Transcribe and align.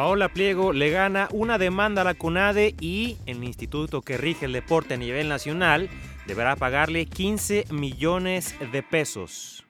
Paola 0.00 0.30
Pliego 0.30 0.72
le 0.72 0.88
gana 0.88 1.28
una 1.30 1.58
demanda 1.58 2.00
a 2.00 2.04
la 2.04 2.14
CONADE 2.14 2.74
y 2.80 3.18
el 3.26 3.44
instituto 3.44 4.00
que 4.00 4.16
rige 4.16 4.46
el 4.46 4.54
deporte 4.54 4.94
a 4.94 4.96
nivel 4.96 5.28
nacional 5.28 5.90
deberá 6.26 6.56
pagarle 6.56 7.04
15 7.04 7.66
millones 7.70 8.54
de 8.72 8.82
pesos. 8.82 9.66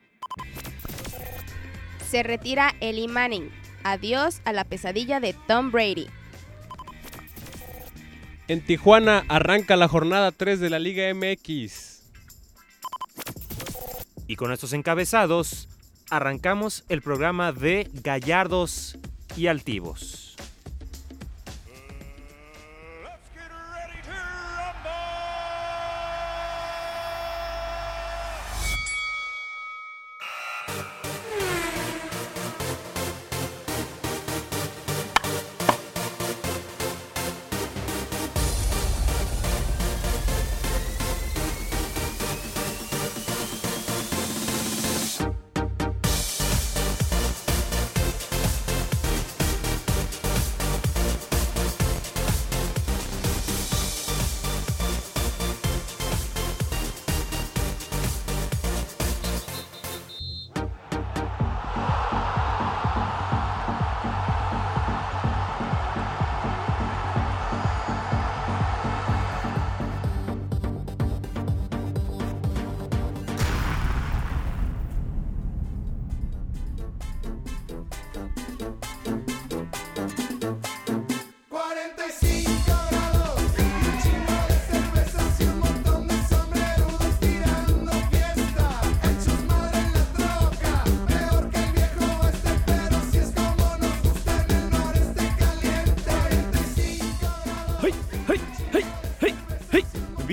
Se 2.09 2.23
retira 2.23 2.75
Eli 2.79 3.09
Manning. 3.09 3.51
Adiós 3.83 4.39
a 4.45 4.53
la 4.53 4.63
pesadilla 4.63 5.19
de 5.19 5.35
Tom 5.49 5.69
Brady. 5.69 6.07
En 8.47 8.65
Tijuana 8.65 9.25
arranca 9.27 9.75
la 9.75 9.89
jornada 9.89 10.31
3 10.31 10.61
de 10.61 10.69
la 10.69 10.79
Liga 10.79 11.13
MX. 11.13 12.03
Y 14.27 14.37
con 14.37 14.53
estos 14.53 14.71
encabezados, 14.71 15.67
arrancamos 16.09 16.85
el 16.87 17.01
programa 17.01 17.51
de 17.51 17.89
Gallardos 18.01 18.97
y 19.35 19.47
Altivos. 19.47 20.30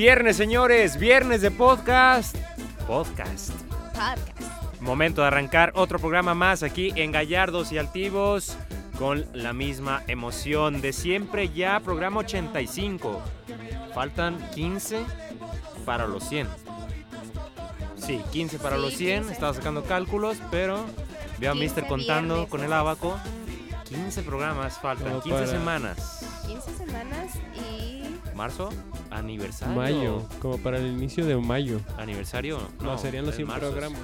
Viernes, 0.09 0.39
señores, 0.39 0.97
viernes 0.99 1.43
de 1.43 1.51
podcast. 1.51 2.35
Podcast. 2.87 3.51
Podcast. 3.93 4.81
Momento 4.81 5.21
de 5.21 5.27
arrancar 5.27 5.71
otro 5.75 5.99
programa 5.99 6.33
más 6.33 6.63
aquí 6.63 6.95
en 6.97 7.13
Gallardos 7.13 7.73
y 7.73 7.77
Altivos 7.77 8.57
con 8.99 9.27
la 9.35 9.53
misma 9.53 10.03
emoción 10.07 10.81
de 10.81 10.95
siempre. 10.95 11.51
Ya 11.51 11.79
programa 11.81 12.21
85. 12.21 13.21
Faltan 13.95 14.39
15 14.53 15.03
para 15.85 16.07
los 16.07 16.27
100. 16.27 16.49
Sí, 17.97 18.23
15 18.33 18.59
para 18.61 18.77
Sí, 18.77 18.83
los 18.83 18.95
100. 18.95 19.19
15. 19.25 19.35
Estaba 19.35 19.53
sacando 19.53 19.85
cálculos, 19.85 20.39
pero 20.51 20.87
veo 21.39 21.51
a 21.51 21.53
15 21.53 21.65
Mister 21.67 21.87
contando 21.87 22.35
viernes. 22.35 22.51
con 22.51 22.65
el 22.65 22.73
abaco. 22.73 23.21
15 23.91 24.23
programas 24.23 24.79
faltan, 24.79 25.09
Como 25.09 25.21
15 25.23 25.39
para- 25.39 25.53
semanas. 25.53 26.25
15 26.47 26.75
semanas 26.79 27.35
y 27.77 28.05
Marzo, 28.35 28.71
aniversario. 29.11 29.75
Mayo, 29.77 30.29
como 30.41 30.59
para 30.59 30.79
el 30.79 30.87
inicio 30.87 31.25
de 31.27 31.37
mayo. 31.37 31.81
Aniversario. 31.99 32.59
No, 32.81 32.99
serían 32.99 33.25
los 33.27 33.35
en 33.35 33.47
100 33.47 33.49
marzo 33.49 33.67
es- 33.67 33.73
programas. 33.73 34.01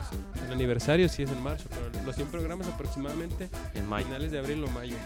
El 0.47 0.53
aniversario 0.53 1.09
sí 1.09 1.23
es 1.23 1.31
en 1.31 1.43
marzo, 1.43 1.69
pero 1.71 2.05
los 2.05 2.15
100 2.17 2.29
programas 2.29 2.67
aproximadamente 2.69 3.49
En 3.75 3.89
mayo. 3.89 4.07
finales 4.07 4.31
de 4.33 4.39
abril 4.39 4.65
o 4.65 4.69
mayo. 4.71 4.97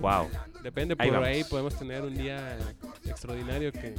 Wow. 0.00 0.28
Depende, 0.62 0.96
por 0.96 1.22
ahí 1.24 1.44
podemos 1.44 1.74
tener 1.78 2.02
un 2.02 2.14
día 2.14 2.56
extraordinario 3.04 3.70
que... 3.70 3.94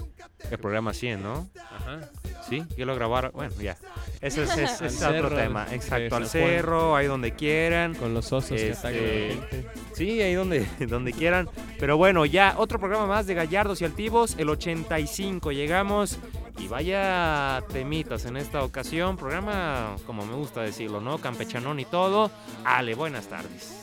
El 0.49 0.57
programa 0.57 0.93
100, 0.93 1.21
¿no? 1.21 1.47
Ajá. 1.71 2.09
Sí, 2.49 2.63
yo 2.77 2.85
lo 2.85 2.95
grabar. 2.95 3.31
Bueno, 3.31 3.53
ya. 3.61 3.77
Ese 4.21 4.43
es, 4.43 4.57
es- 4.57 4.81
es 4.81 4.97
otro 5.03 5.11
cerro, 5.29 5.35
tema. 5.35 5.67
Exacto, 5.71 6.15
al 6.15 6.27
cerro, 6.27 6.95
ahí 6.95 7.05
donde 7.07 7.31
quieran. 7.33 7.93
Con 7.95 8.13
los 8.13 8.31
osos 8.33 8.49
que 8.59 8.71
atacan 8.71 8.93
a 8.93 8.97
la 8.97 8.97
Este, 9.07 9.35
gente. 9.49 9.69
Sí, 9.93 10.21
ahí 10.21 10.33
donde, 10.33 10.65
donde 10.87 11.13
quieran. 11.13 11.49
Pero 11.79 11.97
bueno, 11.97 12.25
ya 12.25 12.55
otro 12.57 12.79
programa 12.79 13.05
más 13.07 13.27
de 13.27 13.33
Gallardos 13.35 13.81
y 13.81 13.85
Altivos, 13.85 14.35
el 14.39 14.49
85. 14.49 15.24
Llegamos 15.25 16.19
y 16.59 16.67
vaya 16.67 17.63
temitas 17.73 18.25
en 18.25 18.37
esta 18.37 18.63
ocasión. 18.63 19.17
Programa, 19.17 19.95
como 20.05 20.23
me 20.23 20.35
gusta 20.35 20.61
decirlo, 20.61 21.01
¿no? 21.01 21.17
Campechanón 21.17 21.79
y 21.79 21.85
todo. 21.85 22.29
Ale, 22.63 22.93
buenas 22.93 23.25
tardes. 23.25 23.75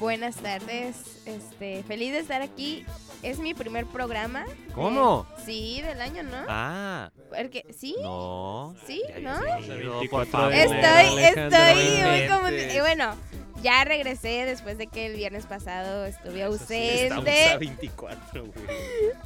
buenas 0.00 0.36
tardes. 0.36 1.22
Este, 1.26 1.82
feliz 1.82 2.12
de 2.12 2.20
estar 2.20 2.40
aquí. 2.40 2.86
Es 3.22 3.38
mi 3.38 3.52
primer 3.52 3.84
programa. 3.84 4.46
¿Cómo? 4.74 5.26
Eh, 5.36 5.42
sí, 5.44 5.82
del 5.82 6.00
año, 6.00 6.22
¿no? 6.22 6.38
Ah, 6.48 7.10
Porque 7.28 7.66
sí. 7.76 7.94
no. 8.02 8.74
Sí, 8.86 9.02
¿no? 9.20 9.30
habías 9.32 9.60
O 9.60 9.64
sea, 9.66 9.76
ido, 9.76 9.98
24 9.98 10.08
por 10.08 10.24
de 10.24 10.30
favor. 10.30 10.52
enero, 10.54 11.10
Estoy, 11.10 11.24
estoy 11.24 12.02
muy 12.02 12.28
como 12.28 12.48
y 12.50 12.80
bueno, 12.80 13.14
ya 13.62 13.84
regresé 13.84 14.44
después 14.46 14.78
de 14.78 14.86
que 14.86 15.06
el 15.06 15.16
viernes 15.16 15.46
pasado 15.46 16.04
estuve 16.06 16.42
Estamos 16.42 16.60
a 16.60 16.62
ausente. 16.62 17.56
24, 17.58 18.44
güey. 18.44 18.66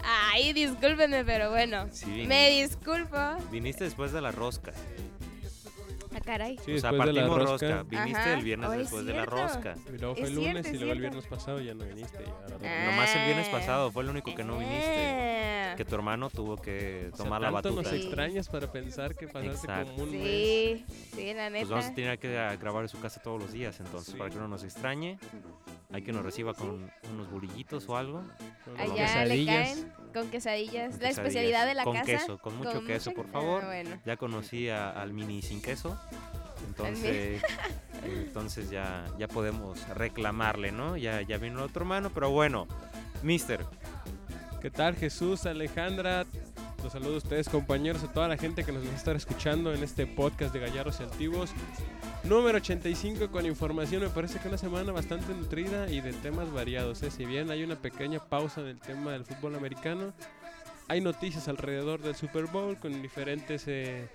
Ay, 0.04 0.53
discúlpenme, 0.53 1.25
pero 1.25 1.50
bueno. 1.50 1.88
Sí, 1.91 2.25
Me 2.26 2.50
disculpo. 2.50 3.16
Viniste 3.50 3.84
después 3.84 4.12
de 4.12 4.20
la 4.20 4.32
rosca. 4.32 4.72
Ah, 6.15 6.21
caray. 6.25 6.59
Sí, 6.65 6.75
o 6.75 6.78
sea, 6.78 6.91
después 6.91 7.06
de 7.09 7.12
la 7.21 7.27
partimos 7.28 7.50
rosca. 7.50 7.69
rosca. 7.69 7.83
Viniste 7.84 8.19
Ajá. 8.21 8.34
el 8.34 8.45
viernes 8.45 8.69
Oh, 8.69 8.73
es 8.73 8.78
después 8.81 9.05
de 9.06 9.12
la 9.15 9.25
rosca. 9.27 9.75
Y 9.95 9.99
luego 9.99 10.15
fue 10.15 10.23
Es 10.25 10.28
el 10.31 10.34
lunes 10.34 10.53
cierto, 10.53 10.69
y 10.71 10.78
luego 10.78 10.93
el 10.93 11.00
viernes 11.00 11.27
pasado 11.27 11.61
ya 11.61 11.75
no 11.75 11.84
viniste. 11.84 12.23
y 12.23 12.28
ahora 12.28 12.49
no. 12.49 12.56
Ah. 12.67 12.84
Nomás 12.91 13.17
el 13.17 13.25
viernes 13.25 13.49
pasado 13.49 13.91
fue 13.93 14.03
el 14.05 14.11
único 14.11 14.34
que 14.34 14.45
no 14.45 14.59
viniste. 14.59 15.06
Ah. 15.71 15.75
Que 15.77 15.84
tu 15.87 15.95
hermano 15.95 16.28
tuvo 16.28 16.56
que 16.56 17.09
O 17.12 17.17
sea, 17.17 17.25
tomar 17.25 17.41
la 17.41 17.50
tanto 17.50 17.71
batuta. 17.71 17.83
nos 17.83 17.91
Sí. 17.91 18.06
extrañas 18.06 18.49
para 18.49 18.71
pensar 18.71 19.15
que 19.15 19.27
pasaste 19.27 19.67
Exacto. 19.67 19.93
como 19.93 20.05
un 20.05 20.11
mes. 20.12 20.23
Sí, 20.23 20.84
sí, 21.15 21.34
la 21.34 21.49
Pues 21.49 21.69
vamos 21.69 21.84
a 21.87 21.89
neta. 21.89 21.95
tener 21.95 22.19
que 22.19 22.56
grabar 22.61 22.83
en 22.83 22.89
su 22.89 23.00
casa 23.00 23.23
todos 23.23 23.41
los 23.41 23.53
días, 23.53 23.81
entonces, 23.81 24.12
Sí. 24.12 24.19
para 24.19 24.29
que 24.31 24.37
no 24.37 24.49
nos 24.49 24.65
extrañe. 24.65 25.19
Hay 25.91 26.03
que 26.03 26.12
nos 26.12 26.25
reciba 26.25 26.53
con 26.55 26.91
unos 27.12 27.31
bolillitos 27.31 27.89
o 27.89 27.97
algo. 27.97 28.23
con 28.65 28.79
Allá 28.81 29.25
le 29.25 29.44
caen 29.47 29.93
con 30.12 30.28
quesadillas. 30.31 30.91
con 30.93 31.03
La 31.03 31.09
quesadillas. 31.09 31.19
especialidad 31.19 31.67
de 31.67 31.75
la 31.75 31.84
con 31.84 31.95
casa. 31.95 32.06
queso, 32.06 32.39
con 32.39 32.56
mucho 32.56 32.84
queso, 32.84 33.12
por 33.12 33.28
favor. 33.28 33.62
Ah, 33.64 33.67
bueno. 33.67 33.99
Ya 34.05 34.17
conocí 34.17 34.69
a- 34.69 34.91
al 34.91 35.12
mini 35.12 35.43
sin 35.43 35.61
queso. 35.62 35.99
Entonces, 36.69 37.43
entonces 38.05 38.70
ya, 38.70 39.05
ya 39.19 39.29
podemos 39.29 39.87
reclamarle, 39.88 40.73
¿no? 40.73 40.97
Ya, 40.97 41.20
ya 41.23 41.38
vino 41.38 41.59
el 41.59 41.64
otro 41.64 41.82
hermano, 41.82 42.11
pero 42.14 42.31
bueno, 42.31 42.67
Mister, 43.23 43.64
¿Qué 44.61 44.70
tal 44.70 44.94
Jesús, 44.94 45.44
Alejandra? 45.47 46.25
Los 46.82 46.93
saludo 46.93 47.14
a 47.14 47.19
ustedes 47.19 47.49
compañeros, 47.49 48.02
a 48.02 48.12
toda 48.12 48.26
la 48.29 48.37
gente 48.37 48.64
que 48.64 48.73
nos 48.73 48.84
va 48.84 48.90
a 48.90 48.96
estar 48.96 49.14
escuchando 49.14 49.73
en 49.73 49.82
este 49.84 50.06
podcast 50.06 50.52
de 50.52 50.61
Gallardos 50.61 50.99
y 51.00 51.05
Altivos. 51.05 51.50
Número 52.25 52.58
85 52.58 53.31
con 53.31 53.46
información, 53.46 54.02
me 54.02 54.08
parece 54.08 54.40
que 54.40 54.49
una 54.49 54.58
semana 54.58 54.90
bastante 54.90 55.32
nutrida 55.32 55.88
y 55.90 56.00
de 56.00 56.12
temas 56.12 56.52
variados. 56.52 57.02
¿eh? 57.05 57.11
Si 57.12 57.25
bien 57.25 57.50
hay 57.50 57.62
una 57.62 57.76
pequeña 57.76 58.19
pausa 58.19 58.62
en 58.62 58.67
el 58.69 58.81
tema 58.81 59.12
del 59.12 59.25
fútbol 59.25 59.55
americano, 59.55 60.12
hay 60.88 61.00
noticias 61.00 61.46
alrededor 61.46 62.02
del 62.02 62.17
Super 62.17 62.46
Bowl 62.46 62.76
con 62.76 63.00
diferentes 63.00 63.64
eh, 63.69 64.08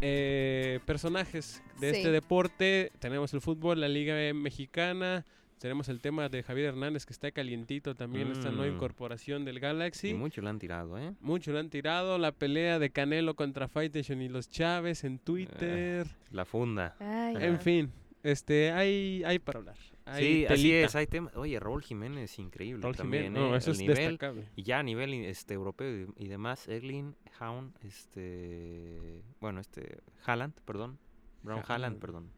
eh, 0.00 0.80
personajes 0.84 1.62
de 1.80 1.92
Sí. 1.92 1.96
este 1.98 2.10
deporte. 2.10 2.90
Tenemos 2.98 3.32
el 3.34 3.40
fútbol, 3.40 3.80
la 3.80 3.88
Liga 3.88 4.14
Mexicana. 4.34 5.24
Tenemos 5.58 5.88
el 5.88 6.00
tema 6.00 6.28
de 6.28 6.42
Javier 6.42 6.66
Hernández 6.68 7.04
que 7.04 7.12
está 7.12 7.30
calientito 7.32 7.94
también, 7.94 8.30
esta 8.30 8.50
nueva 8.50 8.70
Mm. 8.72 8.76
incorporación 8.76 9.44
del 9.44 9.58
Galaxy. 9.60 10.10
y 10.10 10.14
mucho 10.14 10.40
le 10.40 10.48
han 10.50 10.58
tirado, 10.58 10.96
¿eh? 10.98 11.12
Mucho 11.20 11.50
lo 11.52 11.58
han 11.58 11.68
tirado. 11.70 12.16
La 12.18 12.32
pelea 12.32 12.78
de 12.78 12.90
Canelo 12.90 13.34
contra 13.34 13.66
Fight 13.68 13.94
Nation 13.94 14.22
y 14.22 14.28
los 14.28 14.48
Chávez 14.48 15.02
en 15.04 15.18
Twitter. 15.18 16.06
La 16.30 16.44
funda. 16.44 16.94
Ay, 17.00 17.36
En 17.40 17.60
fin, 17.60 17.92
este, 18.22 18.70
hay, 18.70 19.22
hay 19.24 19.38
para 19.40 19.58
hablar. 19.58 19.76
Hay 20.06 20.24
sí, 20.24 20.46
así 20.46 20.72
es, 20.72 20.94
hay 20.96 21.06
temas. 21.06 21.36
Oye, 21.36 21.60
Raúl 21.60 21.82
Jiménez, 21.82 22.38
increíble 22.38 22.82
Raúl 22.82 22.96
también, 22.96 23.24
Jiménez, 23.24 23.42
no, 23.50 23.54
¿eh? 23.54 23.58
eso 23.58 23.70
El 23.70 23.74
es 23.74 23.80
nivel, 23.80 23.96
destacable. 23.96 24.48
Y 24.56 24.62
ya 24.62 24.78
a 24.78 24.82
nivel 24.82 25.12
este, 25.12 25.52
europeo 25.54 26.06
y, 26.16 26.24
y 26.24 26.28
demás, 26.28 26.66
Erling 26.66 27.14
Hound, 27.40 27.74
este, 27.84 29.22
bueno, 29.40 29.60
este, 29.60 29.98
Haaland, 30.24 30.54
perdón, 30.64 30.98
Brown 31.42 31.62
Haaland. 31.66 31.98
perdón, 31.98 32.30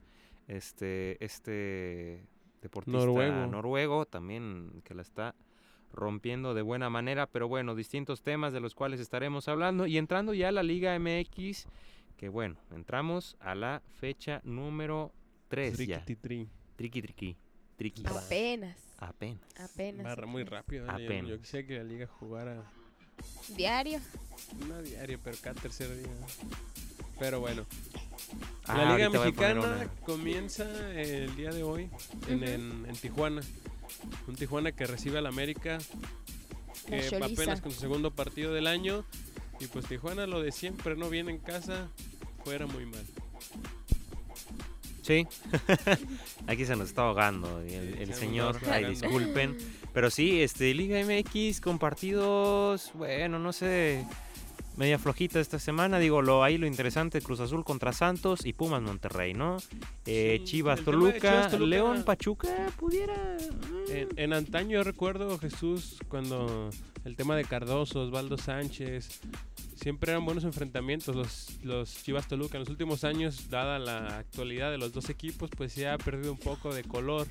este, 0.48 1.22
este, 1.24 2.24
deportista 2.60 2.98
Noruego. 2.98 3.46
noruego, 3.46 4.06
también 4.06 4.82
que 4.84 4.94
la 4.94 5.02
está 5.02 5.34
rompiendo 5.92 6.54
de 6.54 6.62
buena 6.62 6.88
manera, 6.90 7.26
pero 7.26 7.48
bueno, 7.48 7.74
distintos 7.74 8.22
temas 8.22 8.52
de 8.52 8.60
los 8.60 8.74
cuales 8.74 9.00
estaremos 9.00 9.48
hablando 9.48 9.86
y 9.86 9.98
entrando 9.98 10.34
ya 10.34 10.48
a 10.48 10.52
la 10.52 10.62
Liga 10.62 10.96
MX, 10.98 11.66
que 12.16 12.28
bueno, 12.28 12.56
entramos 12.70 13.36
a 13.40 13.54
la 13.54 13.82
fecha 13.98 14.40
número 14.44 15.12
3 15.48 15.76
ya. 15.86 16.04
Triqui 16.04 16.46
triqui. 17.02 17.36
Triqui. 17.76 18.04
Apenas, 18.06 18.76
Apenas. 18.98 19.40
apenas. 19.58 20.04
Barra 20.04 20.26
muy 20.26 20.44
rápido. 20.44 20.84
¿eh? 20.84 20.88
Yo- 20.92 20.98
Yo, 20.98 21.04
Apenas. 21.06 21.38
quisiera 21.40 21.66
que 21.66 21.78
la 21.78 21.84
liga 21.84 22.06
jugara 22.06 22.62
Diario. 23.56 24.00
una 24.62 24.80
diaria, 24.82 25.18
pero 25.22 25.36
cada 25.42 25.60
tercer 25.60 25.88
día. 25.96 26.08
Pero 27.20 27.38
bueno, 27.38 27.64
Ah, 28.66 28.76
la 28.84 28.96
Liga 28.96 29.10
Mexicana 29.10 29.88
comienza 30.04 30.64
el 30.92 31.34
día 31.36 31.50
de 31.50 31.62
hoy 31.62 31.88
en, 32.28 32.42
en- 32.44 32.86
en 32.88 32.96
Tijuana. 32.96 33.42
Un 34.28 34.34
Tijuana 34.36 34.72
que 34.72 34.86
recibe 34.86 35.18
al 35.18 35.26
América 35.26 35.78
La 36.88 37.00
que 37.00 37.16
apenas 37.16 37.60
con 37.60 37.72
su 37.72 37.80
segundo 37.80 38.10
partido 38.12 38.52
del 38.52 38.66
año. 38.66 39.04
Y 39.58 39.66
pues 39.66 39.86
Tijuana 39.86 40.26
lo 40.26 40.40
de 40.40 40.50
siempre, 40.52 40.96
no 40.96 41.10
viene 41.10 41.30
en 41.32 41.38
casa, 41.38 41.88
fuera 42.44 42.66
muy 42.66 42.86
mal. 42.86 43.04
Sí. 45.02 45.26
Aquí 46.46 46.64
se 46.64 46.76
nos 46.76 46.88
está 46.88 47.02
ahogando 47.02 47.60
el, 47.60 48.06
se 48.08 48.14
señor. 48.14 48.56
Ay, 48.62 48.84
ahogando. 48.84 48.88
disculpen. 48.90 49.58
Pero 49.92 50.10
sí, 50.10 50.42
este, 50.42 50.72
Liga 50.74 50.98
MX 51.04 51.60
con 51.60 51.78
partidos, 51.78 52.92
bueno, 52.94 53.38
no 53.40 53.52
sé, 53.52 54.06
media 54.80 54.98
flojita 54.98 55.38
esta 55.38 55.58
semana. 55.58 55.98
Digo, 55.98 56.22
lo 56.22 56.42
ahí 56.42 56.58
lo 56.58 56.66
interesante, 56.66 57.20
Cruz 57.20 57.38
Azul 57.40 57.64
contra 57.64 57.92
Santos 57.92 58.44
y 58.46 58.52
Pumas 58.54 58.82
Monterrey, 58.82 59.34
¿no? 59.34 59.58
Eh, 60.06 60.38
Sí, 60.40 60.44
Chivas 60.44 60.80
Toluca, 60.80 61.18
Chivas, 61.20 61.50
Toluca- 61.52 61.68
León 61.70 62.02
Pachuca, 62.04 62.48
pudiera. 62.78 63.14
mm, 63.14 63.90
En, 63.92 64.08
en 64.16 64.32
antaño 64.32 64.70
yo 64.78 64.82
recuerdo, 64.82 65.38
Jesús, 65.38 65.98
cuando 66.08 66.70
el 67.04 67.14
tema 67.14 67.36
de 67.36 67.44
Cardoso, 67.44 68.00
Osvaldo 68.02 68.36
Sánchez, 68.38 69.20
siempre 69.76 70.12
eran 70.12 70.24
buenos 70.24 70.44
enfrentamientos 70.44 71.14
los, 71.14 71.58
los 71.62 72.02
Chivas 72.02 72.26
Toluca. 72.26 72.56
En 72.56 72.60
los 72.60 72.70
últimos 72.70 73.04
años, 73.04 73.48
dada 73.50 73.78
la 73.78 74.18
actualidad 74.18 74.70
de 74.70 74.78
los 74.78 74.92
dos 74.92 75.10
equipos, 75.10 75.50
pues 75.56 75.72
se 75.72 75.88
ha 75.88 75.98
perdido 75.98 76.32
un 76.32 76.38
poco 76.38 76.74
de 76.74 76.84
color 76.84 77.26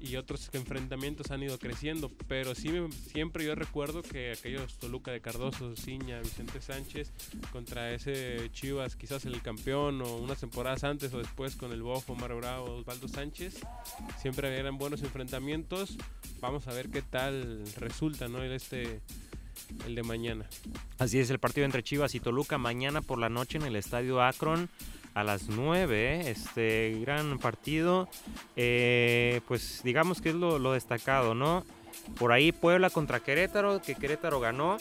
y 0.00 0.16
otros 0.16 0.50
enfrentamientos 0.52 1.30
han 1.30 1.42
ido 1.42 1.58
creciendo. 1.58 2.10
Pero 2.28 2.54
sí, 2.54 2.70
siempre 3.10 3.44
yo 3.44 3.54
recuerdo 3.54 4.02
que 4.02 4.32
aquellos 4.32 4.78
Toluca 4.78 5.10
de 5.10 5.20
Cardoso, 5.20 5.76
Ciña, 5.76 6.20
Vicente 6.20 6.60
Sánchez, 6.60 7.10
contra 7.52 7.92
ese 7.92 8.50
Chivas, 8.52 8.96
quizás 8.96 9.24
el 9.24 9.40
campeón 9.42 10.02
o 10.02 10.16
unas 10.16 10.40
temporadas 10.40 10.84
antes 10.84 11.12
o 11.14 11.18
después 11.18 11.56
con 11.56 11.72
el 11.72 11.82
Bofo, 11.82 12.14
Mario 12.14 12.38
Bravo, 12.38 12.74
Osvaldo 12.76 13.08
Sánchez, 13.08 13.60
siempre 14.20 14.56
eran 14.58 14.78
buenos 14.78 15.02
enfrentamientos. 15.02 15.96
Vamos 16.40 16.66
a 16.68 16.72
ver 16.72 16.90
qué 16.90 17.02
tal 17.02 17.64
resulta, 17.76 18.28
¿no? 18.28 18.42
El 18.42 18.52
este 18.52 19.00
el 19.86 19.94
de 19.94 20.02
mañana. 20.02 20.46
Así 20.98 21.18
es, 21.18 21.30
el 21.30 21.38
partido 21.38 21.64
entre 21.64 21.82
Chivas 21.82 22.14
y 22.14 22.20
Toluca 22.20 22.58
mañana 22.58 23.02
por 23.02 23.18
la 23.18 23.28
noche 23.28 23.58
en 23.58 23.64
el 23.64 23.76
Estadio 23.76 24.22
Akron 24.22 24.68
a 25.14 25.24
las 25.24 25.48
9. 25.48 26.30
Este 26.30 26.98
gran 27.00 27.38
partido, 27.38 28.08
eh, 28.56 29.40
pues 29.48 29.82
digamos 29.84 30.20
que 30.20 30.30
es 30.30 30.34
lo, 30.34 30.58
lo 30.58 30.72
destacado, 30.72 31.34
¿no? 31.34 31.64
Por 32.18 32.32
ahí 32.32 32.52
Puebla 32.52 32.90
contra 32.90 33.20
Querétaro, 33.20 33.80
que 33.82 33.94
Querétaro 33.94 34.40
ganó 34.40 34.78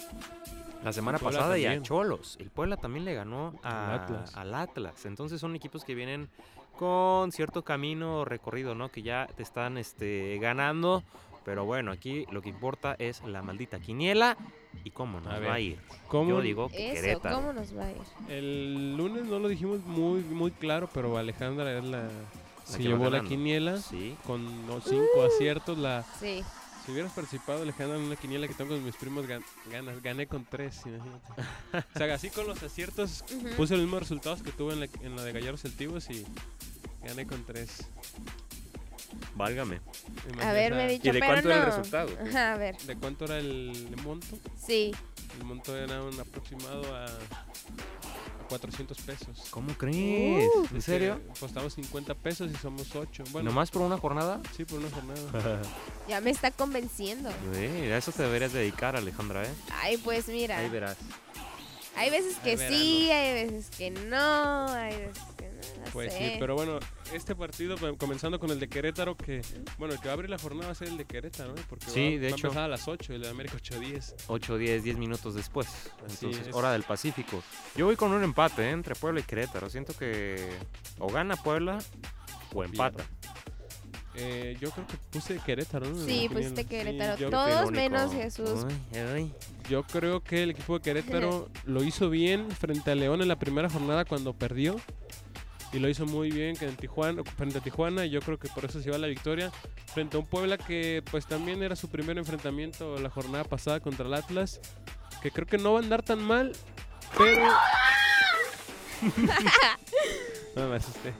la 0.83 0.93
semana 0.93 1.19
Puebla 1.19 1.39
pasada 1.39 1.57
y 1.57 1.65
a. 1.65 1.81
Cholos. 1.81 2.37
El 2.39 2.49
Puebla 2.49 2.77
también 2.77 3.05
le 3.05 3.13
ganó 3.13 3.53
a- 3.63 3.93
Al 3.93 3.99
Atlas. 4.01 4.35
al 4.35 4.53
Atlas. 4.55 5.05
Entonces 5.05 5.39
son 5.39 5.55
equipos 5.55 5.83
que 5.83 5.93
vienen 5.95 6.29
con 6.79 7.31
cierto 7.31 7.63
camino 7.63 8.25
recorrido, 8.25 8.73
¿no? 8.73 8.89
Que 8.89 9.03
ya 9.03 9.27
te 9.35 9.43
están 9.43 9.77
este, 9.77 10.39
ganando. 10.41 11.03
Pero 11.45 11.65
bueno, 11.65 11.91
aquí 11.91 12.25
lo 12.31 12.41
que 12.41 12.49
importa 12.49 12.95
es 12.99 13.21
la 13.23 13.41
maldita 13.41 13.79
quiniela 13.79 14.37
y 14.83 14.89
cómo 14.91 15.19
nos 15.19 15.27
A 15.29 15.33
va 15.35 15.39
ver, 15.39 15.49
a 15.51 15.59
ir. 15.59 15.79
¿Cómo? 16.07 16.29
Yo 16.29 16.41
digo 16.41 16.69
que 16.69 16.91
Eso, 16.93 17.01
Querétaro. 17.01 17.35
¿cómo 17.35 17.53
nos 17.53 17.75
va 17.77 17.85
a 17.85 17.91
ir? 17.91 17.97
El 18.29 18.95
lunes 18.97 19.25
no 19.25 19.39
lo 19.39 19.47
dijimos 19.47 19.79
muy 19.85 20.21
muy 20.21 20.51
claro, 20.51 20.89
pero 20.93 21.17
Alejandra 21.17 21.77
es 21.77 21.83
la 21.83 22.09
se 22.65 22.77
que 22.77 22.83
llevó 22.83 23.09
la 23.09 23.21
quiniela 23.23 23.77
Sí. 23.77 24.15
con 24.25 24.67
los 24.67 24.83
cinco 24.85 25.23
aciertos. 25.25 25.77
La 25.77 26.03
Sí. 26.19 26.41
si 26.85 26.91
hubieras 26.91 27.11
participado 27.11 27.61
Alejandra 27.63 27.97
en 27.97 28.03
una 28.03 28.15
quiniela 28.15 28.47
que 28.47 28.53
tengo 28.53 28.71
con 28.71 28.83
mis 28.83 28.95
primos 28.95 29.25
gan- 29.27 29.43
ganas, 29.71 30.01
gané 30.01 30.25
con 30.27 30.45
tres, 30.45 30.81
imagínate. 30.85 31.31
o 31.95 31.97
sea, 31.97 32.13
así 32.13 32.29
con 32.29 32.47
los 32.47 32.61
aciertos 32.63 33.23
Ujú. 33.35 33.49
puse 33.57 33.73
los 33.75 33.83
mismos 33.83 33.99
resultados 34.01 34.41
que 34.41 34.51
tuve 34.51 34.73
en 34.73 34.79
la, 34.81 34.87
en 35.01 35.15
la 35.15 35.23
de 35.23 35.31
Gallardos 35.33 35.61
Celtivos 35.61 36.09
y 36.09 36.25
gané 37.03 37.25
con 37.27 37.43
tres. 37.45 37.87
Válgame. 39.35 39.75
A 40.41 40.51
ver, 40.53 40.71
Imagínate, 40.71 40.71
me 40.71 40.85
he 40.85 40.89
dicho, 40.89 41.09
¿Y 41.09 41.11
de 41.11 41.19
pero 41.19 41.31
cuánto 41.31 41.49
era 41.49 41.59
el 41.59 41.65
resultado? 41.65 42.09
Ajá, 42.27 42.53
a 42.53 42.57
ver, 42.57 42.77
¿De 42.77 42.95
cuánto 42.95 43.25
era 43.25 43.37
el 43.37 43.95
monto? 44.03 44.37
sí. 44.65 44.91
El 45.39 45.45
monto 45.45 45.75
era 45.77 46.03
un 46.03 46.19
aproximado 46.19 46.93
a, 46.93 47.05
a 47.05 48.47
400 48.49 48.97
pesos. 49.01 49.47
¿Cómo 49.49 49.73
crees? 49.77 50.49
Uh. 50.53 50.67
¿En 50.75 50.81
serio? 50.81 51.21
Apostamos 51.29 51.73
50 51.73 52.13
pesos 52.15 52.51
y 52.51 52.55
somos 52.57 52.93
8. 52.93 53.23
Bueno, 53.31 53.49
¿Nomás 53.49 53.71
por 53.71 53.81
una 53.81 53.97
jornada? 53.97 54.41
sí, 54.55 54.65
por 54.65 54.79
una 54.79 54.89
jornada. 54.89 55.61
Ya 56.09 56.19
me 56.19 56.31
está 56.31 56.51
convenciendo. 56.51 57.29
A 57.29 57.97
eso 57.97 58.11
te 58.11 58.23
deberías 58.23 58.51
dedicar, 58.51 58.97
Alejandra, 58.97 59.45
¿eh? 59.45 59.53
Ay, 59.81 59.95
pues 59.97 60.27
mira. 60.27 60.57
Ahí 60.57 60.67
verás. 60.67 60.97
Hay 61.95 62.09
veces 62.09 62.35
que 62.37 62.57
sí, 62.57 63.09
hay 63.11 63.45
veces 63.45 63.69
que 63.77 63.91
no, 63.91 64.67
hay 64.67 64.95
veces 64.97 65.17
que 65.23 65.30
no. 65.77 65.85
no 65.85 65.91
Pues 65.91 66.11
sé. 66.13 66.19
sí, 66.33 66.35
pero 66.39 66.55
bueno, 66.55 66.79
este 67.13 67.35
partido, 67.35 67.75
comenzando 67.97 68.39
con 68.39 68.49
el 68.51 68.59
de 68.59 68.67
Querétaro, 68.69 69.15
que, 69.15 69.41
bueno, 69.77 69.93
el 69.93 69.99
que 69.99 70.07
va 70.07 70.11
a 70.11 70.15
abrir 70.15 70.29
la 70.29 70.37
jornada 70.37 70.67
va 70.67 70.71
a 70.71 70.75
ser 70.75 70.87
el 70.89 70.97
de 70.97 71.05
Querétaro, 71.05 71.51
¿eh? 71.55 71.61
Porque 71.69 71.85
Sí, 71.87 72.15
va, 72.15 72.21
de 72.21 72.27
va 72.29 72.33
a 72.33 72.37
hecho. 72.37 72.47
empezar 72.47 72.63
a 72.63 72.67
las 72.67 72.87
8, 72.87 73.13
el 73.13 73.21
de 73.21 73.29
América 73.29 73.57
8-10. 73.57 74.13
8, 74.27 74.57
10, 74.57 74.83
10 74.83 74.97
minutos 74.97 75.35
después. 75.35 75.67
Así 76.05 76.25
Entonces, 76.25 76.47
es. 76.47 76.53
hora 76.55 76.71
del 76.71 76.83
Pacífico. 76.83 77.41
Yo 77.75 77.85
voy 77.85 77.95
con 77.95 78.11
un 78.11 78.23
empate 78.23 78.63
¿eh? 78.63 78.71
entre 78.71 78.95
Puebla 78.95 79.19
y 79.19 79.23
Querétaro. 79.23 79.69
Siento 79.69 79.93
que 79.93 80.49
o 80.99 81.07
gana 81.11 81.35
Puebla 81.35 81.79
o 82.53 82.63
empata. 82.63 83.03
Eh, 84.13 84.57
yo 84.59 84.71
creo 84.71 84.85
que 84.87 84.97
puse 85.09 85.37
Querétaro, 85.45 85.85
¿no? 85.87 86.05
Sí, 86.05 86.27
pusiste. 86.31 86.65
Querétaro. 86.65 87.29
Todos 87.29 87.71
menos 87.71 88.11
Jesús. 88.11 88.65
Ay, 88.93 88.99
ay. 89.15 89.33
yo 89.69 89.83
creo 89.83 90.21
que 90.21 90.43
el 90.43 90.49
equipo 90.51 90.77
de 90.77 90.81
Querétaro 90.83 91.49
lo 91.63 91.81
hizo 91.81 92.09
bien 92.09 92.51
frente 92.51 92.91
a 92.91 92.95
León 92.95 93.21
en 93.21 93.29
la 93.29 93.39
primera 93.39 93.69
jornada 93.69 94.03
cuando 94.03 94.33
perdió. 94.33 94.75
Y 95.73 95.79
lo 95.79 95.87
hizo 95.87 96.05
muy 96.05 96.31
bien 96.31 96.55
que 96.57 96.65
en 96.65 96.75
Tijuana, 96.75 97.23
frente 97.23 97.59
a 97.59 97.61
Tijuana, 97.61 98.05
y 98.05 98.09
yo 98.09 98.19
creo 98.21 98.37
que 98.37 98.49
por 98.49 98.65
eso 98.65 98.79
se 98.79 98.85
lleva 98.85 98.97
la 98.97 99.07
victoria. 99.07 99.51
Frente 99.93 100.17
a 100.17 100.19
un 100.19 100.25
Puebla 100.25 100.57
que 100.57 101.01
pues 101.09 101.25
también 101.25 101.63
era 101.63 101.75
su 101.75 101.89
primer 101.89 102.17
enfrentamiento 102.17 102.99
la 102.99 103.09
jornada 103.09 103.45
pasada 103.45 103.79
contra 103.79 104.05
el 104.05 104.13
Atlas. 104.13 104.59
Que 105.21 105.31
creo 105.31 105.47
que 105.47 105.57
no 105.57 105.73
va 105.73 105.79
a 105.79 105.83
andar 105.83 106.03
tan 106.03 106.21
mal, 106.21 106.51
pero... 107.17 107.47
no 110.55 110.67
me 110.67 110.75
asusté. 110.75 111.13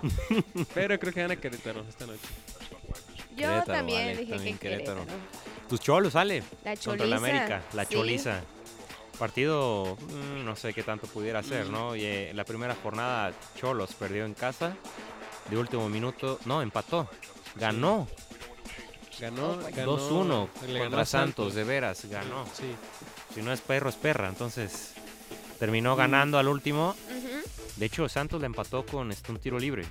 Pero 0.74 1.00
creo 1.00 1.14
que 1.14 1.22
gana 1.22 1.36
Querétaro 1.36 1.86
esta 1.88 2.06
noche. 2.06 2.20
Yo 3.32 3.48
Querétaro, 3.48 3.66
también 3.66 4.08
vale, 4.08 4.18
dije 4.18 4.34
también 4.34 4.58
que 4.58 4.70
Querétaro. 4.70 5.06
Querétaro. 5.06 5.22
Tus 5.70 5.80
cholos, 5.80 6.14
sale. 6.14 6.44
La 6.66 6.76
choliza. 6.76 6.90
Contra 6.90 7.08
la 7.08 7.16
América, 7.16 7.64
la 7.74 7.86
sí. 7.86 7.94
choliza. 7.94 8.42
Partido, 9.22 9.98
mm, 10.02 10.44
no 10.44 10.56
sé 10.56 10.74
qué 10.74 10.82
tanto 10.82 11.06
pudiera 11.06 11.44
ser, 11.44 11.70
¿no? 11.70 11.96
Y, 11.96 12.04
eh, 12.04 12.32
la 12.34 12.44
primera 12.44 12.76
jornada, 12.82 13.32
Cholos 13.56 13.94
perdió 13.94 14.26
en 14.26 14.34
casa. 14.34 14.76
De 15.48 15.58
último 15.60 15.88
minuto, 15.90 16.40
no, 16.46 16.64
empató. 16.64 17.08
Ganó 17.56 18.08
Ganó, 19.20 19.60
ganó 19.76 19.98
2-1 19.98 20.50
le 20.66 20.74
ganó 20.74 20.80
contra 20.86 21.06
Santos, 21.06 21.54
de 21.54 21.64
veras, 21.64 22.04
ganó. 22.06 22.46
Sí. 22.56 22.64
Si 23.36 23.44
no 23.44 23.54
es 23.54 23.62
perro, 23.62 23.90
es 23.90 23.96
perra. 23.96 24.28
Entonces, 24.28 24.94
terminó 25.60 25.94
Mm. 25.94 25.98
ganando 26.00 26.40
al 26.40 26.48
último. 26.48 26.96
De 27.76 27.86
hecho, 27.86 28.10
Santos 28.10 28.40
le 28.42 28.48
empató 28.48 28.84
con 28.88 29.12
este, 29.12 29.32
un 29.32 29.38
tiro 29.38 29.60
libre. 29.60 29.86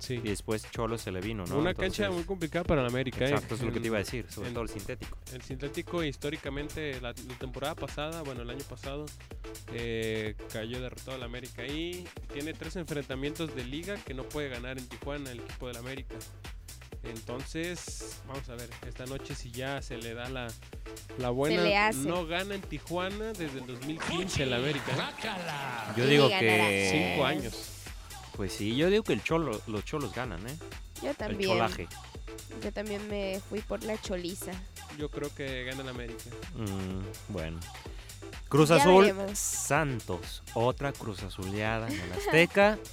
Sí. 0.00 0.14
Y 0.14 0.28
después 0.30 0.68
Cholo 0.70 0.98
se 0.98 1.12
le 1.12 1.20
vino, 1.20 1.44
¿no? 1.46 1.58
Una 1.58 1.70
Entonces, 1.70 1.98
cancha 1.98 2.10
muy 2.12 2.24
complicada 2.24 2.64
para 2.64 2.82
la 2.82 2.88
América. 2.88 3.24
¿eh? 3.24 3.30
Exacto, 3.30 3.54
es 3.54 3.62
lo 3.62 3.72
que 3.72 3.80
te 3.80 3.86
iba 3.86 3.96
a 3.96 4.00
decir, 4.00 4.26
sobre 4.28 4.50
todo 4.50 4.62
el 4.62 4.68
sintético. 4.68 5.18
El 5.32 5.42
sintético 5.42 6.02
históricamente 6.02 7.00
la, 7.00 7.10
la 7.10 7.38
temporada 7.38 7.74
pasada, 7.74 8.22
bueno 8.22 8.42
el 8.42 8.50
año 8.50 8.64
pasado, 8.68 9.06
eh, 9.72 10.34
cayó 10.52 10.80
derrotado 10.80 11.12
al 11.12 11.22
América 11.22 11.66
y 11.66 12.06
tiene 12.32 12.52
tres 12.54 12.76
enfrentamientos 12.76 13.54
de 13.54 13.64
liga 13.64 13.96
que 13.96 14.14
no 14.14 14.24
puede 14.24 14.48
ganar 14.48 14.78
en 14.78 14.88
Tijuana 14.88 15.30
el 15.30 15.40
equipo 15.40 15.68
del 15.68 15.76
América. 15.76 16.16
Entonces, 17.02 18.20
vamos 18.26 18.48
a 18.50 18.54
ver, 18.56 18.68
esta 18.86 19.06
noche 19.06 19.34
si 19.34 19.50
ya 19.50 19.80
se 19.80 19.96
le 19.96 20.12
da 20.12 20.28
la, 20.28 20.48
la 21.18 21.30
buena, 21.30 21.62
le 21.62 21.76
hace. 21.76 22.00
no 22.00 22.26
gana 22.26 22.54
en 22.54 22.60
Tijuana 22.60 23.32
desde 23.32 23.58
el 23.58 23.66
2015 23.66 24.42
el 24.42 24.52
América. 24.52 24.92
¿eh? 24.92 25.94
Yo 25.96 26.06
digo 26.06 26.28
que... 26.28 27.12
Cinco 27.14 27.24
años. 27.24 27.79
Pues 28.40 28.54
sí, 28.54 28.74
yo 28.74 28.88
digo 28.88 29.02
que 29.02 29.12
el 29.12 29.22
cholo, 29.22 29.60
los 29.66 29.84
cholos 29.84 30.14
ganan, 30.14 30.40
¿eh? 30.48 30.56
Yo 31.02 31.10
El 31.10 31.16
también. 31.16 31.50
cholaje. 31.50 31.88
Yo 32.64 32.72
también 32.72 33.06
me 33.06 33.38
fui 33.50 33.60
por 33.60 33.84
la 33.84 34.00
choliza. 34.00 34.52
Yo 34.96 35.10
creo 35.10 35.28
que 35.34 35.64
gana 35.64 35.82
el 35.82 35.88
América. 35.90 36.22
Mm, 36.54 37.32
bueno. 37.34 37.60
Cruz 38.48 38.70
Ya 38.70 38.76
Azul, 38.76 39.02
veremos. 39.04 39.38
Santos. 39.38 40.42
Otra 40.54 40.90
Cruz 40.94 41.22
Azuleada 41.22 41.88
en 41.88 42.00
el 42.00 42.12
Azteca. 42.14 42.78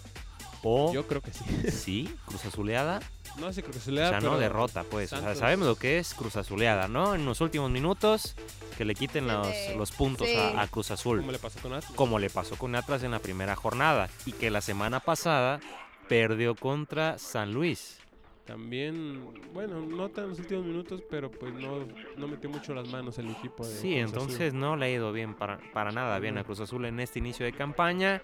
O, 0.63 0.91
Yo 0.91 1.07
creo 1.07 1.21
que 1.21 1.31
sí. 1.31 1.45
sí, 1.71 2.15
Cruz 2.25 2.43
Azuleada. 2.43 2.99
No 3.39 3.53
sé, 3.53 3.63
Cruz 3.63 3.87
O 3.87 3.91
sea, 3.91 4.19
no 4.19 4.37
derrota, 4.37 4.83
pues. 4.83 5.13
O 5.13 5.15
sea, 5.15 5.19
Santos. 5.19 5.39
sabemos 5.39 5.67
lo 5.67 5.75
que 5.75 5.99
es 5.99 6.13
Cruz 6.13 6.35
Azuleada, 6.37 6.87
¿no? 6.87 7.15
En 7.15 7.25
los 7.25 7.39
últimos 7.41 7.69
minutos, 7.69 8.35
que 8.77 8.85
le 8.85 8.95
quiten 8.95 9.27
los, 9.27 9.47
los 9.77 9.91
puntos 9.91 10.27
sí. 10.27 10.35
a, 10.35 10.61
a 10.61 10.67
Cruz 10.67 10.91
Azul. 10.91 11.19
Como 11.19 11.31
le 11.31 11.39
pasó 11.39 11.59
con 11.59 11.73
Atlas. 11.73 11.93
como 11.95 12.19
le 12.19 12.29
pasó 12.29 12.55
con 12.57 12.75
Atlas 12.75 13.03
en 13.03 13.11
la 13.11 13.19
primera 13.19 13.55
jornada 13.55 14.09
y 14.25 14.31
que 14.33 14.49
la 14.49 14.61
semana 14.61 14.99
pasada 14.99 15.59
perdió 16.07 16.55
contra 16.55 17.17
San 17.19 17.53
Luis. 17.53 17.99
También, 18.45 19.21
bueno, 19.53 19.81
no 19.81 20.07
tan 20.07 20.23
en 20.23 20.29
los 20.29 20.39
últimos 20.39 20.65
minutos, 20.65 21.03
pero 21.09 21.29
pues 21.29 21.53
no, 21.53 21.85
no 22.15 22.27
metió 22.29 22.49
mucho 22.49 22.73
las 22.73 22.87
manos 22.87 23.17
el 23.17 23.29
equipo 23.29 23.67
de 23.67 23.75
Sí, 23.75 23.95
Cruz 23.95 24.09
entonces 24.09 24.53
no 24.53 24.77
le 24.77 24.85
ha 24.85 24.89
ido 24.89 25.11
bien 25.11 25.33
para, 25.33 25.59
para 25.73 25.91
nada 25.91 26.17
bien 26.19 26.37
a 26.37 26.45
Cruz 26.45 26.61
Azul 26.61 26.85
en 26.85 27.01
este 27.01 27.19
inicio 27.19 27.45
de 27.45 27.51
campaña. 27.51 28.21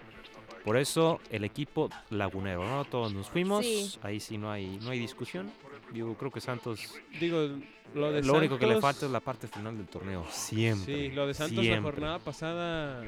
Por 0.64 0.76
eso 0.78 1.20
el 1.30 1.44
equipo 1.44 1.90
lagunero, 2.10 2.64
¿no? 2.66 2.84
Todos 2.86 3.12
nos 3.12 3.28
fuimos. 3.28 3.64
Sí. 3.64 3.94
Ahí 4.02 4.18
sí 4.18 4.38
no 4.38 4.50
hay, 4.50 4.78
no 4.82 4.90
hay 4.90 4.98
discusión. 4.98 5.50
Yo 5.92 6.14
creo 6.14 6.30
que 6.30 6.40
Santos. 6.40 6.80
Digo, 7.20 7.48
lo 7.94 8.10
de 8.10 8.22
lo 8.22 8.32
único 8.34 8.58
que 8.58 8.66
le 8.66 8.72
Santos- 8.74 8.82
falta 8.92 9.06
es 9.06 9.12
la 9.12 9.20
parte 9.20 9.46
final 9.46 9.76
del 9.76 9.86
torneo. 9.86 10.24
Siempre. 10.30 11.08
Sí, 11.08 11.14
lo 11.14 11.26
de 11.26 11.34
Santos 11.34 11.64
la 11.64 11.82
jornada 11.82 12.18
pasada, 12.18 13.04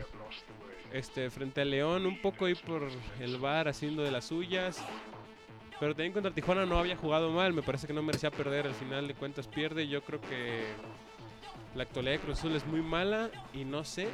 este, 0.92 1.30
frente 1.30 1.62
a 1.62 1.64
León, 1.64 2.04
un 2.06 2.20
poco 2.20 2.44
ahí 2.44 2.54
por 2.54 2.88
el 3.20 3.38
bar 3.38 3.68
haciendo 3.68 4.02
de 4.02 4.10
las 4.10 4.26
suyas. 4.26 4.84
Pero 5.80 5.92
también 5.94 6.12
contra 6.12 6.30
Tijuana 6.32 6.64
no 6.66 6.78
había 6.78 6.96
jugado 6.96 7.30
mal, 7.30 7.52
me 7.52 7.62
parece 7.62 7.86
que 7.86 7.92
no 7.92 8.02
merecía 8.02 8.30
perder, 8.30 8.66
al 8.66 8.74
final 8.74 9.08
de 9.08 9.14
cuentas 9.14 9.46
pierde. 9.46 9.88
Yo 9.88 10.02
creo 10.02 10.20
que 10.22 10.64
la 11.74 11.82
actualidad 11.82 12.12
de 12.12 12.18
Cruz 12.20 12.38
Azul 12.38 12.54
es 12.56 12.66
muy 12.66 12.80
mala 12.80 13.30
y 13.52 13.64
no 13.64 13.84
sé 13.84 14.08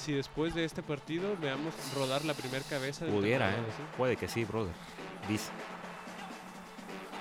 si 0.00 0.12
después 0.12 0.54
de 0.54 0.64
este 0.64 0.82
partido 0.82 1.36
veamos 1.40 1.74
rodar 1.94 2.24
la 2.24 2.34
primera 2.34 2.64
cabeza. 2.68 3.04
del 3.04 3.14
Pudiera, 3.14 3.50
¿eh? 3.50 3.56
Puede 3.96 4.16
que 4.16 4.28
sí, 4.28 4.44
brother. 4.44 4.72
Dice. 5.28 5.50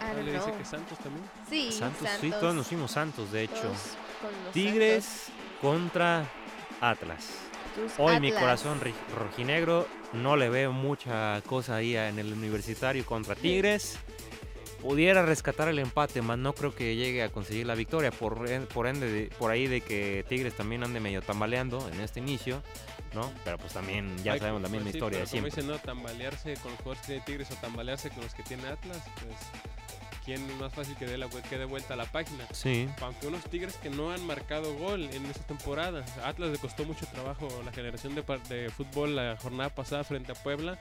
Ah, 0.01 0.13
don't 0.13 0.25
le 0.25 0.31
dice 0.33 0.53
que 0.57 0.65
Santos 0.65 0.97
también. 0.99 1.25
Sí, 1.49 1.71
Santos, 1.71 2.07
Santos. 2.07 2.21
sí, 2.21 2.31
todos 2.31 2.55
nos 2.55 2.67
fuimos 2.67 2.91
Santos, 2.91 3.31
de 3.31 3.43
hecho. 3.43 3.73
Tigres 4.53 5.27
contra 5.61 6.25
Atlas. 6.79 7.27
Tus 7.75 7.91
Hoy 7.97 8.19
mi 8.19 8.31
corazón 8.31 8.79
rojinegro 9.15 9.87
no 10.13 10.35
le 10.37 10.49
veo 10.49 10.71
mucha 10.71 11.41
cosa 11.45 11.75
ahí 11.75 11.95
en 11.95 12.17
el 12.17 12.33
universitario 12.33 13.05
contra 13.05 13.35
Tigres. 13.35 13.99
Pudiera 14.81 15.23
rescatar 15.25 15.67
el 15.67 15.77
empate, 15.79 16.21
más 16.21 16.37
no 16.37 16.53
creo 16.53 16.73
que 16.73 16.95
llegue 16.95 17.21
a 17.23 17.29
conseguir 17.29 17.65
la 17.65 17.75
victoria. 17.75 18.11
Por, 18.11 18.39
por 18.67 18.87
ende, 18.87 19.11
de- 19.11 19.27
por 19.37 19.51
ahí 19.51 19.67
de 19.67 19.81
que 19.81 20.25
Tigres 20.29 20.55
también 20.55 20.83
ande 20.83 20.99
medio 21.01 21.21
tambaleando 21.21 21.85
en 21.89 21.99
este 21.99 22.19
inicio, 22.21 22.63
¿no? 23.13 23.29
Pero 23.43 23.57
pues 23.57 23.73
también 23.73 24.15
ya 24.23 24.33
Ay, 24.33 24.39
sabemos 24.39 24.61
la 24.61 24.69
misma 24.69 24.83
pues 24.83 24.91
sí, 24.93 24.97
historia 24.97 25.19
de 25.19 25.25
como 25.27 25.45
dicen, 25.45 25.67
no, 25.67 25.79
tambalearse 25.79 26.53
con 26.55 26.71
los 26.71 26.79
jugadores 26.81 27.01
que 27.01 27.07
tiene 27.07 27.25
Tigres 27.25 27.51
o 27.51 27.55
tambalearse 27.55 28.09
con 28.09 28.23
los 28.23 28.33
que 28.33 28.43
tiene 28.43 28.67
Atlas, 28.67 29.01
pues, 29.15 29.37
¿quién 30.23 30.49
es 30.49 30.55
más 30.57 30.73
fácil 30.73 30.95
que 30.95 31.05
dé, 31.07 31.17
la, 31.17 31.27
que 31.29 31.57
dé 31.57 31.65
vuelta 31.65 31.95
a 31.95 31.97
la 31.97 32.05
página? 32.05 32.45
Sí, 32.53 32.87
Aunque 33.01 33.27
unos 33.27 33.43
Tigres 33.49 33.75
que 33.83 33.89
no 33.89 34.11
han 34.13 34.25
marcado 34.25 34.73
gol 34.75 35.09
en 35.11 35.25
esta 35.25 35.43
temporada. 35.45 36.05
A 36.23 36.29
Atlas 36.29 36.51
le 36.51 36.57
costó 36.57 36.85
mucho 36.85 37.05
trabajo 37.07 37.47
la 37.65 37.73
generación 37.73 38.15
de, 38.15 38.23
de 38.47 38.69
fútbol 38.69 39.15
la 39.17 39.35
jornada 39.41 39.69
pasada 39.75 40.05
frente 40.05 40.31
a 40.31 40.35
Puebla. 40.35 40.79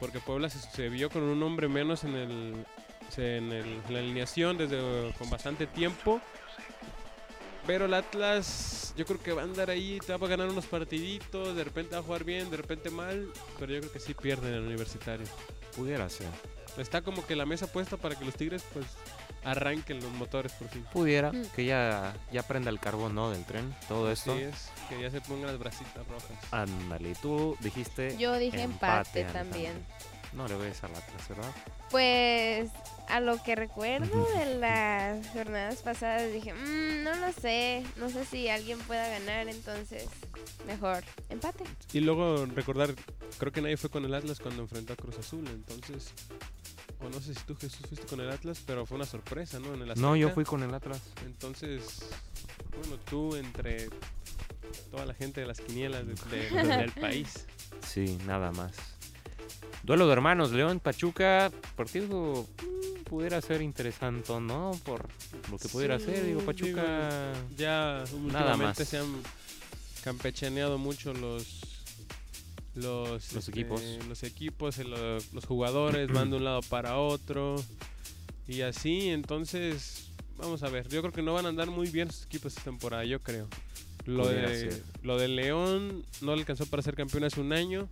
Porque 0.00 0.18
Puebla 0.20 0.48
se, 0.50 0.58
se 0.58 0.88
vio 0.88 1.08
con 1.10 1.22
un 1.22 1.42
hombre 1.42 1.68
menos 1.68 2.02
en, 2.04 2.14
el, 2.14 2.66
en, 3.16 3.52
el- 3.52 3.80
en 3.86 3.92
la 3.92 3.98
alineación 4.00 4.56
desde 4.58 5.12
con 5.18 5.30
bastante 5.30 5.66
tiempo. 5.66 6.20
Pero 7.66 7.86
el 7.86 7.94
Atlas, 7.94 8.92
yo 8.94 9.06
creo 9.06 9.22
que 9.22 9.32
va 9.32 9.40
a 9.40 9.44
andar 9.44 9.70
ahí, 9.70 9.98
te 10.06 10.14
va 10.14 10.26
a 10.26 10.28
ganar 10.30 10.48
unos 10.50 10.66
partiditos, 10.66 11.56
de 11.56 11.64
repente 11.64 11.94
va 11.94 12.00
a 12.00 12.04
jugar 12.04 12.22
bien, 12.24 12.50
de 12.50 12.58
repente 12.58 12.90
mal, 12.90 13.26
pero 13.58 13.72
yo 13.72 13.80
creo 13.80 13.92
que 13.92 14.00
sí 14.00 14.12
pierden 14.12 14.50
en 14.50 14.58
el 14.58 14.66
universitario. 14.66 15.26
pudiera 15.74 16.08
ser. 16.08 16.28
Está 16.78 17.02
como 17.02 17.26
que 17.26 17.34
la 17.34 17.46
mesa 17.46 17.66
puesta 17.66 17.96
para 17.96 18.16
que 18.16 18.24
los 18.24 18.34
Tigres 18.36 18.62
pues 18.72 18.86
arranquen 19.44 19.98
los 20.00 20.10
motores 20.12 20.52
por 20.52 20.68
fin. 20.68 20.84
Pudiera 20.92 21.32
Mm. 21.32 21.46
que 21.56 21.64
ya, 21.64 22.14
ya 22.30 22.42
prenda 22.44 22.70
el 22.70 22.78
carbón, 22.78 23.14
¿no? 23.16 23.30
Del 23.30 23.44
tren, 23.44 23.74
todo 23.88 24.10
esto. 24.12 24.32
Así 24.34 24.42
es, 24.42 24.70
que 24.88 25.00
ya 25.00 25.10
se 25.10 25.20
pongan 25.20 25.46
las 25.48 25.58
bracitas 25.58 26.06
rojas. 26.06 26.30
Ándale, 26.52 27.10
y 27.10 27.14
tú 27.14 27.56
dijiste. 27.60 28.16
Yo 28.18 28.36
dije 28.38 28.62
empate, 28.62 29.24
Alejandra. 29.24 29.42
también. 29.50 29.86
No 30.34 30.48
le 30.48 30.56
ves 30.56 30.82
al 30.82 30.90
Atlas, 30.94 31.28
¿verdad? 31.28 31.50
Pues 31.90 32.70
a 33.08 33.20
lo 33.20 33.40
que 33.42 33.54
recuerdo 33.54 34.26
de 34.38 34.56
las 34.58 35.28
jornadas 35.28 35.76
pasadas 35.82 36.32
dije, 36.32 36.52
"Mm, 36.52 37.04
no 37.04 37.14
lo 37.14 37.32
sé, 37.32 37.84
no 37.96 38.08
sé 38.10 38.24
si 38.24 38.48
alguien 38.48 38.78
pueda 38.80 39.08
ganar, 39.08 39.48
entonces 39.48 40.06
mejor 40.66 41.04
empate. 41.28 41.64
Y 41.92 42.00
luego 42.00 42.46
recordar, 42.46 42.94
creo 43.38 43.52
que 43.52 43.60
nadie 43.62 43.76
fue 43.76 43.90
con 43.90 44.04
el 44.04 44.14
Atlas 44.14 44.40
cuando 44.40 44.62
enfrentó 44.62 44.92
a 44.94 44.96
Cruz 44.96 45.18
Azul, 45.18 45.46
entonces... 45.48 46.08
O 47.00 47.08
no 47.10 47.20
sé 47.20 47.34
si 47.34 47.40
tú 47.44 47.54
Jesús 47.56 47.80
fuiste 47.86 48.06
con 48.06 48.20
el 48.20 48.30
Atlas, 48.30 48.62
pero 48.66 48.86
fue 48.86 48.96
una 48.96 49.04
sorpresa, 49.04 49.58
¿no? 49.58 49.74
En 49.74 49.82
el 49.82 50.00
No, 50.00 50.16
yo 50.16 50.30
fui 50.30 50.44
con 50.44 50.62
el 50.62 50.72
Atlas. 50.72 51.00
Entonces, 51.26 51.98
bueno, 52.78 52.96
tú 53.10 53.36
entre 53.36 53.90
toda 54.90 55.04
la 55.04 55.12
gente 55.12 55.42
de 55.42 55.46
las 55.46 55.60
quinielas 55.60 56.04
de- 56.06 56.14
de- 56.14 56.66
del 56.78 56.92
país. 56.92 57.46
Sí, 57.86 58.16
nada 58.26 58.52
más. 58.52 58.72
Duelo 59.82 60.06
de 60.06 60.12
hermanos, 60.14 60.52
León, 60.52 60.80
Pachuca, 60.80 61.50
partido 61.76 62.46
mm, 62.62 63.04
pudiera 63.04 63.40
ser 63.42 63.60
interesante, 63.62 64.32
¿no? 64.40 64.72
Por 64.84 65.06
lo 65.50 65.58
que 65.58 65.68
pudiera 65.68 65.98
Sí, 65.98 66.06
ser, 66.06 66.14
digo, 66.24 66.40
digo, 66.40 66.40
Pachuca... 66.46 67.32
Ya 67.56 68.04
Nada 68.12 68.52
últimamente 68.54 68.80
más. 68.82 68.88
se 68.88 68.98
han 68.98 69.06
campechaneado 70.02 70.78
mucho 70.78 71.12
los 71.14 71.60
los, 72.74 73.32
Los 73.32 73.48
equipos. 73.48 73.80
los 74.08 74.22
equipos, 74.24 74.78
los 75.32 75.44
jugadores 75.46 76.10
van 76.12 76.30
de 76.30 76.36
un 76.38 76.44
lado 76.44 76.60
para 76.62 76.96
otro 76.98 77.56
y 78.48 78.62
así, 78.62 79.10
entonces 79.10 80.08
vamos 80.36 80.62
a 80.64 80.68
ver, 80.68 80.88
yo 80.88 81.00
creo 81.00 81.12
que 81.12 81.22
no 81.22 81.34
van 81.34 81.46
a 81.46 81.50
andar 81.50 81.68
muy 81.70 81.88
bien 81.88 82.10
sus 82.10 82.24
equipos 82.26 82.52
esta 82.52 82.64
temporada, 82.64 83.04
yo 83.04 83.20
creo. 83.20 83.46
Lo 84.06 84.24
Pudiera 84.24 84.50
de, 84.50 84.70
ser. 84.72 84.82
lo 85.02 85.16
de 85.18 85.28
León 85.28 86.04
no 86.20 86.34
le 86.34 86.40
alcanzó 86.40 86.66
para 86.66 86.82
ser 86.82 86.94
campeón 86.96 87.24
hace 87.24 87.40
un 87.40 87.52
año. 87.52 87.88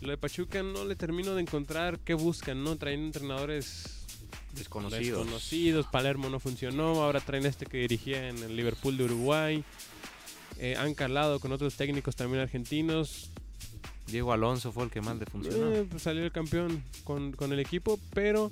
Lo 0.00 0.10
de 0.10 0.16
Pachuca 0.16 0.62
no 0.62 0.84
le 0.84 0.94
termino 0.96 1.34
de 1.34 1.42
encontrar 1.42 1.98
qué 2.00 2.14
buscan, 2.14 2.62
¿no? 2.62 2.76
Traen 2.76 3.00
entrenadores 3.06 4.06
Desconocidos. 4.54 5.24
desconocidos. 5.24 5.86
Palermo 5.86 6.28
no 6.28 6.40
funcionó. 6.40 7.02
Ahora 7.02 7.20
traen 7.20 7.46
este 7.46 7.66
que 7.66 7.78
dirigía 7.78 8.28
en 8.28 8.38
el 8.42 8.56
Liverpool 8.56 8.96
de 8.96 9.04
Uruguay. 9.04 9.64
Eh, 10.58 10.76
han 10.76 10.94
calado 10.94 11.40
con 11.40 11.52
otros 11.52 11.76
técnicos 11.76 12.16
también 12.16 12.42
argentinos. 12.42 13.30
Diego 14.06 14.32
Alonso 14.32 14.72
fue 14.72 14.84
el 14.84 14.90
que 14.90 15.00
más 15.00 15.16
le 15.18 15.26
funcionó. 15.26 15.72
Eh, 15.72 15.86
pues 15.88 16.02
salió 16.02 16.24
el 16.24 16.32
campeón 16.32 16.82
con, 17.04 17.32
con 17.32 17.52
el 17.52 17.60
equipo, 17.60 18.00
pero 18.14 18.50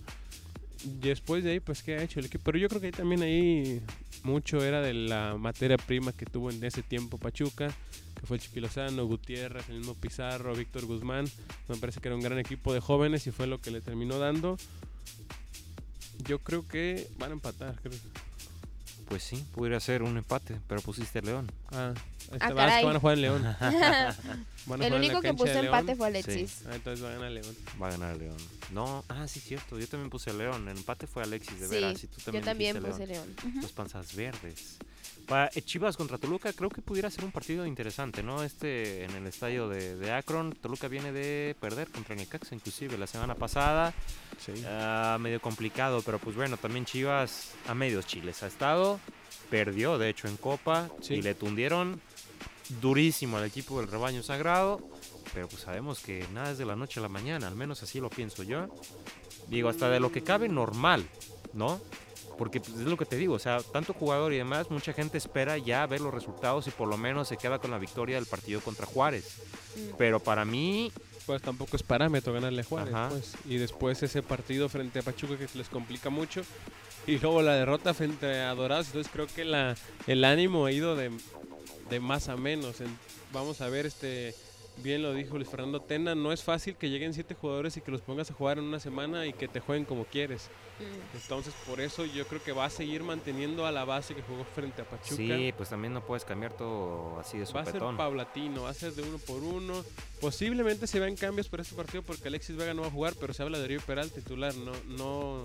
después 0.84 1.42
de 1.44 1.52
ahí, 1.52 1.60
pues, 1.60 1.82
¿qué 1.82 1.96
ha 1.96 2.02
hecho 2.02 2.20
el 2.20 2.26
equipo? 2.26 2.44
Pero 2.44 2.58
yo 2.58 2.68
creo 2.68 2.80
que 2.80 2.88
ahí 2.88 2.92
también 2.92 3.22
ahí 3.22 3.80
mucho 4.22 4.62
era 4.62 4.80
de 4.82 4.92
la 4.92 5.36
materia 5.38 5.78
prima 5.78 6.12
que 6.12 6.26
tuvo 6.26 6.50
en 6.50 6.62
ese 6.62 6.82
tiempo 6.82 7.16
Pachuca, 7.18 7.74
que 8.18 8.26
fue 8.26 8.36
el 8.36 8.42
Chiqui 8.42 8.60
Lozano, 8.60 9.06
Gutiérrez, 9.06 9.68
el 9.68 9.78
mismo 9.78 9.94
Pizarro, 9.94 10.54
Víctor 10.54 10.86
Guzmán. 10.86 11.26
Me 11.68 11.76
parece 11.76 12.00
que 12.00 12.08
era 12.08 12.16
un 12.16 12.22
gran 12.22 12.38
equipo 12.38 12.72
de 12.72 12.80
jóvenes 12.80 13.26
y 13.26 13.30
fue 13.30 13.46
lo 13.46 13.60
que 13.60 13.70
le 13.70 13.80
terminó 13.80 14.18
dando. 14.18 14.56
Yo 16.24 16.38
creo 16.40 16.66
que 16.66 17.08
van 17.18 17.30
a 17.30 17.34
empatar. 17.34 17.78
creo. 17.82 17.94
Pues 19.08 19.22
sí, 19.22 19.44
pudiera 19.54 19.78
ser 19.78 20.02
un 20.02 20.16
empate, 20.16 20.58
pero 20.66 20.80
pusiste 20.80 21.22
León. 21.22 21.50
Ah, 21.70 21.94
este, 22.32 22.36
Ah, 22.40 22.50
va- 22.52 22.64
es 22.66 22.68
caray. 22.68 22.80
que 22.80 22.86
van 22.86 22.96
a 22.96 23.00
jugar 23.00 23.14
en 23.16 23.22
León. 23.22 23.42
Van 23.42 23.62
a 23.62 24.08
El 24.08 24.14
jugar 24.66 24.82
en 24.82 24.90
la 24.90 24.96
único 24.96 25.20
que 25.20 25.34
puso 25.34 25.52
empate 25.52 25.94
fue 25.96 26.06
Alexis. 26.08 26.62
Ah, 26.66 26.74
entonces 26.74 27.04
va 27.04 27.10
a 27.10 27.12
ganar 27.14 27.30
León. 27.30 27.56
Va 27.80 27.86
a 27.88 27.90
ganar 27.92 28.16
León. 28.16 28.36
No, 28.72 29.04
ah, 29.08 29.28
sí, 29.28 29.40
cierto. 29.40 29.78
Yo 29.78 29.86
también 29.86 30.10
puse 30.10 30.32
León. 30.32 30.68
El 30.68 30.76
empate 30.76 31.06
fue 31.06 31.22
Alexis, 31.22 31.60
de 31.60 31.68
Sí, 31.68 31.74
veras. 31.74 32.00
Tú 32.24 32.32
Yo 32.32 32.40
también 32.40 32.82
puse 32.82 33.06
León. 33.06 33.34
León. 33.44 33.54
Los 33.62 33.72
panzas 33.72 34.14
verdes. 34.16 34.76
Para 35.26 35.50
eh, 35.54 35.62
Chivas 35.62 35.96
contra 35.96 36.18
Toluca 36.18 36.52
creo 36.52 36.70
que 36.70 36.80
pudiera 36.82 37.10
ser 37.10 37.24
un 37.24 37.32
partido 37.32 37.66
interesante, 37.66 38.22
¿no? 38.22 38.44
Este 38.44 39.04
en 39.04 39.10
el 39.12 39.26
estadio 39.26 39.68
de, 39.68 39.96
de 39.96 40.12
Akron. 40.12 40.52
Toluca 40.52 40.86
viene 40.86 41.10
de 41.10 41.56
perder 41.60 41.88
contra 41.88 42.14
Necaxa 42.14 42.54
inclusive 42.54 42.96
la 42.96 43.08
semana 43.08 43.34
pasada. 43.34 43.92
Sí. 44.44 44.52
Ah, 44.66 45.16
medio 45.20 45.40
complicado, 45.40 46.00
pero 46.02 46.18
pues 46.20 46.36
bueno, 46.36 46.56
también 46.56 46.84
Chivas 46.84 47.52
a 47.66 47.74
medios 47.74 48.06
chiles 48.06 48.42
ha 48.44 48.46
estado. 48.46 49.00
Perdió, 49.50 49.96
de 49.98 50.08
hecho, 50.10 50.26
en 50.28 50.36
Copa 50.36 50.90
Sí. 51.00 51.14
y 51.14 51.22
le 51.22 51.34
tundieron 51.34 52.00
durísimo 52.80 53.36
al 53.36 53.44
equipo 53.44 53.80
del 53.80 53.90
rebaño 53.90 54.22
sagrado. 54.22 54.80
Pero 55.34 55.48
pues 55.48 55.62
sabemos 55.62 56.00
que 56.00 56.26
nada 56.32 56.52
es 56.52 56.58
de 56.58 56.64
la 56.64 56.76
noche 56.76 57.00
a 57.00 57.02
la 57.02 57.08
mañana, 57.08 57.46
al 57.48 57.56
menos 57.56 57.82
así 57.82 58.00
lo 58.00 58.08
pienso 58.08 58.42
yo. 58.42 58.68
Digo, 59.48 59.68
hasta 59.68 59.90
de 59.90 60.00
lo 60.00 60.10
que 60.10 60.22
cabe 60.22 60.48
normal, 60.48 61.06
¿no? 61.52 61.80
Porque 62.38 62.60
pues, 62.60 62.74
es 62.74 62.86
lo 62.86 62.96
que 62.96 63.06
te 63.06 63.16
digo, 63.16 63.34
o 63.34 63.38
sea, 63.38 63.60
tanto 63.60 63.92
jugador 63.92 64.32
y 64.32 64.38
demás, 64.38 64.70
mucha 64.70 64.92
gente 64.92 65.18
espera 65.18 65.56
ya 65.58 65.86
ver 65.86 66.00
los 66.00 66.12
resultados 66.12 66.66
y 66.66 66.70
por 66.70 66.88
lo 66.88 66.96
menos 66.98 67.28
se 67.28 67.36
queda 67.36 67.58
con 67.58 67.70
la 67.70 67.78
victoria 67.78 68.16
del 68.16 68.26
partido 68.26 68.60
contra 68.60 68.86
Juárez. 68.86 69.38
Mm. 69.76 69.96
Pero 69.98 70.20
para 70.20 70.44
mí, 70.44 70.92
Pues 71.26 71.42
tampoco 71.42 71.76
es 71.76 71.82
parámetro 71.82 72.32
ganarle 72.32 72.60
a 72.60 72.64
Juárez. 72.64 72.94
Ajá. 72.94 73.08
Pues. 73.08 73.34
Y 73.46 73.56
después 73.56 74.00
ese 74.02 74.22
partido 74.22 74.68
frente 74.68 75.00
a 75.00 75.02
Pachuca 75.02 75.36
que 75.36 75.48
se 75.48 75.58
les 75.58 75.68
complica 75.68 76.08
mucho. 76.08 76.42
Y 77.06 77.18
luego 77.18 77.42
la 77.42 77.54
derrota 77.54 77.94
frente 77.94 78.40
a 78.40 78.54
Dorados. 78.54 78.86
Entonces 78.86 79.12
creo 79.12 79.26
que 79.26 79.44
la, 79.44 79.74
el 80.06 80.24
ánimo 80.24 80.66
ha 80.66 80.72
ido 80.72 80.94
de, 80.94 81.10
de 81.90 82.00
más 82.00 82.28
a 82.28 82.36
menos. 82.36 82.80
En- 82.80 82.98
vamos 83.32 83.60
a 83.60 83.68
ver 83.68 83.86
este 83.86 84.34
bien 84.82 85.02
lo 85.02 85.14
dijo 85.14 85.36
Luis 85.38 85.48
Fernando 85.48 85.80
Tena, 85.80 86.14
no 86.14 86.32
es 86.32 86.44
fácil 86.44 86.76
que 86.76 86.90
lleguen 86.90 87.14
siete 87.14 87.34
jugadores 87.34 87.74
y 87.78 87.80
que 87.80 87.90
los 87.90 88.02
pongas 88.02 88.30
a 88.30 88.34
jugar 88.34 88.58
en 88.58 88.64
una 88.64 88.78
semana 88.78 89.24
y 89.24 89.32
que 89.32 89.48
te 89.48 89.60
jueguen 89.60 89.86
como 89.86 90.04
quieres. 90.04 90.50
Mm. 90.78 91.16
Entonces, 91.16 91.54
por 91.66 91.80
eso 91.80 92.04
yo 92.04 92.26
creo 92.26 92.42
que 92.44 92.52
va 92.52 92.66
a 92.66 92.70
seguir 92.70 93.02
manteniendo 93.02 93.64
a 93.64 93.72
la 93.72 93.86
base 93.86 94.14
que 94.14 94.20
jugó 94.20 94.44
frente 94.44 94.82
a 94.82 94.84
Pachuca. 94.84 95.16
Sí, 95.16 95.54
pues 95.56 95.70
también 95.70 95.94
no 95.94 96.04
puedes 96.04 96.26
cambiar 96.26 96.52
todo 96.52 97.18
así 97.18 97.38
de 97.38 97.44
Va 97.46 97.60
a 97.62 97.64
ser 97.64 97.72
sopetón. 97.72 97.96
paulatino, 97.96 98.64
va 98.64 98.68
a 98.70 98.74
ser 98.74 98.92
de 98.92 99.00
uno 99.02 99.16
por 99.16 99.42
uno. 99.42 99.82
Posiblemente 100.20 100.86
se 100.86 101.00
vean 101.00 101.16
cambios 101.16 101.48
para 101.48 101.62
este 101.62 101.74
partido 101.74 102.02
porque 102.02 102.28
Alexis 102.28 102.56
Vega 102.56 102.74
no 102.74 102.82
va 102.82 102.88
a 102.88 102.90
jugar, 102.90 103.14
pero 103.18 103.32
se 103.32 103.42
habla 103.42 103.56
de 103.58 103.64
Oribe 103.64 103.82
Peralta 103.86 104.14
titular, 104.16 104.54
no, 104.56 104.72
no, 104.98 105.42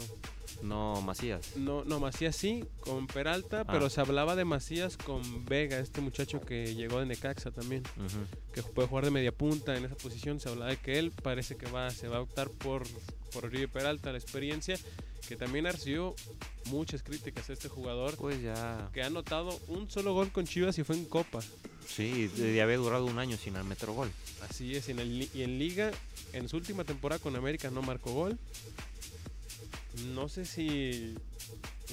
No, 0.62 1.02
Macías. 1.02 1.56
no, 1.56 1.84
no 1.86 2.00
Macías 2.00 2.36
sí, 2.36 2.64
con 2.80 3.08
Peralta, 3.08 3.66
pero 3.66 3.90
se 3.90 4.02
hablaba 4.02 4.36
de 4.36 4.46
Macías 4.46 4.98
con 4.98 5.46
Vega, 5.46 5.80
este 5.80 6.02
muchacho 6.02 6.42
que 6.42 6.76
llegó 6.76 7.00
de 7.00 7.06
Necaxa 7.06 7.52
también, 7.52 7.84
Ujú. 7.98 8.26
que 8.54 8.64
puede 8.64 8.88
jugar 8.88 9.06
de 9.06 9.12
media 9.12 9.32
punta 9.32 9.76
en 9.76 9.86
esa 9.86 9.96
posición. 9.96 10.40
Se 10.40 10.50
hablaba 10.50 10.72
de 10.72 10.78
que 10.78 11.00
él 11.00 11.12
parece 11.12 11.56
que 11.58 11.66
va, 11.70 11.90
se 11.92 12.08
va 12.08 12.18
a 12.18 12.22
optar 12.22 12.50
por, 12.50 12.84
por 13.34 13.46
Oribe 13.46 13.68
Peralta, 13.68 14.12
la 14.12 14.18
experiencia, 14.18 14.78
que 15.28 15.36
también 15.36 15.66
ha 15.68 15.72
recibido 15.72 16.16
muchas 16.66 17.04
críticas 17.04 17.50
a 17.50 17.54
este 17.54 17.70
jugador, 17.70 18.16
Pues 18.18 18.42
ya. 18.42 18.90
que 18.94 19.02
ha 19.02 19.08
anotado 19.08 19.58
un 19.68 19.90
solo 19.90 20.14
gol 20.14 20.32
con 20.32 20.46
Chivas 20.46 20.78
y 20.78 20.84
fue 20.84 20.96
en 20.96 21.06
Copa. 21.06 21.40
Sí, 21.88 22.28
de, 22.28 22.62
haber 22.62 22.78
durado 22.78 23.06
un 23.06 23.20
año 23.20 23.38
sin 23.38 23.54
meter 23.68 23.90
gol. 23.90 24.12
Así 24.50 24.76
es, 24.76 24.88
y 24.88 24.92
en, 24.92 25.00
el 25.00 25.30
y 25.34 25.42
en 25.44 25.60
Liga, 25.60 25.92
en 26.34 26.48
su 26.48 26.56
última 26.58 26.84
temporada 26.84 27.20
con 27.22 27.36
América 27.36 27.70
no 27.70 27.82
marcó 27.82 28.12
gol. 28.14 28.38
No 30.14 30.30
sé 30.30 30.46
si 30.46 31.16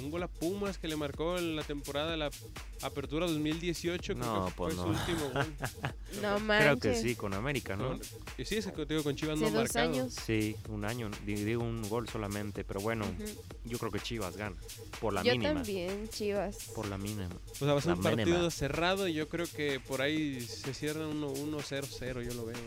un 0.00 0.10
gol 0.10 0.22
a 0.22 0.28
Pumas 0.28 0.78
que 0.78 0.88
le 0.88 0.96
marcó 0.96 1.38
la 1.38 1.62
temporada 1.62 2.16
la 2.16 2.30
Apertura 2.82 3.26
2018, 3.26 4.14
creo 4.14 4.24
No, 4.24 4.46
que 4.46 4.52
pues 4.52 4.74
fue 4.74 4.84
no. 4.86 4.94
su 4.94 5.00
último 5.00 5.30
gol. 5.32 5.54
No 6.22 6.38
manches. 6.40 6.64
Creo 6.66 6.78
que 6.94 7.00
sí, 7.02 7.14
con 7.16 7.34
América, 7.34 7.76
¿no? 7.76 7.88
Con- 7.88 8.00
y 8.38 8.44
sí, 8.44 8.56
ese 8.56 8.72
que 8.72 8.86
te 8.86 8.94
digo 8.94 9.04
con 9.04 9.16
Chivas 9.16 9.38
no 9.38 9.46
ha 9.46 9.50
dos 9.50 9.58
marcado. 9.62 9.90
años. 9.92 10.14
Sí, 10.26 10.54
un 10.68 10.84
año, 10.84 11.10
di- 11.26 11.34
digo 11.44 11.62
un 11.64 11.88
gol 11.88 12.08
solamente, 12.08 12.64
pero 12.64 12.80
bueno, 12.80 13.04
Ujú. 13.04 13.24
yo 13.64 13.78
creo 13.78 13.90
que 13.92 14.00
Chivas 14.00 14.36
gana, 14.36 14.56
por 15.00 15.12
la 15.12 15.22
Yo 15.22 15.32
mínima. 15.32 15.54
también, 15.54 16.08
Chivas. 16.08 16.56
Por 16.74 16.86
la 16.88 16.98
mínima. 16.98 17.28
O 17.50 17.54
sea, 17.56 17.72
va 17.72 17.78
a 17.78 17.82
ser 17.82 17.92
un 17.94 18.02
partido 18.02 18.26
mínima. 18.26 18.50
cerrado 18.50 19.08
y 19.08 19.14
yo 19.14 19.28
creo 19.28 19.46
que 19.54 19.80
por 19.80 20.00
ahí 20.02 20.40
se 20.40 20.72
cierra 20.74 21.06
1-0-0, 21.08 22.22
yo 22.22 22.34
lo 22.34 22.46
veo. 22.46 22.56
¿eh? 22.56 22.60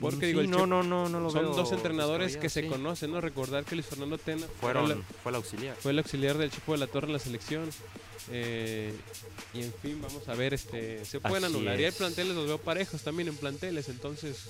Porque 0.00 0.16
Mm, 0.16 0.20
Sí, 0.20 0.26
digo, 0.26 0.40
el 0.40 0.50
no, 0.50 0.66
no, 0.66 0.82
no, 0.82 1.08
no 1.08 1.20
lo 1.20 1.30
son 1.30 1.42
veo 1.42 1.54
dos 1.54 1.72
entrenadores 1.72 2.36
que 2.36 2.48
se 2.48 2.62
sí. 2.62 2.68
conocen, 2.68 3.10
¿no? 3.12 3.20
Recordar 3.20 3.64
que 3.64 3.74
Luis 3.74 3.86
Fernando 3.86 4.18
Tena 4.18 4.46
Fueron, 4.60 4.86
era 4.86 4.94
la- 4.96 5.02
fue 5.22 5.30
el 5.30 5.36
auxiliar. 5.36 5.76
fue 5.76 5.92
el 5.92 5.98
auxiliar 5.98 6.38
del 6.38 6.50
Chico 6.50 6.72
de 6.72 6.78
la 6.78 6.86
Torre 6.86 7.06
en 7.08 7.12
la 7.14 7.18
selección. 7.18 7.68
Eh, 8.30 8.92
y 9.54 9.62
en 9.62 9.72
fin, 9.82 10.00
vamos 10.00 10.28
a 10.28 10.34
ver, 10.34 10.54
este 10.54 11.04
se 11.04 11.20
pueden 11.20 11.44
Así 11.44 11.54
anular. 11.54 11.74
Y 11.80 11.84
hay 11.84 11.88
es. 11.88 11.94
planteles, 11.96 12.34
los 12.34 12.46
veo 12.46 12.58
parejos 12.58 13.02
también 13.02 13.28
en 13.28 13.36
planteles, 13.36 13.88
entonces 13.88 14.44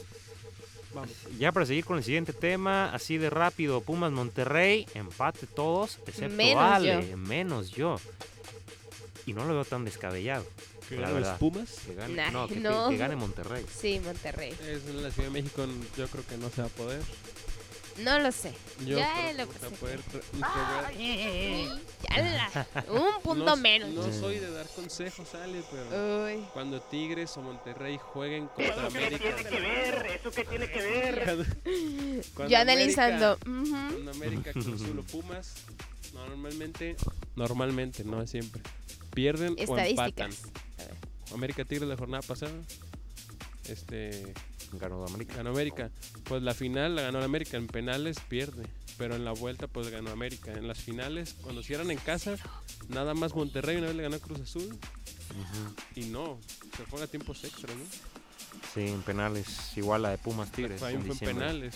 vamos. 0.94 1.10
Ya 1.38 1.52
para 1.52 1.66
seguir 1.66 1.84
con 1.84 1.98
el 1.98 2.04
siguiente 2.04 2.32
tema, 2.32 2.92
así 2.92 3.16
de 3.18 3.30
rápido, 3.30 3.80
Pumas 3.80 4.12
Monterrey, 4.12 4.86
empate 4.94 5.46
todos, 5.46 5.98
excepto 6.06 6.34
Menos 6.36 6.62
Ale, 6.62 7.08
yo. 7.10 7.16
menos 7.16 7.70
yo. 7.70 8.00
Y 9.26 9.32
no 9.34 9.44
lo 9.44 9.54
veo 9.54 9.64
tan 9.64 9.84
descabellado. 9.84 10.44
¿Que 10.88 10.96
los. 10.96 11.28
Pumas? 11.38 11.68
Que 11.86 11.94
gane, 11.94 12.14
Nah, 12.14 12.30
no, 12.32 12.48
que, 12.48 12.54
que- 12.54 12.60
no. 12.60 12.88
que 12.88 12.96
gane 12.96 13.14
Monterrey. 13.14 13.64
Sí, 13.80 14.00
Monterrey. 14.04 14.50
Es 14.66 14.84
en 14.88 15.02
la 15.04 15.10
Ciudad 15.12 15.28
de 15.28 15.40
México, 15.42 15.64
yo 15.96 16.08
creo 16.08 16.26
que 16.26 16.36
no 16.36 16.50
se 16.50 16.62
va 16.62 16.66
a 16.66 16.70
poder. 16.70 17.00
No 17.98 18.18
lo 18.18 18.32
sé. 18.32 18.52
Yo 18.86 18.98
Ya 18.98 19.32
lo 19.36 19.48
que 19.48 19.58
que 19.58 19.70
poder. 19.76 20.00
Un 22.88 23.22
punto 23.22 23.44
no, 23.44 23.56
menos. 23.56 23.90
No 23.90 24.12
soy 24.12 24.38
de 24.38 24.50
dar 24.50 24.66
consejos, 24.68 25.34
Ale, 25.34 25.62
pero 25.70 26.24
Uy. 26.24 26.44
cuando 26.52 26.80
Tigres 26.80 27.36
o 27.36 27.42
Monterrey 27.42 27.98
jueguen 27.98 28.48
contra 28.48 28.86
América. 28.86 29.28
¿Eso 29.28 30.30
qué 30.30 30.44
tiene 30.44 30.70
que 30.70 30.80
ver? 30.80 31.24
Cuando, 31.24 31.44
cuando 32.34 32.52
Yo 32.52 32.58
América- 32.58 32.60
analizando. 32.60 33.38
ujú. 33.46 33.70
Cuando 33.70 34.10
América, 34.12 34.50
Azul 34.50 34.98
o 34.98 35.02
Pumas, 35.02 35.54
normalmente, 36.14 36.96
normalmente, 37.36 38.04
no 38.04 38.26
siempre, 38.26 38.62
pierden 39.14 39.56
o 39.68 39.78
empatan. 39.78 40.30
Ver. 40.78 40.94
América 41.34 41.64
Tigres 41.64 41.88
la 41.88 41.96
jornada 41.96 42.22
pasada, 42.22 42.52
este, 43.68 44.32
Ganó 44.72 45.04
América. 45.04 45.36
ganó 45.36 45.50
América. 45.50 45.90
Pues 46.24 46.42
la 46.42 46.54
final 46.54 46.96
la 46.96 47.02
ganó 47.02 47.22
América, 47.22 47.56
en 47.56 47.66
penales 47.66 48.18
pierde, 48.28 48.64
pero 48.98 49.16
en 49.16 49.24
la 49.24 49.32
vuelta 49.32 49.66
pues 49.66 49.88
ganó 49.90 50.10
América. 50.10 50.52
En 50.52 50.68
las 50.68 50.78
finales, 50.78 51.34
cuando 51.42 51.62
cierran 51.62 51.90
en 51.90 51.98
casa, 51.98 52.36
nada 52.88 53.14
más 53.14 53.34
Monterrey 53.34 53.76
una 53.76 53.88
vez 53.88 53.96
le 53.96 54.02
ganó 54.02 54.16
a 54.16 54.20
Cruz 54.20 54.40
Azul 54.40 54.78
y 55.94 56.04
no, 56.06 56.38
se 56.76 56.84
fue 56.84 57.02
a 57.02 57.06
tiempos 57.06 57.44
extra, 57.44 57.72
¿no? 57.74 57.84
Sí, 58.74 58.88
en 58.88 59.02
penales, 59.02 59.76
igual 59.76 60.02
la 60.02 60.10
de 60.10 60.18
Pumas 60.18 60.50
Tigres. 60.50 60.80
Fue 60.80 60.92
en 60.92 61.02
fue 61.02 61.12
en 61.12 61.36
penales. 61.36 61.74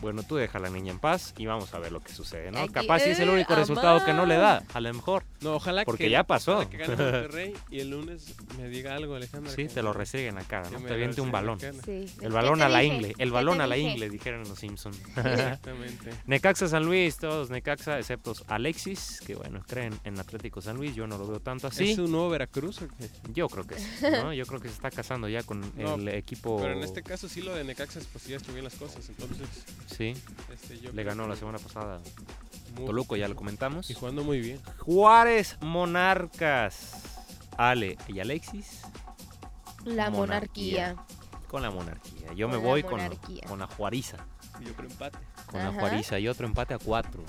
Bueno, 0.00 0.22
tú 0.22 0.36
deja 0.36 0.58
a 0.58 0.60
la 0.60 0.70
niña 0.70 0.92
en 0.92 0.98
paz 0.98 1.34
y 1.36 1.46
vamos 1.46 1.72
a 1.74 1.78
ver 1.78 1.92
lo 1.92 2.00
que 2.00 2.12
sucede, 2.12 2.50
¿no? 2.50 2.60
Aquí- 2.60 2.72
Capaz 2.72 3.00
sí 3.00 3.10
es 3.10 3.20
el 3.20 3.28
¡Eh, 3.28 3.32
único 3.32 3.54
resultado 3.54 4.04
que 4.04 4.12
no 4.12 4.24
le 4.26 4.36
da, 4.36 4.62
a 4.72 4.80
lo 4.80 4.92
mejor. 4.94 5.24
No, 5.40 5.54
ojalá 5.54 5.84
Porque 5.84 6.04
que, 6.04 6.10
ya 6.10 6.24
pasó. 6.24 6.68
que 6.70 6.78
gane 6.78 6.94
Monterrey 6.96 7.54
y 7.70 7.80
el 7.80 7.90
lunes 7.90 8.34
me 8.58 8.68
diga 8.68 8.94
algo, 8.94 9.14
Alejandro. 9.14 9.52
Sí, 9.52 9.66
te 9.68 9.82
lo 9.82 9.92
resigue 9.92 10.28
en 10.28 10.36
la 10.36 10.44
cara, 10.44 10.68
Que 10.68 10.78
¿no? 10.78 10.86
Te 10.86 10.94
aviente 10.94 11.20
un 11.20 11.30
balón. 11.32 11.58
Sí. 11.60 11.66
El 11.86 12.08
¿Qué 12.18 12.28
balón 12.28 12.62
a 12.62 12.68
la 12.68 12.80
dije? 12.80 12.94
ingle, 12.94 13.14
¿Qué 13.14 13.22
el 13.22 13.30
balón 13.30 13.60
a 13.60 13.66
la 13.66 13.74
dije? 13.76 13.90
ingle, 13.92 14.10
dijeron 14.10 14.42
los 14.48 14.58
Simpsons. 14.58 14.98
Exactamente. 15.16 16.10
Necaxa 16.26 16.68
San 16.68 16.84
Luis, 16.84 17.16
todos 17.16 17.50
Necaxa, 17.50 17.98
excepto 17.98 18.34
Alexis, 18.48 19.20
que 19.26 19.34
bueno, 19.34 19.62
creen 19.66 19.98
en 20.04 20.18
Atlético 20.18 20.60
San 20.60 20.76
Luis, 20.76 20.94
yo 20.94 21.06
no 21.06 21.18
lo 21.18 21.26
veo 21.26 21.40
tanto 21.40 21.66
así. 21.66 21.92
¿Es 21.92 21.98
un 21.98 22.10
nuevo 22.12 22.28
Veracruz 22.30 22.82
o 22.82 22.88
qué? 22.88 23.08
Yo 23.32 23.48
creo 23.48 23.66
que 23.66 23.76
sí, 23.78 23.86
¿no? 24.22 24.32
Yo 24.32 24.46
creo 24.46 24.60
que 24.60 24.68
se 24.68 24.74
está 24.74 24.90
casando 24.90 25.28
ya 25.28 25.42
con 25.42 25.60
No, 25.76 25.94
el 25.96 26.08
equipo. 26.08 26.58
Pero 26.60 26.72
en 26.74 26.82
este 26.82 27.02
caso 27.02 27.28
sí 27.28 27.42
lo 27.42 27.54
de 27.54 27.64
Necaxa 27.64 28.00
pues 28.12 28.24
sí 28.24 28.34
estuvieron 28.34 28.64
las 28.64 28.74
cosas, 28.74 29.08
entonces 29.08 29.46
Sí, 29.96 30.14
este, 30.52 30.78
yo 30.80 30.92
le 30.92 31.02
ganó 31.04 31.24
que 31.24 31.30
la 31.30 31.36
semana 31.36 31.58
pasada 31.58 32.00
muy- 32.76 32.86
Toluco, 32.86 33.16
ya 33.16 33.28
lo 33.28 33.34
comentamos. 33.36 33.90
Y 33.90 33.94
jugando 33.94 34.22
muy 34.24 34.40
bien. 34.40 34.60
Juárez 34.78 35.56
Monarcas. 35.60 37.02
Ale 37.56 37.98
y 38.08 38.20
Alexis 38.20 38.82
La 39.84 40.08
Monarquía. 40.10 40.94
monarquía. 40.94 40.96
con 41.48 41.62
la 41.62 41.70
monarquía. 41.70 42.32
Yo 42.34 42.48
me 42.48 42.54
Con 42.54 42.62
la 42.62 42.68
voy 42.70 42.82
con, 42.82 43.00
con 43.48 43.58
la 43.58 43.66
Juariza. 43.66 44.16
Yo 44.64 44.72
creo 44.74 44.88
empate. 44.88 45.18
Con 45.46 45.60
la. 45.60 45.72
Juariza 45.72 46.18
y 46.18 46.28
otro 46.28 46.46
empate 46.46 46.74
a 46.74 46.78
cuatro. 46.78 47.22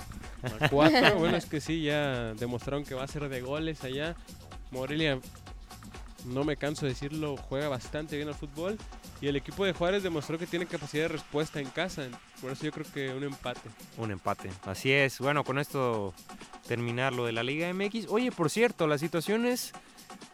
A 0.60 0.68
cuatro, 0.68 1.16
bueno, 1.18 1.36
es 1.36 1.46
que 1.46 1.60
sí, 1.60 1.82
ya 1.82 2.32
demostraron 2.34 2.84
que 2.84 2.94
va 2.94 3.02
a 3.04 3.08
ser 3.08 3.28
de 3.28 3.40
goles 3.40 3.82
allá. 3.84 4.14
Morelia, 4.70 5.18
no 6.26 6.44
me 6.44 6.56
canso 6.56 6.86
de 6.86 6.92
decirlo, 6.92 7.36
juega 7.36 7.68
bastante 7.68 8.16
bien 8.16 8.28
al 8.28 8.34
fútbol. 8.34 8.78
Y 9.20 9.28
el 9.28 9.36
equipo 9.36 9.64
de 9.64 9.72
Juárez 9.72 10.02
demostró 10.02 10.38
que 10.38 10.46
tiene 10.46 10.66
capacidad 10.66 11.04
de 11.04 11.08
respuesta 11.08 11.60
en 11.60 11.68
casa. 11.70 12.08
Por 12.40 12.50
eso 12.52 12.64
yo 12.64 12.72
creo 12.72 12.86
que 12.92 13.10
un 13.10 13.22
empate. 13.24 13.60
Un 13.98 14.10
empate. 14.10 14.50
Así 14.64 14.90
es. 14.92 15.18
Bueno, 15.18 15.44
con 15.44 15.58
esto 15.58 16.12
terminar 16.66 17.12
lo 17.12 17.24
de 17.26 17.32
la 17.32 17.42
Liga 17.42 17.72
MX. 17.72 18.06
Oye, 18.08 18.32
por 18.32 18.50
cierto, 18.50 18.86
las 18.88 19.00
situaciones, 19.00 19.72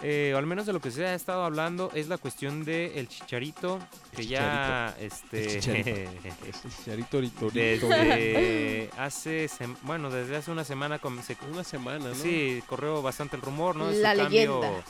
eh, 0.03 0.33
o 0.35 0.39
al 0.39 0.47
menos 0.47 0.65
de 0.65 0.73
lo 0.73 0.81
que 0.81 0.91
se 0.91 1.05
ha 1.07 1.15
estado 1.15 1.45
hablando, 1.45 1.91
es 1.95 2.09
la 2.09 2.17
cuestión 2.17 2.65
del 2.65 2.93
el 2.97 3.09
Chicharito, 3.09 3.79
que 4.17 4.27
ya, 4.27 4.95
este, 5.01 5.61
Chicharito, 5.61 7.21
desde 7.53 8.91
hace, 8.97 9.49
bueno, 9.83 10.11
desde 10.11 10.37
hace 10.37 10.51
una 10.51 10.65
semana, 10.65 10.99
se- 11.27 11.37
Una 11.53 11.65
semana, 11.65 12.09
¿no? 12.09 12.15
sí, 12.15 12.63
corrió 12.67 13.03
bastante 13.03 13.37
el 13.37 13.43
rumor, 13.43 13.77
¿no? 13.77 13.89
De 13.89 13.97
su 13.97 14.03
La 14.03 14.15
cambio 14.17 14.61
leyenda. 14.61 14.85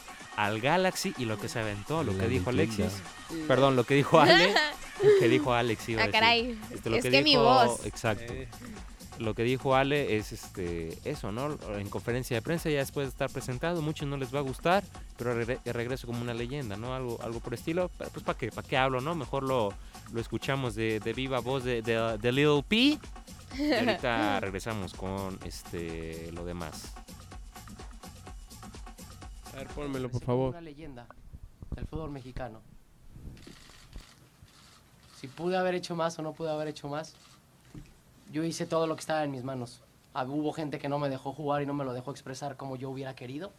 Al 0.47 0.61
Galaxy 0.61 1.15
y 1.19 1.25
lo 1.25 1.39
que 1.39 1.49
se 1.49 1.59
aventó, 1.59 2.03
lo 2.05 2.13
La 2.13 2.23
que 2.25 2.29
dijo. 2.29 2.51
Alexis. 2.51 2.93
Perdón, 3.47 3.75
lo 3.77 3.85
que 3.85 3.95
dijo 3.95 4.21
Ale, 4.21 4.55
lo 5.03 5.11
que 5.21 5.29
dijo 5.29 5.53
Alex. 5.53 5.89
iba 5.89 6.01
a 6.01 6.05
Ah, 6.05 6.07
decir. 6.07 6.21
caray. 6.21 6.59
Este, 6.73 6.91
lo 6.91 6.97
es 6.97 7.03
que, 7.03 7.11
mi 7.11 7.31
dijo- 7.33 7.43
voz. 7.43 7.85
Exacto. 7.85 8.33
Eh, 8.33 8.49
Lo 9.19 9.35
que 9.35 9.43
dijo 9.43 9.75
Ale 9.75 10.17
es 10.17 10.31
este 10.31 10.97
eso, 11.05 11.33
¿no? 11.33 11.59
En 11.77 11.89
conferencia 11.89 12.37
de 12.37 12.41
prensa 12.43 12.71
ya 12.71 12.79
después 12.79 13.07
de 13.07 13.11
estar 13.11 13.29
presentado, 13.29 13.83
muchos 13.83 14.07
no 14.07 14.17
les 14.17 14.33
va 14.33 14.39
a 14.39 14.43
gustar, 14.43 14.85
pero 15.17 15.35
regre- 15.35 15.59
regreso 15.65 16.07
como 16.07 16.23
una 16.23 16.35
leyenda, 16.35 16.77
¿no? 16.77 16.95
Algo, 16.95 17.19
algo 17.21 17.41
por 17.41 17.53
estilo. 17.53 17.91
Pero 17.99 18.11
pues 18.13 18.25
para 18.25 18.39
qué, 18.39 18.53
para 18.53 18.69
qué 18.69 18.77
hablo, 18.77 19.01
¿no? 19.01 19.17
Mejor 19.17 19.43
lo, 19.43 19.75
lo 20.13 20.21
escuchamos 20.21 20.77
de, 20.77 21.01
de 21.01 21.13
viva 21.15 21.41
voz 21.41 21.65
de, 21.65 21.83
de, 21.83 22.17
de 22.17 22.31
Lil 22.33 22.63
P. 22.69 22.77
Y 22.77 23.73
ahorita 23.73 24.39
regresamos 24.41 24.95
con 24.95 25.37
este 25.45 26.31
lo 26.33 26.45
demás. 26.45 26.95
A 29.59 29.65
ver, 29.65 29.75
pónmelo, 29.75 30.09
por 30.09 30.23
favor. 30.23 30.51
Una 30.51 30.61
leyenda 30.61 31.07
del 31.75 31.87
fútbol 31.87 32.11
mexicano. 32.11 32.61
Si 35.17 35.27
pude 35.27 35.57
haber 35.57 35.75
hecho 35.75 35.97
más 35.97 36.17
o 36.19 36.23
no 36.23 36.33
pude 36.33 36.51
haber 36.51 36.69
hecho 36.69 36.89
más, 36.89 37.15
yo 38.31 38.45
hice 38.45 38.67
todo 38.67 38.87
lo 38.87 38.95
que 38.95 39.01
estaba 39.01 39.25
en 39.25 39.33
mis 39.33 39.43
manos. 39.43 39.81
Ah, 40.15 40.25
Hubo 40.25 40.53
gente 40.53 40.79
que 40.79 40.89
no 40.89 40.99
me 40.99 41.09
dejó 41.09 41.33
jugar 41.33 41.63
y 41.63 41.67
no 41.67 41.75
me 41.75 41.85
lo 41.85 41.93
dejó 41.93 42.13
expresar 42.13 42.57
como 42.57 42.77
yo 42.77 42.89
hubiera 42.91 43.15
querido. 43.15 43.51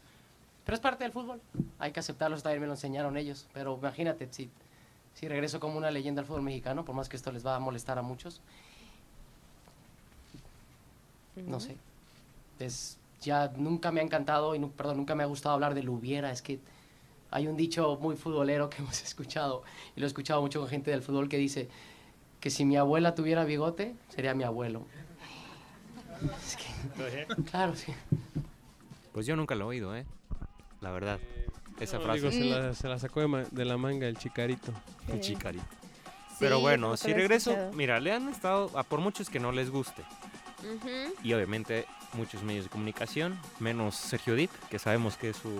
Pero 0.65 0.75
es 0.75 0.81
parte 0.81 1.03
del 1.03 1.11
fútbol. 1.11 1.41
Hay 1.79 1.91
que 1.91 1.99
aceptarlo, 1.99 2.39
también 2.41 2.61
me 2.61 2.67
lo 2.67 2.73
enseñaron 2.73 3.17
ellos. 3.17 3.47
Pero 3.53 3.77
imagínate, 3.77 4.29
si, 4.31 4.49
si 5.15 5.27
regreso 5.27 5.59
como 5.59 5.77
una 5.77 5.91
leyenda 5.91 6.21
al 6.21 6.27
fútbol 6.27 6.43
mexicano, 6.43 6.85
por 6.85 6.95
más 6.95 7.09
que 7.09 7.17
esto 7.17 7.31
les 7.31 7.45
va 7.45 7.55
a 7.55 7.59
molestar 7.59 7.99
a 7.99 8.01
muchos, 8.01 8.41
no 11.35 11.59
sé. 11.59 11.75
Es, 12.59 12.97
ya 13.21 13.51
nunca 13.57 13.91
me 13.91 13.99
ha 13.99 14.03
encantado 14.03 14.55
y 14.55 14.59
perdón, 14.59 14.97
nunca 14.97 15.15
me 15.15 15.23
ha 15.23 15.27
gustado 15.27 15.55
hablar 15.55 15.73
del 15.73 15.89
hubiera. 15.89 16.31
Es 16.31 16.41
que 16.41 16.59
Hay 17.31 17.47
un 17.47 17.55
dicho 17.55 17.97
muy 18.01 18.15
futbolero 18.15 18.69
que 18.69 18.77
hemos 18.81 19.03
escuchado, 19.03 19.63
y 19.95 19.99
lo 19.99 20.05
he 20.05 20.07
escuchado 20.07 20.41
mucho 20.41 20.59
con 20.59 20.67
gente 20.69 20.89
del 20.91 21.01
fútbol, 21.03 21.29
que 21.29 21.37
dice 21.37 21.69
que 22.39 22.49
si 22.49 22.65
mi 22.65 22.75
abuela 22.77 23.13
tuviera 23.15 23.43
bigote, 23.45 23.95
sería 24.09 24.33
mi 24.33 24.43
abuelo. 24.43 24.85
Es 26.45 26.57
que- 26.57 27.43
claro, 27.51 27.75
sí. 27.75 27.93
Pues 29.13 29.25
yo 29.25 29.35
nunca 29.35 29.55
lo 29.55 29.65
he 29.65 29.67
oído, 29.67 29.95
¿eh? 29.95 30.05
La 30.81 30.91
verdad. 30.91 31.19
Esa 31.79 31.97
No, 31.97 32.03
frase. 32.03 32.19
digo, 32.19 32.31
se, 32.31 32.43
la, 32.45 32.73
se 32.73 32.87
la 32.87 32.99
sacó 32.99 33.21
de, 33.21 33.27
ma- 33.27 33.43
de 33.51 33.65
la 33.65 33.77
manga 33.77 34.07
el 34.07 34.17
chicarito. 34.17 34.73
Un 35.07 35.15
Sí. 35.15 35.33
chicari. 35.33 35.59
Sí, 35.59 36.35
Pero 36.39 36.59
bueno, 36.61 36.97
si 36.97 37.13
regreso, 37.13 37.51
escuchado. 37.51 37.73
mira, 37.73 37.99
le 37.99 38.11
han 38.11 38.27
estado, 38.29 38.77
a 38.77 38.83
por 38.83 38.99
muchos 39.01 39.29
que 39.29 39.39
no 39.39 39.51
les 39.51 39.69
guste, 39.69 40.03
Y 41.23 41.33
obviamente 41.33 41.85
muchos 42.13 42.43
medios 42.43 42.65
de 42.65 42.69
comunicación, 42.69 43.39
menos 43.59 43.95
Sergio 43.95 44.35
Dip, 44.35 44.51
que 44.69 44.79
sabemos 44.79 45.17
que 45.17 45.29
es 45.29 45.37
su... 45.37 45.51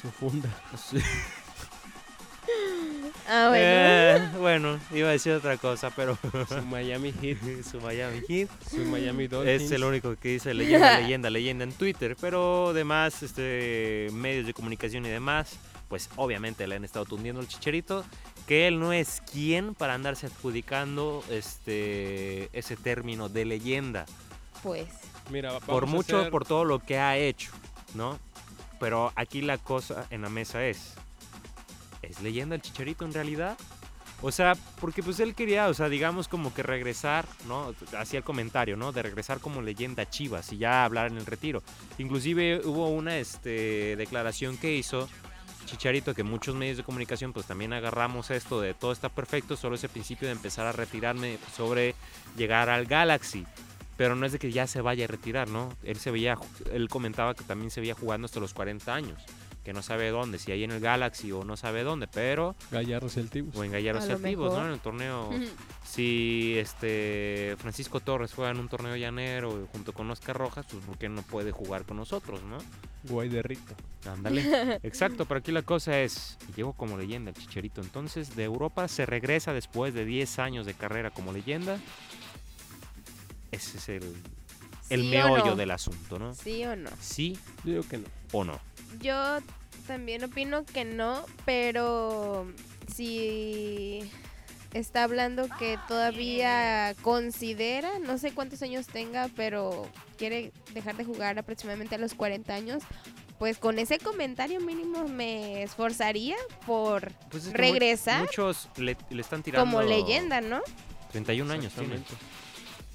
Su 0.00 0.10
funda. 0.10 0.50
Ah, 3.26 3.48
bueno. 3.48 3.56
Eh, 3.56 4.28
bueno, 4.38 4.80
iba 4.92 5.08
a 5.08 5.12
decir 5.12 5.32
otra 5.32 5.56
cosa, 5.56 5.90
pero 5.90 6.18
Su 6.48 6.62
Miami 6.66 7.12
Heat. 7.12 7.38
su 7.70 7.80
Miami 7.80 8.20
Heat 8.28 8.50
Su 8.70 8.84
Miami 8.84 9.28
Dolphins. 9.28 9.62
es 9.62 9.70
el 9.70 9.84
único 9.84 10.14
que 10.16 10.28
dice 10.28 10.52
leyenda, 10.52 11.00
leyenda, 11.00 11.30
leyenda 11.30 11.64
en 11.64 11.72
Twitter, 11.72 12.16
pero 12.20 12.72
demás 12.74 13.22
este, 13.22 14.08
medios 14.12 14.46
de 14.46 14.52
comunicación 14.52 15.06
y 15.06 15.08
demás, 15.08 15.56
pues 15.88 16.10
obviamente 16.16 16.66
le 16.66 16.74
han 16.76 16.84
estado 16.84 17.06
tundiendo 17.06 17.40
el 17.40 17.48
chicherito, 17.48 18.04
que 18.46 18.66
él 18.68 18.78
no 18.78 18.92
es 18.92 19.22
quien 19.32 19.74
para 19.74 19.94
andarse 19.94 20.26
adjudicando 20.26 21.24
este, 21.30 22.50
ese 22.56 22.76
término 22.76 23.28
de 23.28 23.44
leyenda. 23.44 24.06
Pues. 24.62 24.88
Mira, 25.30 25.58
por 25.60 25.86
mucho, 25.86 26.18
hacer- 26.18 26.30
por 26.30 26.44
todo 26.44 26.64
lo 26.64 26.78
que 26.80 26.98
ha 26.98 27.16
hecho, 27.16 27.50
¿no? 27.94 28.18
Pero 28.78 29.12
aquí 29.16 29.40
la 29.40 29.56
cosa 29.58 30.06
en 30.10 30.22
la 30.22 30.28
mesa 30.28 30.64
es, 30.66 30.94
¿es 32.02 32.20
leyenda 32.20 32.54
el 32.56 32.62
Chicharito 32.62 33.04
en 33.04 33.14
realidad? 33.14 33.56
O 34.20 34.32
sea, 34.32 34.54
porque 34.80 35.02
pues 35.02 35.20
él 35.20 35.34
quería, 35.34 35.68
o 35.68 35.74
sea, 35.74 35.88
digamos 35.88 36.28
como 36.28 36.52
que 36.54 36.62
regresar, 36.62 37.26
¿no? 37.46 37.74
Hacía 37.98 38.18
el 38.18 38.24
comentario, 38.24 38.76
¿no? 38.76 38.92
De 38.92 39.02
regresar 39.02 39.38
como 39.40 39.60
leyenda 39.60 40.08
Chivas 40.08 40.50
y 40.52 40.58
ya 40.58 40.84
hablar 40.84 41.08
en 41.10 41.18
el 41.18 41.26
retiro. 41.26 41.62
Inclusive 41.98 42.62
hubo 42.64 42.88
una 42.88 43.18
este, 43.18 43.96
declaración 43.96 44.56
que 44.56 44.74
hizo 44.76 45.08
Chicharito, 45.64 46.14
que 46.14 46.22
muchos 46.22 46.54
medios 46.54 46.76
de 46.76 46.82
comunicación 46.82 47.32
pues 47.32 47.46
también 47.46 47.72
agarramos 47.72 48.30
esto 48.30 48.60
de 48.60 48.74
todo 48.74 48.92
está 48.92 49.08
perfecto, 49.08 49.56
solo 49.56 49.76
ese 49.76 49.88
principio 49.88 50.28
de 50.28 50.32
empezar 50.32 50.66
a 50.66 50.72
retirarme 50.72 51.38
sobre 51.56 51.94
llegar 52.36 52.68
al 52.68 52.86
Galaxy. 52.86 53.46
Pero 53.96 54.16
no 54.16 54.26
es 54.26 54.32
de 54.32 54.38
que 54.38 54.50
ya 54.50 54.66
se 54.66 54.80
vaya 54.80 55.04
a 55.04 55.08
retirar, 55.08 55.48
¿no? 55.48 55.72
Él 55.84 55.96
se 55.96 56.10
veía, 56.10 56.36
él 56.72 56.88
comentaba 56.88 57.34
que 57.34 57.44
también 57.44 57.70
se 57.70 57.80
veía 57.80 57.94
jugando 57.94 58.24
hasta 58.24 58.40
los 58.40 58.52
40 58.52 58.92
años, 58.92 59.22
que 59.64 59.72
no 59.72 59.82
sabe 59.82 60.10
dónde, 60.10 60.38
si 60.38 60.52
ahí 60.52 60.62
en 60.62 60.70
el 60.72 60.80
Galaxy 60.80 61.32
o 61.32 61.42
no 61.42 61.56
sabe 61.56 61.82
dónde, 61.82 62.06
pero 62.06 62.54
Gallardos 62.70 63.16
y 63.16 63.20
Altivos. 63.20 63.56
o 63.56 63.64
en 63.64 63.72
Gallardos 63.72 64.04
y 64.04 64.08
lo 64.08 64.14
Activos, 64.16 64.52
¿no? 64.52 64.52
mejor. 64.52 64.66
En 64.66 64.72
el 64.74 64.80
torneo 64.80 65.30
si 65.84 66.54
este 66.58 67.56
Francisco 67.58 68.00
Torres 68.00 68.32
juega 68.34 68.50
en 68.50 68.58
un 68.58 68.68
torneo 68.68 68.94
llanero 68.96 69.66
junto 69.72 69.92
con 69.92 70.10
Oscar 70.10 70.36
Rojas, 70.36 70.66
pues 70.70 70.84
¿por 70.84 70.98
qué 70.98 71.08
no 71.08 71.22
puede 71.22 71.50
jugar 71.50 71.84
con 71.84 71.96
nosotros, 71.96 72.42
no? 72.44 72.58
Guay 73.04 73.28
de 73.28 73.42
Rito. 73.42 73.74
Ándale. 74.06 74.78
Exacto, 74.82 75.24
pero 75.24 75.38
aquí 75.38 75.52
la 75.52 75.62
cosa 75.62 76.00
es, 76.00 76.36
llegó 76.56 76.72
como 76.74 76.96
leyenda 76.98 77.30
el 77.30 77.36
Chicharito. 77.36 77.80
Entonces, 77.80 78.34
de 78.36 78.44
Europa 78.44 78.86
se 78.88 79.06
regresa 79.06 79.52
después 79.52 79.94
de 79.94 80.04
10 80.04 80.38
años 80.38 80.66
de 80.66 80.74
carrera 80.74 81.10
como 81.10 81.32
leyenda. 81.32 81.78
Ese 83.50 83.78
es 83.78 83.88
el, 83.88 84.14
el 84.90 85.00
¿Sí 85.02 85.06
o 85.06 85.10
meollo 85.10 85.46
no? 85.46 85.56
del 85.56 85.70
asunto, 85.70 86.18
¿no? 86.18 86.34
¿Sí 86.34 86.64
o 86.64 86.76
no? 86.76 86.90
Sí 87.00 87.38
Yo 87.64 87.72
digo 87.72 87.82
que 87.88 87.98
no. 87.98 88.04
o 88.32 88.44
no. 88.44 88.58
Yo 89.00 89.38
también 89.86 90.24
opino 90.24 90.64
que 90.64 90.84
no, 90.84 91.24
pero 91.44 92.46
si 92.94 94.10
está 94.72 95.04
hablando 95.04 95.46
que 95.58 95.78
todavía 95.88 96.94
considera, 97.02 97.98
no 98.00 98.18
sé 98.18 98.32
cuántos 98.32 98.62
años 98.62 98.86
tenga, 98.86 99.28
pero 99.36 99.88
quiere 100.18 100.52
dejar 100.72 100.96
de 100.96 101.04
jugar 101.04 101.38
aproximadamente 101.38 101.94
a 101.94 101.98
los 101.98 102.14
40 102.14 102.54
años, 102.54 102.82
pues 103.38 103.58
con 103.58 103.78
ese 103.78 103.98
comentario 103.98 104.60
mínimo 104.60 105.06
me 105.08 105.62
esforzaría 105.62 106.36
por 106.66 107.12
Pues 107.30 107.46
es 107.46 107.52
que 107.52 107.58
mu- 107.62 107.68
regresar 107.72 108.20
muchos 108.22 108.68
le, 108.76 108.96
le 109.10 109.20
están 109.20 109.42
tirando 109.42 109.64
como 109.70 109.82
leyenda, 109.82 110.40
¿no? 110.40 110.60
31 111.12 111.52
años 111.52 111.72
tiene. 111.74 112.02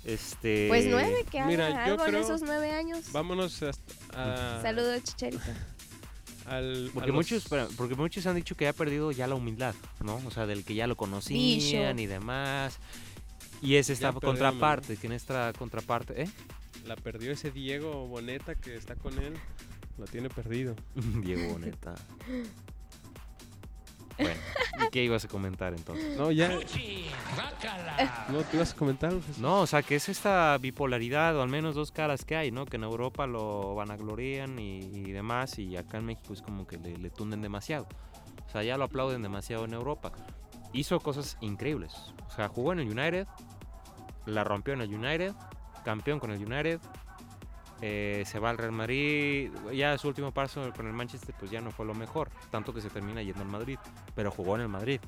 Este 0.05 0.67
Pues 0.69 0.85
nueve, 0.87 1.25
que 1.29 1.39
haga 1.39 1.47
mira, 1.49 1.69
yo 1.85 1.93
algo 1.93 2.05
en 2.05 2.09
creo- 2.11 2.21
esos 2.23 2.41
nueve 2.41 2.71
años. 2.71 3.11
Vámonos 3.11 3.61
hasta 3.61 3.93
a- 4.13 4.61
Saludos, 4.61 5.03
Chicharito. 5.03 5.43
al. 6.49 6.89
a 6.89 6.91
Porque 6.93 7.07
los- 7.11 7.15
muchos, 7.15 7.47
porque 7.77 7.95
muchos 7.95 8.25
han 8.25 8.35
dicho 8.35 8.55
que 8.55 8.67
ha 8.67 8.73
perdido 8.73 9.11
ya 9.11 9.27
la 9.27 9.35
humildad, 9.35 9.75
¿no? 10.03 10.15
O 10.25 10.31
sea, 10.31 10.45
del 10.45 10.63
que 10.65 10.75
ya 10.75 10.87
lo 10.87 10.95
conocían 10.97 11.95
Bicho. 11.97 12.03
y 12.03 12.05
demás. 12.07 12.77
Y 13.61 13.75
es 13.75 13.89
esta 13.89 14.13
Ya 14.13 14.19
contraparte, 14.19 14.95
que 14.97 15.07
en 15.07 15.13
esta 15.13 15.51
contraparte, 15.57 16.23
¿eh? 16.23 16.29
La 16.85 16.95
perdió 16.95 17.31
ese 17.31 17.51
Diego 17.51 18.07
Boneta 18.07 18.55
que 18.55 18.75
está 18.75 18.95
con 18.95 19.17
él. 19.19 19.33
Lo 19.97 20.05
tiene 20.05 20.29
perdido. 20.29 20.75
Diego 20.95 21.53
Boneta. 21.53 21.95
Bueno, 24.19 24.39
¿y 24.85 24.89
qué 24.89 25.03
ibas 25.03 25.25
a 25.25 25.27
comentar 25.27 25.73
entonces? 25.73 26.17
No, 26.17 26.31
ya. 26.31 26.49
No, 28.29 28.43
te 28.43 28.57
ibas 28.57 28.73
a 28.73 28.75
comentar. 28.75 29.13
No, 29.39 29.61
o 29.61 29.67
sea, 29.67 29.81
que 29.81 29.95
es 29.95 30.09
esta 30.09 30.57
bipolaridad, 30.57 31.35
o 31.37 31.41
al 31.41 31.49
menos 31.49 31.75
dos 31.75 31.91
caras 31.91 32.25
que 32.25 32.35
hay, 32.35 32.51
¿no? 32.51 32.65
Que 32.65 32.77
en 32.77 32.83
Europa 32.83 33.27
lo 33.27 33.75
vanaglorían 33.75 34.59
y, 34.59 34.79
y 34.79 35.11
demás, 35.11 35.57
y 35.59 35.77
acá 35.77 35.97
en 35.97 36.05
México 36.05 36.33
es 36.33 36.41
como 36.41 36.67
que 36.67 36.77
le, 36.77 36.97
le 36.97 37.09
tunden 37.09 37.41
demasiado. 37.41 37.87
O 38.47 38.51
sea, 38.51 38.63
ya 38.63 38.77
lo 38.77 38.85
aplauden 38.85 39.21
demasiado 39.21 39.65
en 39.65 39.73
Europa. 39.73 40.11
Hizo 40.73 40.99
cosas 40.99 41.37
increíbles. 41.41 41.93
O 42.27 42.31
sea, 42.31 42.47
jugó 42.47 42.73
en 42.73 42.79
el 42.79 42.87
United, 42.87 43.27
la 44.25 44.43
rompió 44.43 44.73
en 44.73 44.81
el 44.81 44.93
United, 44.93 45.33
campeón 45.83 46.19
con 46.19 46.31
el 46.31 46.43
United, 46.43 46.79
eh, 47.81 48.23
se 48.25 48.39
va 48.39 48.49
al 48.49 48.57
Real 48.57 48.71
Madrid, 48.71 49.51
ya 49.73 49.97
su 49.97 50.07
último 50.07 50.31
paso 50.31 50.71
con 50.75 50.87
el 50.87 50.93
Manchester 50.93 51.35
pues 51.37 51.51
ya 51.51 51.61
no 51.61 51.71
fue 51.71 51.85
lo 51.85 51.93
mejor, 51.93 52.29
tanto 52.51 52.73
que 52.73 52.81
se 52.81 52.89
termina 52.89 53.21
yendo 53.21 53.41
al 53.41 53.47
Madrid, 53.47 53.77
pero 54.15 54.31
jugó 54.31 54.55
en 54.55 54.61
el 54.61 54.69
Madrid. 54.69 54.99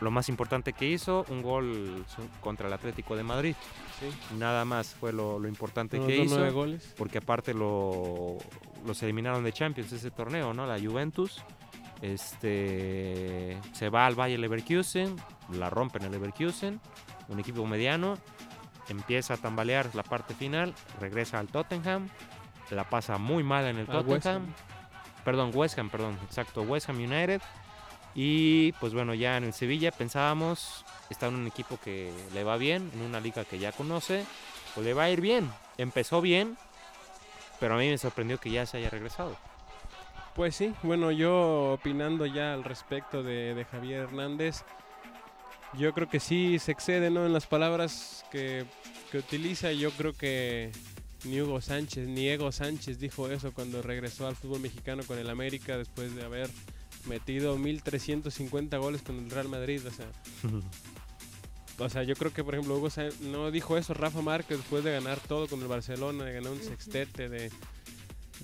Lo 0.00 0.10
más 0.10 0.30
importante 0.30 0.72
que 0.72 0.86
hizo, 0.88 1.26
un 1.28 1.42
gol 1.42 2.06
contra 2.40 2.68
el 2.68 2.72
Atlético 2.72 3.16
de 3.16 3.22
Madrid. 3.22 3.54
Sí. 3.98 4.36
Nada 4.38 4.64
más 4.64 4.94
fue 4.94 5.12
lo, 5.12 5.38
lo 5.38 5.46
importante 5.46 6.00
que 6.00 6.16
hizo. 6.16 6.36
nueve 6.36 6.50
goles. 6.52 6.94
Porque 6.96 7.18
aparte 7.18 7.52
lo, 7.52 8.38
los 8.86 9.02
eliminaron 9.02 9.44
de 9.44 9.52
Champions 9.52 9.92
ese 9.92 10.10
torneo, 10.10 10.54
¿no? 10.54 10.66
La 10.66 10.78
Juventus. 10.80 11.42
Este 12.00 13.58
se 13.74 13.90
va 13.90 14.06
al 14.06 14.14
Bayer 14.14 14.40
Leverkusen, 14.40 15.16
la 15.52 15.68
rompen 15.68 16.02
el 16.04 16.12
Leverkusen, 16.12 16.80
un 17.28 17.40
equipo 17.40 17.66
mediano, 17.66 18.16
empieza 18.92 19.34
a 19.34 19.36
tambalear 19.36 19.94
la 19.94 20.02
parte 20.02 20.34
final, 20.34 20.74
regresa 21.00 21.38
al 21.38 21.48
Tottenham, 21.48 22.08
la 22.70 22.84
pasa 22.84 23.18
muy 23.18 23.42
mal 23.42 23.66
en 23.66 23.78
el 23.78 23.90
Al 23.90 23.98
West 23.98 24.24
Tottenham. 24.24 24.42
Ham. 24.42 24.54
Perdón, 25.24 25.50
West 25.54 25.78
Ham, 25.78 25.90
perdón, 25.90 26.18
exacto, 26.24 26.62
West 26.62 26.88
Ham 26.88 26.96
United. 26.96 27.42
Y 28.14 28.72
pues 28.72 28.92
bueno, 28.92 29.14
ya 29.14 29.36
en 29.36 29.44
el 29.44 29.52
Sevilla 29.52 29.92
pensábamos, 29.92 30.84
está 31.10 31.28
en 31.28 31.34
un 31.34 31.46
equipo 31.46 31.78
que 31.82 32.12
le 32.34 32.42
va 32.42 32.56
bien, 32.56 32.90
en 32.94 33.02
una 33.02 33.20
liga 33.20 33.44
que 33.44 33.58
ya 33.58 33.72
conoce, 33.72 34.24
pues 34.74 34.84
le 34.84 34.94
va 34.94 35.04
a 35.04 35.10
ir 35.10 35.20
bien. 35.20 35.50
Empezó 35.78 36.20
bien, 36.20 36.56
pero 37.60 37.74
a 37.74 37.78
mí 37.78 37.88
me 37.88 37.98
sorprendió 37.98 38.38
que 38.38 38.50
ya 38.50 38.66
se 38.66 38.78
haya 38.78 38.90
regresado. 38.90 39.36
Pues 40.34 40.56
sí, 40.56 40.74
bueno, 40.82 41.10
yo 41.10 41.72
opinando 41.72 42.24
ya 42.26 42.54
al 42.54 42.64
respecto 42.64 43.22
de, 43.22 43.54
de 43.54 43.64
Javier 43.64 44.00
Hernández, 44.00 44.64
yo 45.78 45.92
creo 45.92 46.08
que 46.08 46.20
sí 46.20 46.58
se 46.58 46.72
excede 46.72 47.10
¿no? 47.10 47.26
en 47.26 47.32
las 47.32 47.46
palabras 47.46 48.24
que, 48.30 48.64
que 49.10 49.18
utiliza. 49.18 49.72
Yo 49.72 49.90
creo 49.92 50.12
que 50.12 50.72
ni 51.24 51.40
Hugo 51.40 51.60
Sánchez, 51.60 52.08
ni 52.08 52.28
Ego 52.28 52.50
Sánchez 52.52 52.98
dijo 52.98 53.30
eso 53.30 53.52
cuando 53.52 53.82
regresó 53.82 54.26
al 54.26 54.36
fútbol 54.36 54.60
mexicano 54.60 55.02
con 55.04 55.18
el 55.18 55.28
América 55.28 55.76
después 55.76 56.14
de 56.14 56.24
haber 56.24 56.50
metido 57.06 57.56
1350 57.56 58.76
goles 58.78 59.02
con 59.02 59.18
el 59.18 59.30
Real 59.30 59.48
Madrid. 59.48 59.80
O 59.86 59.90
sea, 59.90 60.06
o 61.78 61.88
sea, 61.88 62.02
yo 62.02 62.14
creo 62.14 62.32
que, 62.32 62.44
por 62.44 62.54
ejemplo, 62.54 62.76
Hugo 62.76 62.90
Sánchez 62.90 63.20
no 63.20 63.50
dijo 63.50 63.76
eso. 63.76 63.94
Rafa 63.94 64.22
Márquez 64.22 64.58
después 64.58 64.84
de 64.84 64.92
ganar 64.92 65.20
todo 65.20 65.46
con 65.46 65.60
el 65.60 65.68
Barcelona, 65.68 66.24
de 66.24 66.32
ganar 66.32 66.52
un 66.52 66.62
sextete, 66.62 67.28
de. 67.28 67.50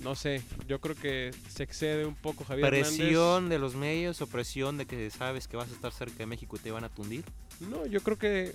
No 0.02 0.14
sé, 0.14 0.42
yo 0.68 0.80
creo 0.80 0.94
que 0.94 1.30
se 1.48 1.62
excede 1.62 2.04
un 2.04 2.14
poco 2.14 2.44
Javier 2.44 2.66
Hernández. 2.74 2.96
¿Presión 2.98 3.48
de 3.48 3.59
los 3.59 3.74
medios 3.74 4.20
o 4.20 4.26
presión 4.26 4.76
de 4.76 4.87
que 4.87 5.11
sabes 5.11 5.48
que 5.48 5.56
vas 5.56 5.70
a 5.70 5.72
estar 5.74 5.92
cerca 5.92 6.18
de 6.18 6.26
México 6.26 6.56
y 6.56 6.59
te 6.61 6.70
van 6.70 6.85
a 6.85 6.88
tundir? 6.88 7.24
No, 7.61 7.87
yo 7.87 8.00
creo 8.02 8.18
que 8.18 8.54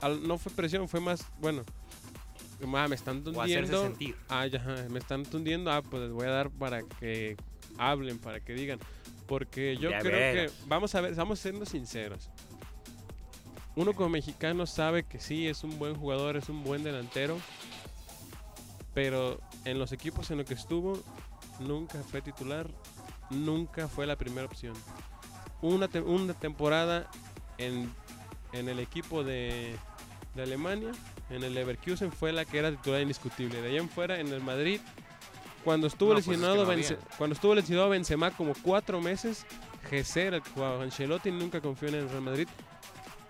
al- 0.00 0.26
no 0.26 0.38
fue 0.38 0.50
presión, 0.52 0.88
fue 0.88 1.00
más, 1.00 1.24
bueno, 1.40 1.62
ah, 2.74 2.88
me 2.88 2.94
están 2.96 3.18
O 3.18 3.22
tundiendo. 3.32 3.82
sentir. 3.82 4.16
Ah, 4.28 4.46
ya, 4.46 4.58
me 4.90 4.98
están 4.98 5.24
tundiendo, 5.24 5.70
ah, 5.70 5.82
pues 5.82 6.02
les 6.04 6.12
voy 6.12 6.26
a 6.26 6.30
dar 6.30 6.50
para 6.50 6.82
que 6.82 7.36
hablen, 7.76 8.18
para 8.18 8.40
que 8.40 8.54
digan. 8.54 8.78
Porque 9.26 9.76
yo 9.76 9.90
creo 10.00 10.02
que, 10.48 10.50
vamos 10.66 10.94
a 10.94 11.00
ver, 11.00 11.10
estamos 11.10 11.38
siendo 11.38 11.66
sinceros. 11.66 12.30
Uno 13.74 13.92
como 13.92 14.08
mexicano 14.08 14.64
sabe 14.66 15.02
que 15.02 15.20
sí, 15.20 15.46
es 15.48 15.62
un 15.64 15.78
buen 15.78 15.96
jugador, 15.96 16.36
es 16.36 16.48
un 16.48 16.64
buen 16.64 16.82
delantero. 16.82 17.38
Pero 18.96 19.38
en 19.66 19.78
los 19.78 19.92
equipos 19.92 20.30
en 20.30 20.38
los 20.38 20.46
que 20.46 20.54
estuvo, 20.54 20.98
nunca 21.60 22.02
fue 22.02 22.22
titular 22.22 22.66
nunca 23.28 23.88
fue 23.88 24.06
la 24.06 24.16
primera 24.16 24.46
opción. 24.46 24.72
Una, 25.60 25.86
te- 25.88 26.00
una 26.00 26.32
temporada 26.32 27.10
en, 27.58 27.92
en 28.52 28.68
el 28.70 28.78
equipo 28.78 29.22
de, 29.22 29.76
de 30.34 30.42
Alemania, 30.42 30.92
en 31.28 31.42
el 31.44 31.52
Leverkusen, 31.52 32.10
fue 32.10 32.32
la 32.32 32.44
que 32.46 32.58
era 32.58 32.70
titular 32.70 33.02
indiscutible. 33.02 33.60
De 33.60 33.68
ahí 33.68 33.76
en 33.76 33.90
fuera, 33.90 34.18
en 34.18 34.28
el 34.28 34.40
Madrid, 34.40 34.80
cuando 35.62 35.88
estuvo 35.88 36.10
No, 36.10 36.14
pues 36.14 36.24
es 36.24 36.30
que 36.30 36.36
lesionado 36.36 36.64
no 36.64 37.06
cuando 37.18 37.34
estuvo 37.34 37.54
lesionado 37.54 37.88
Benzema 37.90 38.30
como 38.30 38.54
cuatro 38.62 39.00
meses, 39.02 39.44
Gesser, 39.90 40.32
el 40.34 40.42
que 40.42 40.50
jugaba 40.50 40.82
Ancelotti, 40.82 41.30
nunca 41.32 41.60
confió 41.60 41.88
en 41.88 41.96
el 41.96 42.08
Real 42.08 42.22
Madrid. 42.22 42.48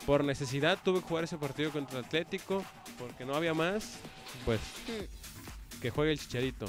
Por 0.06 0.22
necesidad 0.22 0.78
tuve 0.84 1.00
que 1.00 1.08
jugar 1.08 1.24
ese 1.24 1.38
partido 1.38 1.72
contra 1.72 1.98
el 1.98 2.04
Atlético, 2.04 2.62
porque 2.98 3.24
no 3.24 3.34
había 3.34 3.54
más, 3.54 3.94
pues 4.44 4.60
que 5.80 5.90
juegue 5.90 6.12
el 6.12 6.18
Chicharito. 6.18 6.66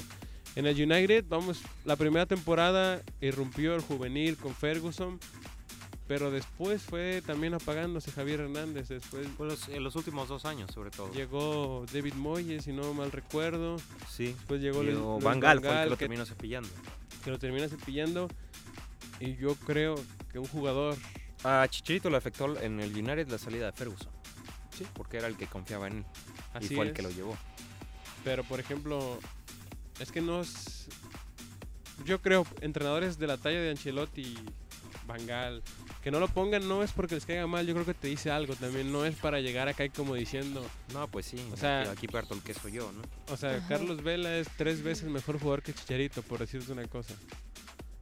En 0.56 0.66
el 0.66 0.74
United, 0.80 1.24
vamos, 1.28 1.60
la 1.84 1.96
primera 1.96 2.26
temporada 2.26 3.00
irrumpió 3.20 3.74
el 3.74 3.80
juvenil 3.82 4.36
con 4.36 4.54
Ferguson, 4.54 5.20
pero 6.08 6.30
después 6.30 6.82
fue 6.82 7.22
también 7.24 7.54
apagándose 7.54 8.10
Javier 8.10 8.40
Hernández. 8.40 8.88
Después 8.88 9.68
en 9.68 9.84
los 9.84 9.94
últimos 9.94 10.28
dos 10.28 10.44
años, 10.46 10.70
sobre 10.72 10.90
todo. 10.90 11.12
llegó 11.12 11.84
David 11.92 12.14
Moyes, 12.14 12.64
si 12.64 12.72
no 12.72 12.92
mal 12.94 13.12
recuerdo. 13.12 13.76
Sí. 14.10 14.28
Después 14.28 14.60
llegó, 14.60 14.82
Llegó 14.82 15.12
Luis- 15.14 15.24
Van 15.24 15.38
Gaal, 15.38 15.60
que 15.60 15.68
lo 15.84 15.90
que- 15.90 15.96
terminó 15.96 16.24
cepillando. 16.26 16.68
que 17.22 17.30
lo 17.30 17.38
termina 17.38 17.68
cepillando. 17.68 18.28
Y 19.20 19.36
yo 19.36 19.54
creo 19.56 19.96
que 20.32 20.38
un 20.38 20.46
jugador 20.46 20.96
A 21.44 21.66
Chicharito 21.70 22.10
le 22.10 22.16
afectó 22.16 22.58
en 22.60 22.80
el 22.80 22.90
United 22.92 23.28
la 23.28 23.38
salida 23.38 23.66
de 23.66 23.72
Ferguson. 23.72 24.10
Sí. 24.76 24.84
Porque 24.94 25.18
era 25.18 25.28
el 25.28 25.36
que 25.36 25.46
confiaba 25.46 25.86
en 25.86 25.98
él. 25.98 26.04
así 26.52 26.72
y 26.72 26.76
fue 26.76 26.84
es, 26.86 26.90
el 26.90 26.96
que 26.96 27.02
lo 27.02 27.10
llevó. 27.10 27.36
Pero 28.28 28.44
por 28.44 28.60
ejemplo, 28.60 29.18
es 30.00 30.12
que 30.12 30.20
no 30.20 30.42
es. 30.42 30.86
Yo 32.04 32.20
creo, 32.20 32.46
entrenadores 32.60 33.18
de 33.18 33.26
la 33.26 33.38
talla 33.38 33.58
de 33.58 33.70
Ancelotti 33.70 34.34
Gaal, 35.26 35.62
que 36.02 36.10
no 36.10 36.20
lo 36.20 36.28
pongan 36.28 36.68
no 36.68 36.82
es 36.82 36.92
porque 36.92 37.14
les 37.14 37.24
caiga 37.24 37.46
mal, 37.46 37.66
yo 37.66 37.72
creo 37.72 37.86
que 37.86 37.94
te 37.94 38.06
dice 38.08 38.30
algo 38.30 38.54
también, 38.54 38.92
no 38.92 39.06
es 39.06 39.14
para 39.16 39.40
llegar 39.40 39.66
acá 39.66 39.82
y 39.86 39.88
como 39.88 40.14
diciendo, 40.14 40.62
No, 40.92 41.08
pues 41.08 41.24
sí. 41.24 41.38
O 41.54 41.56
sea- 41.56 41.80
aquí, 41.80 41.90
aquí 41.90 42.06
parto 42.08 42.34
el 42.34 42.42
queso 42.42 42.68
yo, 42.68 42.92
¿no? 42.92 43.00
o 43.32 43.36
sea, 43.38 43.56
Ajá. 43.56 43.66
Carlos 43.66 44.02
Vela 44.02 44.36
es 44.36 44.46
tres 44.58 44.82
veces 44.82 45.08
mejor 45.08 45.38
jugador 45.38 45.62
que 45.62 45.72
Chicharito, 45.72 46.20
por 46.20 46.40
decirte 46.40 46.70
una 46.70 46.86
cosa. 46.86 47.14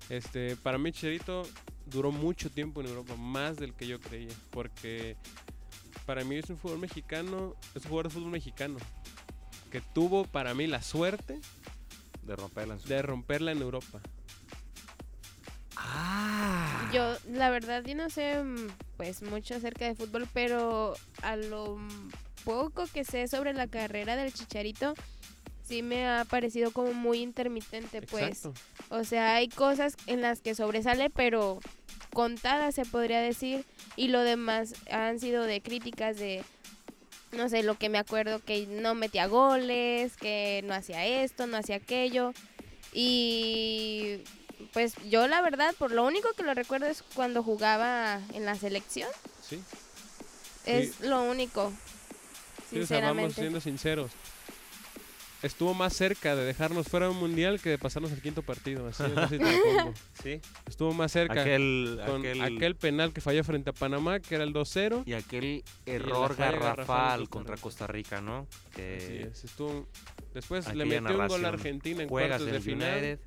Este, 0.09 0.57
para 0.57 0.77
mí 0.77 0.91
Chicharito 0.91 1.45
duró 1.87 2.11
mucho 2.11 2.51
tiempo 2.51 2.81
en 2.81 2.89
Europa, 2.89 3.15
más 3.15 3.59
del 3.59 3.73
que 3.75 3.87
yo 3.87 4.01
creía, 4.01 4.35
porque 4.51 5.17
para 6.05 6.25
mí 6.25 6.35
es 6.35 6.51
un 6.51 6.57
jugador 6.57 6.81
mexicano, 6.81 7.55
es 7.77 7.85
un 7.85 7.91
jugador 7.91 8.09
de 8.09 8.15
fútbol 8.15 8.31
mexicano, 8.33 8.79
que 9.77 9.83
tuvo 9.93 10.25
para 10.25 10.55
mí 10.55 10.67
la 10.67 10.81
suerte 10.81 11.39
De 12.23 12.35
romperla 12.35 12.75
en 12.75 12.81
su... 12.81 12.89
de 12.89 13.03
romperla 13.03 13.53
en 13.53 13.61
Europa. 13.61 14.01
¡Ah! 15.77 16.91
Yo, 16.95 17.15
la 17.31 17.51
verdad, 17.51 17.85
yo 17.85 17.95
no 17.95 18.09
sé 18.09 18.43
mm, 18.43 18.69
pues 18.97 19.21
mucho 19.21 19.55
acerca 19.55 19.85
de 19.85 19.95
fútbol, 19.95 20.27
pero 20.33 20.95
a 21.21 21.37
lo 21.37 21.79
poco 22.47 22.87
que 22.87 23.05
sé 23.05 23.29
sobre 23.29 23.53
la 23.53 23.67
carrera 23.67 24.17
del 24.17 24.33
Chicharito, 24.33 24.95
sí 25.63 25.83
me 25.83 26.09
ha 26.09 26.25
parecido 26.25 26.71
como 26.71 26.95
muy 26.95 27.19
intermitente, 27.19 28.01
pues. 28.01 28.29
Exacto. 28.29 28.55
O 28.89 29.05
sea, 29.05 29.35
hay 29.35 29.49
cosas 29.49 29.99
en 30.07 30.23
las 30.23 30.41
que 30.41 30.55
sobresale, 30.55 31.11
pero 31.11 31.61
contadas 32.15 32.77
se 32.77 32.87
podría 32.87 33.21
decir, 33.21 33.67
y 33.95 34.09
lo 34.09 34.23
demás 34.23 34.73
han 34.91 35.21
sido 35.21 35.43
de 35.43 35.61
críticas 35.61 36.17
de, 36.17 36.43
no 37.33 37.49
sé, 37.49 37.63
lo 37.63 37.77
que 37.79 37.89
me 37.89 37.99
acuerdo, 37.99 38.41
que 38.45 38.67
no 38.67 38.95
metía 38.95 39.27
goles, 39.27 40.17
que 40.17 40.63
no 40.67 40.75
hacía 40.75 41.05
esto, 41.07 41.47
no 41.47 41.57
hacía 41.57 41.77
aquello, 41.77 42.33
y 42.93 44.23
pues 44.73 44.95
yo 45.09 45.27
la 45.29 45.43
verdad, 45.43 45.75
por 45.79 45.91
lo 45.93 46.05
único 46.05 46.33
que 46.35 46.43
lo 46.43 46.55
recuerdo 46.55 46.87
es 46.87 47.03
cuando 47.15 47.43
jugaba 47.43 48.21
en 48.35 48.45
la 48.45 48.55
selección, 48.55 49.11
Sí. 49.47 49.61
es 50.65 51.01
lo 51.01 51.23
único, 51.23 51.73
Sí, 52.71 52.81
o 52.81 52.87
sea, 52.87 53.01
vamos 53.01 53.35
sinceramente. 53.35 53.35
siendo 53.35 53.61
sinceros. 53.61 54.11
Estuvo 55.47 55.75
más 55.75 55.95
cerca 55.95 56.35
de 56.37 56.45
dejarnos 56.45 56.89
fuera 56.89 57.07
de 57.07 57.13
un 57.13 57.19
mundial 57.19 57.61
que 57.61 57.71
de 57.71 57.79
pasarnos 57.79 58.13
al 58.13 58.21
quinto 58.21 58.43
partido. 58.43 58.87
Así, 58.89 59.03
así 59.17 59.39
te 59.39 59.45
la 59.45 59.59
pongo. 59.63 59.95
Sí. 60.23 60.41
Estuvo 60.67 60.93
más 60.93 61.13
cerca 61.13 61.41
Aquel, 61.43 62.01
con 62.07 62.21
aquel, 62.21 62.43
aquel... 62.43 62.75
penal 62.77 63.13
que 63.13 63.21
falló 63.21 63.45
frente 63.45 63.71
a 63.71 63.73
Panamá, 63.73 64.19
que 64.21 64.35
era 64.35 64.45
el 64.45 64.53
2-0. 64.53 65.05
Y 65.07 65.13
aquel 65.13 65.63
error 65.87 66.35
falla 66.35 66.51
garrafal 66.53 66.77
garrafal 66.77 67.29
contra. 67.29 67.57
Costa 67.57 67.87
Rica, 67.87 68.21
¿no? 68.21 68.47
Así 68.51 68.71
Que 68.75 69.23
es, 69.33 69.45
estuvo... 69.45 69.87
Después 70.35 70.67
le 70.75 70.85
metió 70.85 71.19
un 71.19 71.29
gol 71.29 71.45
a. 71.45 71.49
Argentina 71.49 72.03
en 72.03 72.09
juegas 72.09 72.41
cuartos 72.43 72.47
en 72.49 72.53
de 72.53 72.57
el 72.59 72.63
final. 72.63 72.93
United, 72.99 73.21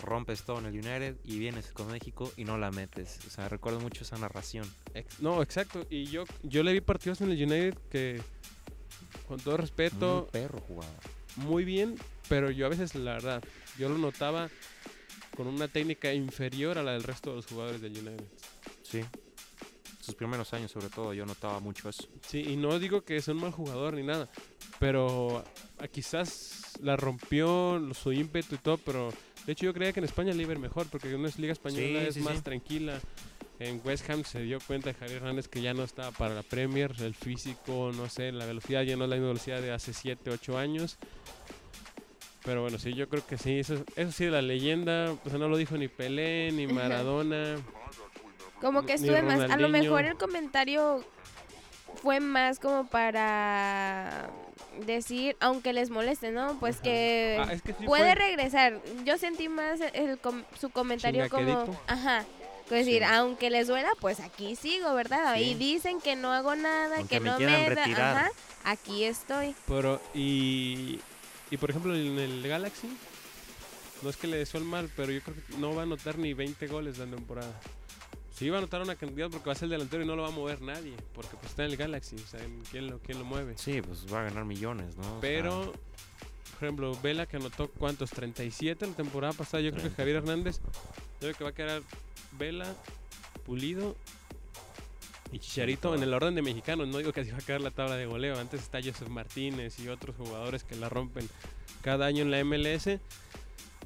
rompes 0.00 0.42
todo 0.44 0.60
en 0.60 0.66
el 0.66 0.72
United 0.74 1.16
y 1.24 1.38
vienes 1.38 1.72
con 1.72 1.88
México 1.90 2.32
y 2.36 2.44
no 2.44 2.56
la 2.56 2.70
metes. 2.70 3.18
O 3.26 3.30
sea, 3.30 3.48
recuerdo 3.48 3.80
mucho 3.80 4.04
esa 4.04 4.16
narración. 4.16 4.64
Ex- 4.94 5.20
No, 5.20 5.42
exacto. 5.42 5.84
Y 5.90 6.04
yo, 6.06 6.24
yo 6.44 6.62
le 6.62 6.72
vi 6.72 6.80
partidos 6.80 7.20
en 7.20 7.32
el 7.32 7.42
United 7.42 7.74
que, 7.90 8.22
con 9.26 9.40
todo 9.40 9.56
respeto, 9.56 10.22
Un 10.24 10.30
perro 10.30 10.60
jugaba. 10.60 10.92
Muy 11.36 11.64
bien, 11.64 11.96
pero 12.28 12.50
yo 12.50 12.66
a 12.66 12.68
veces, 12.68 12.94
la 12.94 13.12
verdad, 13.14 13.42
yo 13.78 13.88
lo 13.88 13.98
notaba 13.98 14.48
con 15.36 15.46
una 15.46 15.68
técnica 15.68 16.12
inferior 16.12 16.78
a 16.78 16.82
la 16.82 16.92
del 16.92 17.02
resto 17.04 17.30
de 17.30 17.36
los 17.36 17.46
jugadores 17.46 17.80
del 17.80 17.92
United. 17.92 18.24
Sí. 18.82 19.02
Sus 20.00 20.14
primeros 20.14 20.52
años, 20.54 20.70
sobre 20.72 20.88
todo, 20.88 21.12
yo 21.12 21.26
notaba 21.26 21.60
mucho 21.60 21.88
eso. 21.88 22.08
Sí, 22.26 22.40
y 22.48 22.56
no 22.56 22.78
digo 22.78 23.02
que 23.02 23.20
sea 23.20 23.34
un 23.34 23.40
mal 23.40 23.52
jugador 23.52 23.94
ni 23.94 24.02
nada, 24.02 24.28
pero 24.78 25.44
ah, 25.78 25.86
quizás 25.88 26.72
la 26.82 26.96
rompió 26.96 27.80
su 27.92 28.12
ímpetu 28.12 28.54
y 28.54 28.58
todo, 28.58 28.78
pero 28.78 29.12
de 29.44 29.52
hecho 29.52 29.66
yo 29.66 29.74
creía 29.74 29.92
que 29.92 30.00
en 30.00 30.04
España 30.06 30.32
le 30.32 30.42
iba 30.42 30.52
a 30.52 30.54
ir 30.54 30.60
mejor, 30.60 30.86
porque 30.88 31.14
una 31.14 31.28
liga 31.36 31.52
española 31.52 32.00
Sí, 32.00 32.06
es 32.08 32.14
sí, 32.14 32.20
más 32.20 32.36
sí. 32.36 32.42
tranquila. 32.42 33.00
En 33.60 33.80
West 33.84 34.08
Ham 34.08 34.24
se 34.24 34.40
dio 34.42 34.58
cuenta 34.60 34.94
Javier 34.94 35.16
Hernández 35.18 35.48
que 35.48 35.60
ya 35.60 35.74
no 35.74 35.82
estaba 35.82 36.12
para 36.12 36.34
la 36.34 36.42
Premier, 36.44 36.92
el 37.00 37.14
físico, 37.14 37.90
no 37.94 38.08
sé, 38.08 38.30
la 38.30 38.46
velocidad 38.46 38.82
ya 38.82 38.96
no 38.96 39.04
es 39.04 39.10
la 39.10 39.16
misma 39.16 39.28
velocidad 39.28 39.60
de 39.60 39.72
hace 39.72 39.92
7, 39.92 40.30
8 40.30 40.58
años. 40.58 40.96
Pero 42.44 42.62
bueno, 42.62 42.78
sí, 42.78 42.94
yo 42.94 43.08
creo 43.08 43.26
que 43.26 43.36
sí, 43.36 43.58
eso, 43.58 43.84
eso 43.96 44.12
sí 44.12 44.26
la 44.26 44.42
leyenda, 44.42 45.12
o 45.24 45.28
sea, 45.28 45.38
no 45.38 45.48
lo 45.48 45.56
dijo 45.56 45.76
ni 45.76 45.88
Pelé, 45.88 46.52
ni 46.52 46.66
Maradona. 46.68 47.56
Como 48.60 48.86
que 48.86 48.94
estuve 48.94 49.22
más. 49.22 49.50
A 49.50 49.56
lo 49.56 49.68
mejor 49.68 50.04
el 50.04 50.16
comentario 50.16 51.04
fue 52.00 52.20
más 52.20 52.60
como 52.60 52.86
para 52.88 54.30
decir, 54.86 55.36
aunque 55.40 55.72
les 55.72 55.90
moleste, 55.90 56.30
¿no? 56.30 56.58
Pues 56.60 56.76
Ajá. 56.76 56.82
que 56.84 57.38
Ah, 57.40 57.52
es 57.52 57.62
que 57.62 57.72
sí 57.74 57.84
puede 57.84 58.04
fue- 58.04 58.14
regresar. 58.14 58.80
Yo 59.04 59.18
sentí 59.18 59.48
más 59.48 59.80
el, 59.80 60.18
su 60.60 60.70
comentario 60.70 61.28
como, 61.28 61.76
ajá. 61.88 62.24
Es 62.70 62.84
decir, 62.86 63.02
Sí. 63.02 63.08
aunque 63.14 63.50
les 63.50 63.66
duela, 63.68 63.90
pues 64.00 64.20
aquí 64.20 64.54
sigo, 64.56 64.94
¿verdad? 64.94 65.34
Sí. 65.34 65.40
Ahí 65.40 65.54
dicen 65.54 66.00
que 66.00 66.16
no 66.16 66.32
hago 66.32 66.54
nada, 66.54 66.98
Aunque 66.98 67.16
que 67.16 67.20
me 67.20 67.30
no 67.30 67.38
me 67.38 67.46
da, 67.46 67.68
retirar. 67.68 68.16
ajá, 68.16 68.30
aquí 68.64 69.04
estoy. 69.04 69.54
Pero, 69.66 70.00
y, 70.14 71.00
y 71.50 71.56
por 71.56 71.70
ejemplo, 71.70 71.94
en 71.94 72.18
el 72.18 72.46
Galaxy, 72.46 72.88
no 74.02 74.10
es 74.10 74.16
que 74.16 74.26
le 74.26 74.36
deseo 74.36 74.60
el 74.60 74.66
mal, 74.66 74.90
pero 74.96 75.10
yo 75.12 75.20
creo 75.22 75.36
que 75.36 75.56
no 75.56 75.74
va 75.74 75.80
a 75.80 75.84
anotar 75.84 76.18
ni 76.18 76.34
20 76.34 76.66
goles 76.66 76.98
la 76.98 77.06
temporada. 77.06 77.58
Sí 78.32 78.48
va 78.50 78.56
a 78.56 78.58
anotar 78.58 78.80
una 78.82 78.94
cantidad 78.94 79.28
porque 79.30 79.46
va 79.46 79.52
a 79.52 79.56
ser 79.56 79.64
el 79.64 79.70
delantero 79.70 80.04
y 80.04 80.06
no 80.06 80.14
lo 80.14 80.22
va 80.22 80.28
a 80.28 80.32
mover 80.32 80.60
nadie, 80.62 80.94
porque 81.12 81.36
pues 81.36 81.46
está 81.50 81.64
en 81.64 81.72
el 81.72 81.76
Galaxy, 81.76 82.14
o 82.16 82.26
sea, 82.28 82.38
¿quién 82.70 82.88
lo, 82.88 83.00
quién 83.00 83.18
lo 83.18 83.24
mueve? 83.24 83.54
Sí, 83.58 83.82
pues 83.82 84.06
va 84.12 84.20
a 84.20 84.24
ganar 84.24 84.44
millones, 84.44 84.94
¿no? 84.96 85.02
O 85.02 85.10
sea, 85.12 85.20
Pero, 85.20 85.72
por 86.52 86.64
ejemplo, 86.64 86.96
Vela 87.02 87.26
que 87.26 87.38
anotó 87.38 87.68
cuántos, 87.68 88.10
37 88.10 88.86
la 88.86 88.92
temporada 88.92 89.32
pasada, 89.32 89.60
yo 89.62 89.72
creo 89.72 89.82
que 89.84 89.90
Javier 89.90 90.16
Hernández, 90.18 90.60
yo 91.20 91.32
creo 91.32 91.34
que 91.34 91.44
va 91.44 91.50
a 91.50 91.54
quedar 91.54 91.82
Vela, 92.32 92.74
Pulido 93.44 93.96
y 95.32 95.38
Chicharito 95.38 95.94
en 95.94 96.02
el 96.02 96.12
orden 96.14 96.34
de 96.34 96.42
mexicanos. 96.42 96.88
No 96.88 96.98
digo 96.98 97.12
que 97.12 97.20
así 97.20 97.30
va 97.30 97.38
a 97.38 97.42
quedar 97.42 97.60
la 97.60 97.70
tabla 97.70 97.96
de 97.96 98.06
goleo. 98.06 98.38
Antes 98.38 98.62
está 98.62 98.78
Joseph 98.82 99.08
Martínez 99.08 99.78
y 99.78 99.88
otros 99.88 100.16
jugadores 100.16 100.64
que 100.64 100.76
la 100.76 100.88
rompen 100.88 101.28
cada 101.82 102.06
año 102.06 102.22
en 102.22 102.30
la 102.30 102.42
MLS. 102.44 102.98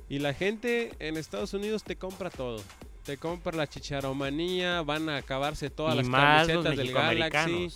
Y 0.08 0.18
la 0.18 0.34
gente 0.34 0.92
en 0.98 1.16
Estados 1.16 1.54
Unidos 1.54 1.84
te 1.84 1.96
compra 1.96 2.30
todo. 2.30 2.62
Te 3.04 3.16
compra 3.16 3.56
la 3.56 3.66
chicharomanía, 3.66 4.82
van 4.82 5.08
a 5.08 5.16
acabarse 5.16 5.70
todas 5.70 5.94
y 5.94 5.98
las 5.98 6.08
más 6.08 6.46
camisetas 6.46 6.76
del 6.76 6.92
Galaxy. 6.92 7.68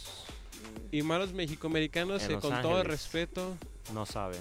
Y 0.92 1.02
más 1.02 1.18
los 1.18 1.33
mexicoamericanos, 1.33 2.22
eh, 2.29 2.38
con 2.40 2.62
todo 2.62 2.81
el 2.81 2.87
respeto, 2.87 3.57
no 3.92 4.07
saben. 4.07 4.40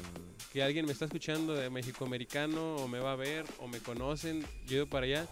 que 0.53 0.63
alguien 0.63 0.85
me 0.85 0.93
está 0.93 1.05
escuchando 1.05 1.53
de 1.53 1.69
mexicoamericano 1.69 2.77
o 2.77 2.87
me 2.87 2.99
va 2.99 3.11
a 3.11 3.15
ver 3.15 3.43
o 3.59 3.67
me 3.67 3.79
conocen, 3.79 4.45
yo 4.65 4.87
para 4.87 5.05
allá, 5.05 5.27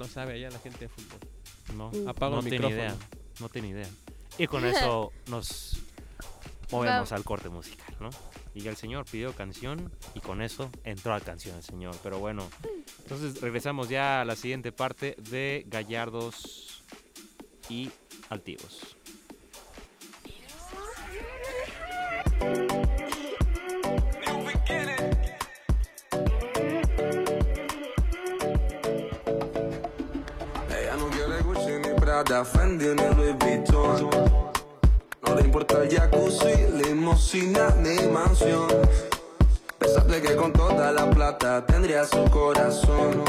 no 0.00 0.08
sabe 0.08 0.34
allá 0.34 0.50
la 0.50 0.58
gente 0.58 0.80
de 0.80 0.88
fútbol. 0.88 1.20
No, 1.76 2.10
Apago 2.10 2.36
no 2.36 2.40
el 2.40 2.48
tiene 2.48 2.66
micrófono. 2.66 2.82
idea. 2.82 2.96
No 3.38 3.48
tiene 3.50 3.68
idea. 3.68 3.88
Y 4.38 4.46
con 4.46 4.64
eso 4.64 5.12
nos 5.28 5.76
movemos 6.72 7.12
al 7.12 7.22
corte 7.22 7.48
musical, 7.50 7.94
¿no? 8.00 8.10
Y 8.54 8.62
ya 8.62 8.70
el 8.70 8.76
señor 8.76 9.04
pidió 9.04 9.32
canción 9.34 9.92
y 10.14 10.20
con 10.20 10.40
eso 10.42 10.70
entró 10.84 11.14
a 11.14 11.20
canción 11.20 11.56
el 11.56 11.62
señor. 11.62 11.94
Pero 12.02 12.18
bueno, 12.18 12.48
entonces 13.02 13.40
regresamos 13.40 13.88
ya 13.88 14.22
a 14.22 14.24
la 14.24 14.36
siguiente 14.36 14.72
parte 14.72 15.14
de 15.30 15.64
Gallardos 15.68 16.82
y 17.68 17.90
Altivos. 18.30 18.96
Prada, 32.22 32.44
Fendi 32.44 32.86
ni 32.86 33.14
Louis 33.16 33.34
Vuitton. 33.38 34.10
No 35.26 35.34
le 35.34 35.40
importa 35.40 35.82
el 35.82 35.88
jacuzzi, 35.88 36.54
limosina 36.84 37.70
ni 37.78 38.08
mansión. 38.08 38.68
Pensaste 39.78 40.20
que 40.20 40.36
con 40.36 40.52
toda 40.52 40.92
la 40.92 41.08
plata 41.08 41.64
tendría 41.64 42.04
su 42.04 42.22
corazón. 42.30 43.24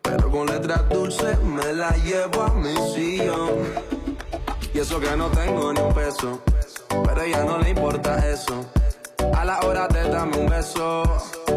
Pero 0.00 0.30
con 0.30 0.46
letras 0.46 0.88
dulces 0.88 1.38
me 1.42 1.74
la 1.74 1.90
llevo 1.96 2.44
a 2.44 2.54
mi 2.54 2.74
sillón. 2.94 3.50
Y 4.72 4.78
eso 4.78 4.98
que 4.98 5.14
no 5.14 5.28
tengo 5.28 5.72
ni 5.74 5.80
un 5.80 5.92
peso, 5.92 6.40
pero 6.88 7.20
a 7.20 7.24
ella 7.26 7.44
no 7.44 7.58
le 7.58 7.70
importa 7.70 8.30
eso. 8.30 8.64
A 9.34 9.44
la 9.44 9.60
hora 9.60 9.88
de 9.88 10.08
darme 10.08 10.38
un 10.38 10.46
beso, 10.46 11.02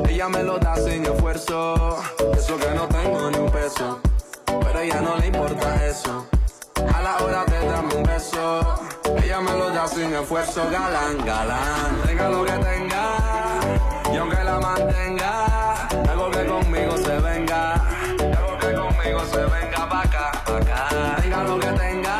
ella 0.09 0.27
me 0.27 0.43
lo 0.43 0.57
da 0.59 0.75
sin 0.75 1.05
esfuerzo. 1.05 1.99
Eso 2.37 2.57
que 2.57 2.69
no 2.75 2.85
tengo 2.87 3.31
ni 3.31 3.37
un 3.37 3.49
peso, 3.49 3.99
pero 4.47 4.79
ella 4.79 5.01
no 5.01 5.17
le 5.17 5.27
importa 5.27 5.85
eso. 5.85 6.27
A 6.93 7.01
la 7.01 7.17
hora 7.17 7.45
de 7.45 7.67
darme 7.67 7.95
un 7.95 8.03
beso, 8.03 8.61
ella 9.23 9.41
me 9.41 9.51
lo 9.51 9.69
da 9.69 9.87
sin 9.87 10.13
esfuerzo. 10.13 10.69
Galán, 10.69 11.17
galán, 11.25 12.01
tenga 12.05 12.29
lo 12.29 12.45
que 12.45 12.53
tenga, 12.53 13.03
y 14.13 14.17
aunque 14.17 14.43
la 14.43 14.59
mantenga, 14.59 15.87
algo 16.09 16.31
que 16.31 16.45
conmigo 16.45 16.97
se 16.97 17.19
venga, 17.19 17.73
algo 17.73 18.57
que 18.59 18.73
conmigo 18.73 19.19
se 19.31 19.45
venga 19.45 19.89
pa' 19.89 20.01
acá, 20.01 20.31
pa' 20.45 20.57
acá. 20.57 21.15
Tenga 21.21 21.43
lo 21.43 21.59
que 21.59 21.67
tenga, 21.67 22.15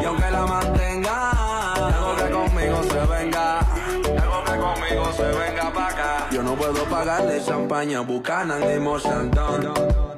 y 0.00 0.04
aunque 0.04 0.30
la 0.30 0.46
mantenga, 0.46 1.30
algo 1.74 2.16
que 2.16 2.30
conmigo 2.30 2.82
se 2.82 3.06
venga, 3.06 3.58
algo 4.22 4.44
que 4.44 4.56
conmigo 4.56 5.12
se 5.16 5.24
venga 5.24 5.72
pa' 5.72 5.88
acá. 5.88 6.28
Yo 6.30 6.42
no 6.42 6.54
puedo 6.54 6.84
pagarle 6.84 7.42
champaña, 7.44 8.00
bucana 8.00 8.58
ni 8.58 8.78
Mochandon. 8.78 10.17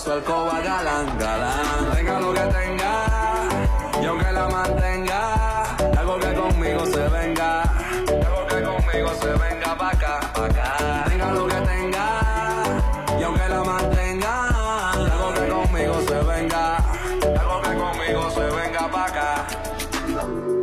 su 0.00 0.10
alcoba 0.10 0.60
galán, 0.60 1.18
galán. 1.18 1.90
Tenga 1.94 2.20
lo 2.20 2.32
que 2.32 2.40
tenga, 2.40 2.92
y 4.00 4.06
aunque 4.06 4.32
la 4.32 4.48
mantenga, 4.48 5.76
algo 5.98 6.18
que 6.18 6.32
conmigo 6.32 6.86
se 6.86 7.08
venga, 7.08 7.62
algo 8.08 8.46
que 8.48 8.62
conmigo 8.62 9.10
se 9.20 9.26
venga 9.26 9.76
pa' 9.76 9.90
acá, 9.90 10.20
pa' 10.34 10.46
acá. 10.46 11.04
Tenga 11.06 11.32
lo 11.32 11.46
que 11.46 11.60
tenga, 11.72 12.06
y 13.18 13.22
aunque 13.22 13.48
la 13.48 13.62
mantenga, 13.62 14.90
algo 14.92 15.34
que 15.34 15.48
conmigo 15.48 16.00
se 16.08 16.18
venga, 16.32 16.76
algo 17.40 17.60
que 17.60 17.74
conmigo 17.74 18.30
se 18.30 18.46
venga 18.58 18.90
pa' 18.90 19.04
acá. 19.04 19.46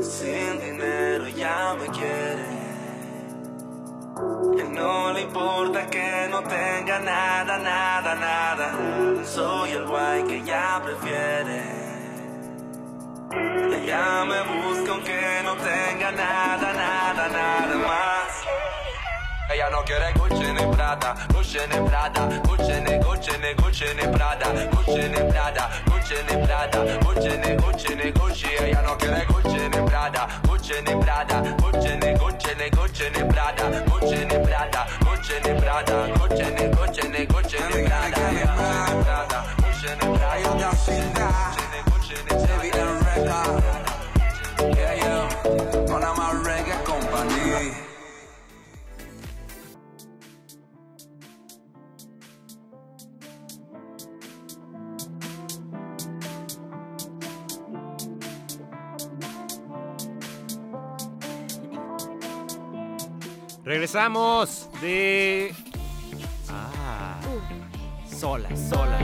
Sin 0.02 0.60
dinero 0.60 1.28
ya 1.28 1.76
me 1.80 1.88
quiere. 1.89 2.58
Que 4.58 4.63
no 4.63 5.13
le 5.13 5.21
importa 5.21 5.86
que 5.88 6.28
no 6.32 6.41
tenga 6.41 7.00
nada, 7.00 7.58
nada, 7.60 8.15
nada. 8.15 8.96
Soy 9.33 9.71
el 9.71 9.85
guay 9.85 10.23
que 10.23 10.37
ella 10.37 10.81
prefiere. 10.83 11.61
Ella 13.75 14.23
me 14.25 14.41
busca 14.41 14.91
aunque 14.93 15.41
no 15.43 15.55
tenga 15.55 16.11
nada, 16.11 16.73
nada, 16.73 17.27
nada 17.27 17.75
más. 17.75 19.53
Ella 19.53 19.69
no 19.69 19.83
quiere 19.83 20.16
gočene 20.57 20.75
brada, 20.75 21.15
gočene 21.33 21.81
brada, 21.81 22.29
gočene, 22.47 22.99
gočene, 23.03 23.53
gočene 23.55 24.07
brada, 24.11 24.47
gočene 24.71 25.23
brada, 25.29 25.69
gočene 25.85 26.45
brada, 26.45 26.79
gočene, 27.03 27.55
gočene, 27.61 28.11
gočije, 28.11 28.69
ja 28.71 28.81
no 28.81 28.95
kere 28.97 29.25
gočene 29.29 29.81
brada, 29.85 30.27
gočene 30.47 30.95
brada, 30.95 31.43
gočene, 31.61 32.17
gočene, 32.19 32.69
gočene 32.69 33.23
brada, 33.29 33.65
gočene 33.87 34.39
brada, 34.45 34.87
gočene 35.05 35.59
brada, 35.61 36.07
gočene, 36.17 36.71
gočene, 36.77 37.25
gočene 37.25 37.83
brada, 37.85 38.17
gočene 38.17 38.53
brada, 38.57 38.81
gočene 38.97 39.03
brada, 39.03 39.43
gočene 39.61 40.17
brada, 40.17 41.16
Regresamos 63.77 64.67
de. 64.81 65.53
Ah. 66.49 67.21
Sola, 68.09 68.49
sola. 68.57 68.97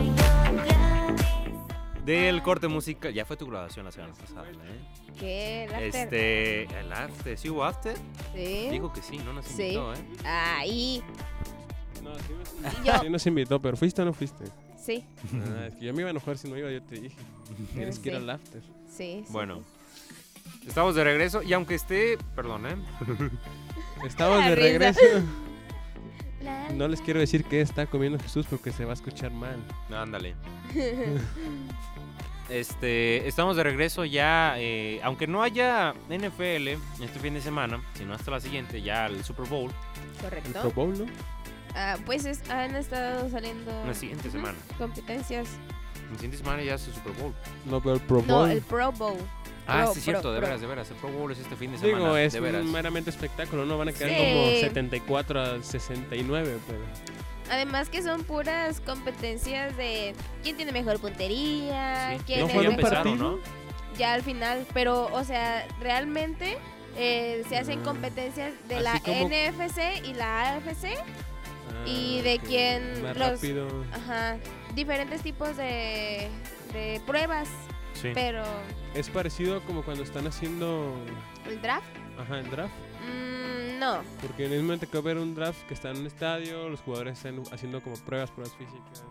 Del 2.04 2.42
corte 2.42 2.68
musical. 2.68 3.14
Ya 3.14 3.24
fue 3.24 3.38
tu 3.38 3.46
grabación 3.46 3.86
la 3.86 3.92
semana 3.92 4.16
pasada, 4.16 4.50
¿eh? 4.50 5.14
¿Qué? 5.20 5.64
¿El 5.66 5.74
after? 5.76 5.84
Este. 5.96 6.64
El 6.80 6.92
after. 6.92 7.38
¿Sí 7.38 7.50
hubo 7.52 7.64
after? 7.64 7.96
Sí. 8.34 8.70
Dijo 8.72 8.92
que 8.92 9.04
sí, 9.04 9.20
no 9.20 9.34
nos 9.34 9.46
Sí. 9.46 9.62
invitó, 9.62 9.94
¿eh? 9.94 9.98
Ahí, 10.26 11.04
No, 12.02 12.16
sí, 12.16 12.34
nos- 12.84 13.02
sí 13.02 13.10
nos 13.12 13.28
invitó, 13.28 13.62
pero 13.62 13.78
¿fuiste 13.78 14.02
o 14.02 14.06
no 14.06 14.14
fuiste? 14.14 14.44
Sí, 14.84 15.06
Ah, 15.36 15.68
es 15.68 15.76
que 15.76 15.86
yo 15.86 15.94
me 15.94 16.00
iba 16.00 16.10
a 16.10 16.12
enojar 16.12 16.36
si 16.40 16.50
no 16.50 16.58
iba, 16.58 16.72
yo 16.72 16.82
te 16.82 16.96
dije. 17.00 17.16
Tienes 17.76 18.00
que 18.00 18.10
ir 18.10 18.16
Sí. 18.16 18.22
al 18.24 18.30
after. 18.32 18.62
sí. 18.88 19.24
sí. 19.24 19.26
Bueno. 19.30 19.62
Estamos 20.68 20.96
de 20.96 21.04
regreso 21.04 21.42
y 21.44 21.54
aunque 21.54 21.76
esté. 21.76 22.18
Perdón, 22.36 22.66
¿eh? 22.68 22.76
Estamos 24.06 24.40
La 24.40 24.50
de 24.50 24.56
risa. 24.56 24.68
regreso. 24.68 25.00
No 26.74 26.90
les 26.90 27.00
quiero 27.00 27.22
decir 27.22 27.46
qué 27.46 27.62
está 27.62 27.86
comiendo 27.86 28.20
Jesús 28.20 28.46
porque 28.50 28.72
se 28.74 28.84
va 28.84 28.92
a 28.92 28.94
escuchar 28.96 29.32
mal. 29.32 29.58
Ándale. 29.96 30.36
Este, 32.50 33.26
estamos 33.28 33.56
de 33.56 33.64
regreso 33.64 34.04
ya, 34.04 34.56
eh, 34.58 35.00
aunque 35.04 35.28
no 35.28 35.42
haya 35.44 35.94
NFL 36.10 36.68
este 37.02 37.20
fin 37.22 37.34
de 37.36 37.42
semana, 37.42 37.82
sino 37.94 38.14
hasta 38.14 38.32
la 38.32 38.42
siguiente, 38.42 38.82
ya 38.82 39.06
el 39.08 39.24
Super 39.24 39.48
Bowl, 39.48 39.72
El 40.18 40.22
Correcto. 40.24 40.60
Pro 40.62 40.72
Bowl, 40.72 41.00
¿no? 41.00 41.06
Ah, 41.74 41.96
pues 42.06 42.26
es- 42.26 42.48
han 42.50 42.76
estado 42.76 43.30
saliendo 43.30 43.72
la 43.88 43.94
siguiente 43.94 44.28
ujú, 44.28 44.38
semana. 44.38 44.58
competencias. 44.78 45.48
La 46.10 46.16
siguiente 46.16 46.38
semana 46.38 46.62
ya 46.62 46.76
es 46.76 46.86
el 46.88 46.94
Super 46.94 47.14
Bowl. 47.14 47.34
No, 47.66 47.82
pero 47.82 47.96
el 47.96 48.02
Pro 48.02 48.22
No, 48.28 48.40
Bowl. 48.40 48.52
el 48.52 48.62
Pro 48.62 48.92
Bowl. 48.92 49.18
Ah, 49.68 49.84
Pro, 49.84 49.94
sí, 49.94 50.00
es 50.00 50.06
cierto, 50.06 50.22
pro, 50.24 50.32
de 50.34 50.38
pro. 50.40 50.48
veras, 50.48 50.62
de 50.62 50.68
veras. 50.68 50.90
El 50.92 50.98
Pro 50.98 51.10
Bowl 51.10 51.32
es 51.32 51.40
este 51.40 51.56
fin 51.56 51.72
de 51.72 51.78
semana. 51.78 51.98
Digo, 52.00 52.18
es 52.18 52.34
de 52.34 52.40
veras. 52.42 52.66
meramente 52.66 53.10
espectáculo, 53.10 53.66
¿no? 53.66 53.78
Van 53.78 53.90
a 53.90 53.94
quedar 53.94 54.10
Sí. 54.10 54.16
como 54.18 54.48
74 54.60 55.42
a 55.42 55.64
69, 55.64 56.58
pero... 56.68 56.80
Además 57.52 57.90
que 57.90 58.02
son 58.02 58.24
puras 58.24 58.80
competencias 58.82 59.76
de 59.78 60.14
quién 60.44 60.56
tiene 60.58 60.72
mejor 60.72 61.00
puntería, 61.00 62.16
Sí. 62.18 62.24
quién 62.26 62.40
¿No 62.42 62.48
fueron 62.50 62.76
mejor-? 62.76 63.06
¿no? 63.18 63.40
ya 63.98 64.14
al 64.14 64.24
final, 64.24 64.66
pero 64.74 65.06
o 65.14 65.24
sea, 65.24 65.68
realmente 65.80 66.58
eh, 66.98 67.44
se 67.50 67.58
hacen 67.58 67.80
Ah. 67.80 67.84
competencias 67.84 68.54
de 68.68 68.76
Así 68.76 68.84
la 68.84 69.00
como- 69.02 69.28
NFC 69.28 70.02
y 70.04 70.14
la 70.14 70.54
AFC, 70.56 70.96
Y 71.86 72.22
de 72.22 72.40
quién 72.40 73.04
Más 73.04 73.18
los- 73.18 73.30
rápido. 73.42 73.68
ajá, 73.94 74.38
diferentes 74.74 75.22
tipos 75.22 75.58
de, 75.58 76.30
de 76.72 77.02
pruebas, 77.06 77.50
Sí. 77.94 78.12
pero 78.14 78.44
Es 78.94 79.10
parecido 79.10 79.62
como 79.64 79.84
cuando 79.84 80.04
están 80.04 80.28
haciendo... 80.28 80.96
el 81.48 81.62
draft, 81.62 81.86
Ajá, 82.20 82.40
el 82.40 82.50
draft. 82.50 82.74
mm, 83.02 83.80
no, 83.80 84.02
Porque 84.22 84.46
en 84.46 84.54
el 84.54 84.64
momento 84.64 84.90
que 84.90 85.00
ver 85.02 85.18
un 85.18 85.36
draft 85.36 85.62
que 85.68 85.74
está 85.74 85.92
en 85.92 85.98
un 85.98 86.08
estadio, 86.08 86.70
los 86.70 86.82
jugadores 86.82 87.18
están 87.18 87.42
haciendo 87.52 87.82
como 87.82 87.96
pruebas, 87.98 88.32
pruebas 88.32 88.56
físicas. 88.56 89.04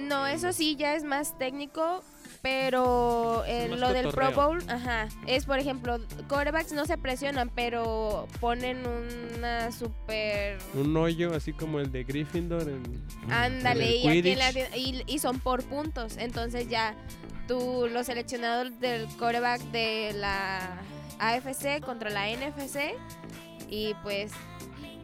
No, 0.00 0.26
eso 0.26 0.52
sí 0.52 0.76
ya 0.76 0.94
es 0.94 1.04
más 1.04 1.36
técnico, 1.38 2.02
pero 2.42 3.44
eh, 3.46 3.68
lo 3.68 3.92
del 3.92 4.08
Pro. 4.08 4.32
Bowl, 4.32 4.62
ajá, 4.70 5.08
es 5.26 5.44
por 5.46 5.58
ejemplo, 5.58 5.98
quarterbacks 6.28 6.72
no 6.72 6.84
se 6.86 6.96
presionan, 6.98 7.50
pero 7.54 8.28
ponen 8.40 8.82
una 9.36 9.72
super 9.72 10.58
Un 10.74 10.96
hoyo 10.96 11.34
así 11.34 11.52
como 11.52 11.80
el 11.80 11.90
de 11.90 12.04
Gryffindor 12.04 12.62
en... 12.68 12.82
Ándale, 13.30 13.88
el 13.88 14.04
y, 14.04 14.08
aquí 14.18 14.30
en 14.30 14.38
la- 14.38 14.52
Quidditch. 14.52 14.76
y, 14.76 15.02
y 15.14 15.18
son 15.18 15.40
por 15.40 15.64
puntos. 15.64 16.16
Entonces 16.16 16.68
ya 16.68 16.94
tú, 17.46 17.88
los 17.92 18.06
seleccionados 18.06 18.78
del 18.80 19.06
coreback 19.16 19.60
de 19.72 20.12
la 20.14 20.80
AFC 21.18 21.80
contra 21.84 22.10
la 22.10 22.28
NFC. 22.28 22.94
Y 23.68 23.94
pues 24.02 24.32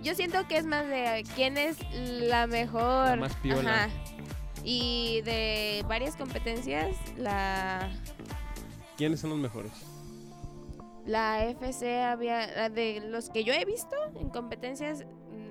yo 0.03 0.15
siento 0.15 0.47
que 0.47 0.57
es 0.59 0.67
más 0.67 0.87
de 0.87 1.25
quién 1.35 1.57
es 1.59 1.77
la 1.93 2.47
mejor. 2.47 3.09
La 3.11 3.17
más 3.17 3.35
piola. 3.37 3.85
Ajá. 3.85 3.91
Y 4.65 5.21
de 5.23 5.85
varias 5.87 6.17
competencias, 6.17 6.97
la, 7.17 7.91
¿Quiénes 8.97 9.21
son 9.21 9.31
los 9.31 9.39
mejores? 9.39 9.73
la 11.07 11.45
FC 11.45 12.03
había, 12.03 12.47
la 12.47 12.71
de 12.71 13.03
los 13.05 13.29
que 13.29 13.45
yo 13.45 13.53
he 13.53 13.65
visto 13.65 13.95
en 14.19 14.31
competencias, 14.31 15.05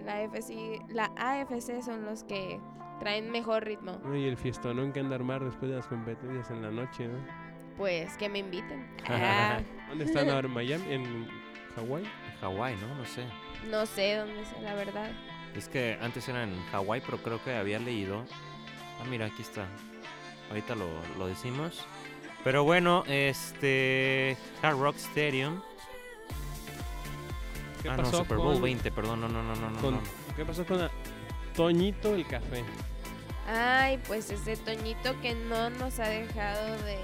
la 0.04 0.22
FC, 0.24 0.80
la 0.90 1.12
AFC 1.16 1.82
son 1.84 2.06
los 2.06 2.24
que 2.24 2.60
traen 3.00 3.30
mejor 3.32 3.64
ritmo. 3.66 4.00
Y 4.16 4.26
el 4.26 4.38
fiestonón 4.38 4.92
que 4.94 5.00
anda 5.00 5.12
a 5.12 5.20
armar 5.20 5.44
después 5.44 5.70
de 5.70 5.78
las 5.78 5.88
competencias 5.88 6.50
en 6.50 6.62
la 6.62 6.72
noche, 6.72 7.08
¿no? 7.08 7.18
Pues 7.78 8.18
que 8.18 8.30
me 8.30 8.40
inviten. 8.40 8.88
Ah, 9.08 9.60
¿Dónde 9.90 10.06
están 10.06 10.30
ahora? 10.30 10.48
¿En 10.48 10.54
Miami? 10.54 10.94
¿En 10.94 11.28
Hawái? 11.76 12.04
Hawái, 12.42 12.76
¿no? 12.78 12.96
No 12.96 13.06
sé. 13.06 13.26
no 13.70 13.86
sé 13.86 14.16
dónde 14.16 14.46
sea, 14.46 14.62
la 14.62 14.74
verdad. 14.74 15.12
Es 15.56 15.68
que 15.68 15.98
antes 16.02 16.28
era 16.28 16.44
en 16.44 16.56
Hawái, 16.72 17.02
pero 17.06 17.18
creo 17.20 17.44
que 17.44 17.56
había 17.56 17.80
leído. 17.80 18.26
Ah, 19.02 19.06
mira, 19.10 19.26
aquí 19.28 19.42
está. 19.42 19.66
Ahorita 20.50 20.76
lo, 20.76 20.88
lo 21.18 21.28
decimos. 21.28 21.86
Pero 22.44 22.64
bueno, 22.64 23.04
este. 23.08 24.38
Hard 24.62 24.78
Rock 24.80 24.96
Stadium. 24.98 25.62
¿Qué 27.82 27.90
ah, 27.90 27.98
no, 27.98 28.06
Super 28.06 28.38
Bowl 28.38 28.54
con, 28.54 28.62
20, 28.64 28.92
perdón, 28.92 29.22
no, 29.22 29.28
no, 29.28 29.44
no, 29.44 29.56
no, 29.56 29.70
no. 29.70 29.82
con- 29.82 29.96
no. 29.96 30.02
¿Qué 30.36 30.46
pasó 30.46 30.66
con 30.66 30.80
la- 30.80 30.92
Toñito 31.56 32.16
el 32.16 32.26
café? 32.26 32.64
Ay, 33.48 34.00
pues 34.08 34.30
ese 34.30 34.56
Toñito 34.58 35.20
que 35.22 35.36
no 35.36 35.70
nos 35.70 36.00
ha 36.00 36.08
dejado 36.08 36.78
de 36.84 36.98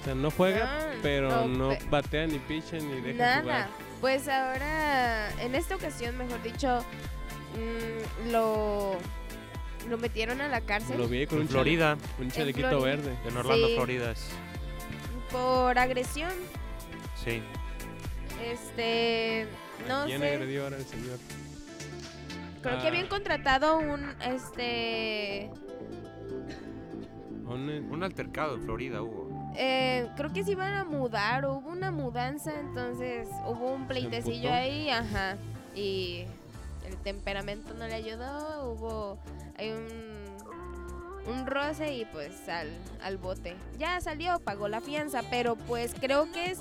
O 0.00 0.04
sea, 0.04 0.14
no 0.14 0.30
juega, 0.30 0.64
No, 0.94 1.02
pero 1.02 1.28
no, 1.28 1.46
no 1.46 1.68
pe- 1.70 1.84
batea 1.90 2.26
ni 2.26 2.38
picha 2.38 2.76
ni 2.78 3.00
deja 3.02 3.18
nada. 3.18 3.40
jugar. 3.42 3.68
Pues 4.00 4.28
ahora, 4.28 5.30
en 5.42 5.54
esta 5.54 5.76
ocasión, 5.76 6.16
mejor 6.16 6.42
dicho, 6.42 6.82
mm, 7.54 8.30
lo 8.30 8.96
lo 9.88 9.98
metieron 9.98 10.40
a 10.40 10.48
la 10.48 10.60
cárcel 10.60 10.98
Lo 10.98 11.08
vi 11.08 11.26
con 11.26 11.36
En 11.38 11.42
un, 11.42 11.48
chale- 11.48 11.52
Florida, 11.52 11.96
un 12.18 12.30
chalequito 12.30 12.68
Florida. 12.68 12.86
verde. 12.96 13.16
en 13.26 13.36
Orlando, 13.36 13.66
Sí. 13.68 13.74
Florida. 13.74 14.14
por 15.30 15.78
agresión. 15.78 16.32
Sí. 17.24 17.42
Este, 18.44 19.46
no 19.88 20.04
¿Quién 20.06 20.20
sé. 20.20 20.34
agredió 20.34 20.64
ahora 20.64 20.76
al 20.76 20.84
señor? 20.84 21.18
Creo 22.62 22.78
que 22.78 22.84
Ah. 22.84 22.88
habían 22.88 23.06
contratado 23.08 23.78
un 23.78 24.14
este 24.24 25.50
Un- 27.46 27.88
Un 27.90 28.02
altercado 28.04 28.56
en 28.56 28.62
Florida 28.62 29.00
hubo. 29.02 29.52
eh, 29.56 30.06
creo 30.16 30.32
que 30.32 30.44
se 30.44 30.52
iban 30.52 30.74
a 30.74 30.84
mudar, 30.84 31.46
o 31.46 31.54
hubo 31.54 31.70
una 31.70 31.90
mudanza, 31.90 32.52
entonces 32.60 33.26
hubo 33.46 33.72
un 33.72 33.86
pleitecillo 33.88 34.52
ahí, 34.52 34.90
ajá, 34.90 35.36
y 35.74 36.26
el 36.88 36.96
temperamento 36.98 37.74
no 37.74 37.86
le 37.86 37.94
ayudó, 37.94 38.72
hubo 38.72 39.18
hay 39.56 39.70
un 39.70 40.18
un 41.26 41.46
roce 41.46 41.92
y 41.94 42.06
pues 42.06 42.48
al, 42.48 42.70
al 43.02 43.18
bote. 43.18 43.54
Ya 43.78 44.00
salió, 44.00 44.40
pagó 44.40 44.66
la 44.66 44.80
fianza, 44.80 45.20
pero 45.28 45.56
pues 45.56 45.94
creo 46.00 46.32
que 46.32 46.52
es 46.52 46.60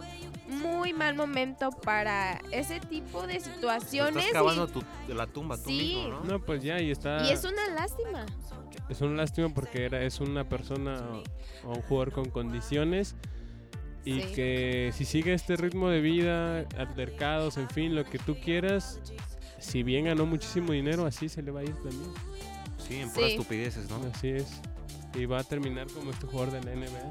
muy 0.49 0.91
mal 0.91 1.15
momento 1.15 1.69
para 1.71 2.41
ese 2.51 2.81
tipo 2.81 3.25
de 3.27 3.39
situaciones. 3.39 4.17
Estás 4.25 4.29
y- 4.29 4.33
cavando 4.33 4.67
tu, 4.67 4.83
de 5.07 5.13
la 5.13 5.25
tumba 5.25 5.55
tú 5.55 5.69
Sí. 5.69 5.77
mismo, 5.95 6.09
¿no? 6.09 6.23
No, 6.25 6.39
pues 6.45 6.61
ya, 6.63 6.81
y 6.81 6.91
está. 6.91 7.23
y 7.25 7.31
es 7.31 7.45
una 7.45 7.65
lástima. 7.75 8.25
Es 8.89 8.99
una 8.99 9.15
lástima 9.15 9.47
porque 9.53 9.85
era, 9.85 10.01
es 10.01 10.19
una 10.19 10.43
persona 10.49 11.01
o 11.63 11.69
un 11.75 11.81
jugador 11.83 12.11
con 12.11 12.29
condiciones 12.29 13.15
y 14.03 14.19
Sí. 14.19 14.33
que 14.33 14.91
si 14.93 15.05
sigue 15.05 15.33
este 15.33 15.55
ritmo 15.55 15.87
de 15.89 16.01
vida, 16.01 16.65
altercados, 16.77 17.55
en 17.55 17.69
fin, 17.69 17.95
lo 17.95 18.03
que 18.03 18.19
tú 18.19 18.35
quieras, 18.37 18.99
si 19.59 19.83
bien 19.83 20.05
ganó 20.05 20.25
muchísimo 20.25 20.71
dinero, 20.73 21.05
así 21.05 21.29
se 21.29 21.41
le 21.41 21.51
va 21.51 21.61
a 21.61 21.63
ir 21.63 21.73
también. 21.75 22.11
Sí, 22.87 22.95
en 22.97 23.09
puras 23.11 23.29
Sí. 23.31 23.35
estupideces, 23.37 23.89
¿no? 23.89 23.97
Así 24.13 24.29
es. 24.29 24.47
Y 25.15 25.25
va 25.25 25.39
a 25.39 25.43
terminar 25.43 25.87
como 25.87 26.11
este 26.11 26.25
jugador 26.27 26.51
de 26.51 26.63
la 26.63 26.71
NBA. 26.73 27.09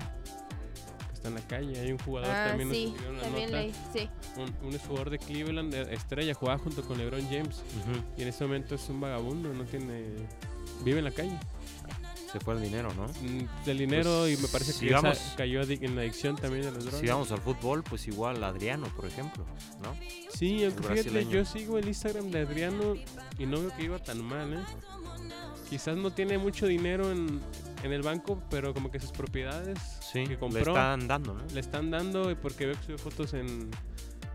Que 1.08 1.12
está 1.14 1.28
en 1.28 1.34
la 1.34 1.40
calle. 1.42 1.80
Hay 1.80 1.92
un 1.92 1.98
jugador 1.98 2.30
Ah, 2.30 2.46
también, 2.48 2.68
nos 2.68 2.76
sí, 2.76 2.84
escribieron 2.86 3.16
la 3.16 3.22
también 3.24 3.50
nota, 3.50 3.62
leí, 3.62 3.72
sí. 3.92 4.08
Un, 4.36 4.68
un 4.72 4.78
jugador 4.78 5.10
de 5.10 5.18
Cleveland, 5.18 5.72
de 5.74 5.94
estrella, 5.94 6.34
jugaba 6.34 6.58
junto 6.58 6.82
con 6.82 6.98
LeBron 6.98 7.22
James. 7.28 7.56
Ujú. 7.82 8.00
Y 8.16 8.22
en 8.22 8.28
este 8.28 8.44
momento 8.44 8.74
es 8.76 8.88
un 8.88 9.00
vagabundo, 9.00 9.52
no 9.52 9.64
tiene... 9.64 10.04
Vive 10.84 10.98
en 10.98 11.04
la 11.04 11.10
calle. 11.10 11.36
Se 12.30 12.40
fue 12.40 12.54
el 12.54 12.62
dinero, 12.62 12.92
¿no? 12.94 13.06
Mm, 13.06 13.64
Del 13.64 13.78
dinero 13.78 14.28
y 14.28 14.36
me 14.36 14.48
parece 14.48 14.72
que 14.72 14.86
esa 14.88 14.98
sigamos. 15.00 15.34
cayó 15.36 15.62
en 15.62 15.94
la 15.94 16.02
adicción 16.02 16.36
también 16.36 16.64
de 16.64 16.72
los 16.72 16.84
drogas. 16.84 17.00
Si 17.00 17.06
vamos 17.06 17.30
al 17.32 17.40
fútbol, 17.40 17.82
pues 17.84 18.06
igual 18.08 18.42
Adriano, 18.42 18.88
por 18.96 19.06
ejemplo, 19.06 19.44
¿no? 19.82 19.94
Sí, 20.34 20.64
aunque 20.64 20.82
fíjate, 20.82 21.26
yo 21.28 21.44
sigo 21.44 21.78
el 21.78 21.86
Instagram 21.88 22.30
de 22.30 22.40
Adriano 22.40 22.94
y 23.38 23.46
no 23.46 23.60
veo 23.60 23.70
que 23.76 23.84
iba 23.84 23.98
tan 24.02 24.24
mal, 24.24 24.52
¿eh? 24.54 24.58
Quizás 25.70 25.96
no 25.96 26.12
tiene 26.12 26.38
mucho 26.38 26.66
dinero 26.66 27.10
en, 27.10 27.40
en 27.82 27.92
el 27.92 28.02
banco, 28.02 28.40
pero 28.50 28.72
como 28.72 28.90
que 28.90 29.00
sus 29.00 29.10
propiedades 29.10 29.78
Sí, 30.00 30.22
que 30.24 30.30
le 30.30 30.38
compró 30.38 30.60
están 30.60 31.08
dando, 31.08 31.34
¿no? 31.34 31.42
le 31.52 31.60
están 31.60 31.90
dando 31.90 32.30
y 32.30 32.34
porque 32.36 32.66
veo 32.66 32.76
que 32.76 32.84
sube 32.86 32.98
fotos 32.98 33.34
en, 33.34 33.70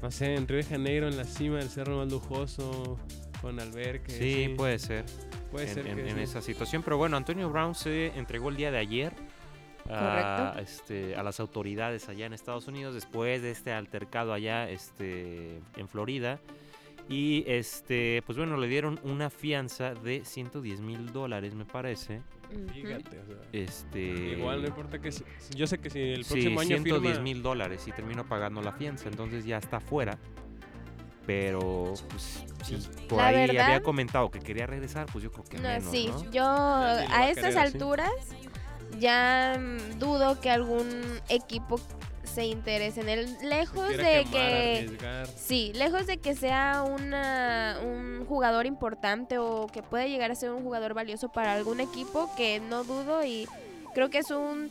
no 0.02 0.12
sé, 0.12 0.36
en 0.36 0.46
Río 0.48 0.58
de 0.58 0.64
Janeiro, 0.66 1.08
en 1.08 1.16
la 1.16 1.24
cima 1.24 1.58
del 1.60 1.70
cerro 1.70 1.98
más 1.98 2.12
lujoso, 2.12 2.98
con. 3.42 3.60
Sí, 4.08 4.46
así. 4.46 4.54
puede 4.56 4.80
ser, 4.80 5.06
puede 5.52 5.68
en, 5.68 5.74
ser 5.74 5.88
en- 5.88 5.96
que 5.98 6.10
en 6.10 6.16
sí. 6.18 6.22
esa 6.24 6.42
situación. 6.42 6.84
Pero 6.84 6.98
bueno, 6.98 7.18
Antonio 7.18 7.50
Brown 7.50 7.76
se 7.76 8.08
entregó 8.18 8.50
el 8.50 8.56
día 8.56 8.72
de 8.72 8.78
ayer 8.78 9.14
a, 9.90 10.56
este, 10.62 11.16
a 11.16 11.24
las 11.24 11.40
autoridades 11.40 12.08
allá 12.10 12.26
en 12.26 12.34
Estados 12.34 12.68
Unidos 12.68 12.94
después 12.94 13.42
de 13.42 13.52
este 13.52 13.72
altercado 13.74 14.34
allá 14.34 14.70
este, 14.70 15.60
en 15.76 15.88
Florida. 15.88 16.40
Y 17.10 17.44
este, 17.48 18.22
pues 18.26 18.38
bueno, 18.38 18.56
le 18.58 18.68
dieron 18.68 19.00
una 19.04 19.30
fianza 19.30 19.94
de 19.96 20.24
110 20.24 20.80
mil 20.82 21.12
dólares, 21.12 21.56
me 21.56 21.66
parece. 21.66 22.22
Fíjate, 22.74 23.20
o 23.20 23.26
sea, 23.26 23.36
Este, 23.52 24.02
Igual 24.38 24.62
no 24.62 24.68
importa 24.68 25.00
que 25.00 25.12
si- 25.12 25.24
yo 25.56 25.68
sé 25.68 25.80
que 25.80 25.90
si 25.90 26.00
el 26.00 26.24
Sí, 26.24 26.34
próximo 26.34 26.60
año 26.62 26.68
110 26.78 27.02
firma 27.14 27.24
mil 27.24 27.42
dólares 27.42 27.86
y 27.88 27.92
terminó 27.92 28.26
pagando 28.26 28.62
la 28.62 28.72
fianza, 28.74 29.10
entonces 29.10 29.46
ya 29.46 29.58
está 29.58 29.80
fuera. 29.82 30.18
Pero, 31.26 31.94
pues, 32.10 32.44
si 32.66 32.76
por 33.08 33.20
La 33.20 33.28
ahí 33.28 33.36
verdad- 33.48 33.66
había 33.66 33.82
comentado 33.82 34.32
que 34.32 34.40
quería 34.40 34.66
regresar, 34.66 35.06
pues 35.12 35.24
yo 35.24 35.32
creo 35.32 35.44
que 35.46 35.58
No, 35.58 35.70
menos, 35.70 35.92
sí, 35.92 36.08
¿no? 36.08 36.32
yo 36.32 36.46
a 36.46 37.30
estas 37.30 37.56
alturas 37.56 38.10
ya 39.00 39.58
mm, 39.60 40.00
dudo 40.00 40.40
que 40.42 40.50
algún 40.50 40.90
equipo 41.30 41.80
se 42.24 42.46
interese 42.46 43.02
en 43.02 43.10
él. 43.10 43.38
Lejos 43.44 43.90
de 43.90 43.98
quemar, 43.98 44.32
que... 44.32 44.78
arriesgar. 44.84 45.28
Sí, 45.28 45.72
lejos 45.76 46.08
de 46.08 46.18
que 46.18 46.34
sea 46.36 46.84
una, 46.88 47.78
un 47.84 48.26
jugador 48.26 48.66
importante 48.66 49.38
o 49.38 49.68
que 49.68 49.84
pueda 49.84 50.08
llegar 50.08 50.32
a 50.32 50.36
ser 50.36 50.52
un 50.52 50.64
jugador 50.64 50.94
valioso 50.94 51.30
para 51.30 51.54
algún 51.54 51.80
equipo, 51.82 52.34
que 52.36 52.60
no 52.60 52.84
dudo 52.84 53.24
y 53.26 53.48
creo 53.94 54.10
que 54.10 54.20
es 54.20 54.32
un, 54.32 54.70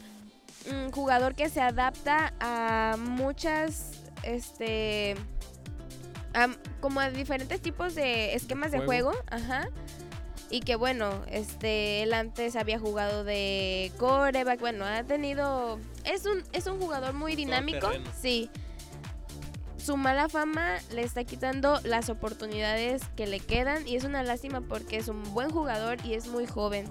un 0.70 0.90
jugador 0.90 1.34
que 1.34 1.48
se 1.50 1.60
adapta 1.60 2.32
a 2.40 2.96
muchas, 2.98 3.92
este, 4.22 5.16
a- 6.34 6.48
como 6.80 7.00
a 7.00 7.10
diferentes 7.10 7.60
tipos 7.60 7.94
de 7.94 8.34
esquemas 8.34 8.70
de 8.72 8.80
Juego. 8.80 9.12
ajá. 9.30 9.68
Y 10.52 10.60
que 10.60 10.74
bueno, 10.74 11.22
este, 11.30 12.02
él 12.02 12.12
antes 12.12 12.56
había 12.56 12.78
jugado 12.80 13.22
de 13.22 13.92
coreback, 13.98 14.58
bueno, 14.58 14.84
ha 14.84 15.04
tenido, 15.04 15.78
es 16.04 16.26
un, 16.26 16.42
es 16.52 16.66
un 16.66 16.80
jugador 16.80 17.12
muy 17.14 17.36
dinámico, 17.36 17.88
sí. 18.20 18.50
Su 19.78 19.96
mala 19.96 20.28
fama 20.28 20.78
le 20.92 21.02
está 21.02 21.24
quitando 21.24 21.80
las 21.84 22.10
oportunidades 22.10 23.02
que 23.16 23.26
le 23.26 23.40
quedan 23.40 23.86
y 23.88 23.96
es 23.96 24.04
una 24.04 24.22
lástima 24.22 24.60
porque 24.60 24.96
es 24.98 25.08
un 25.08 25.22
buen 25.32 25.50
jugador 25.50 25.98
y 26.04 26.14
es 26.14 26.26
muy 26.26 26.46
joven. 26.46 26.86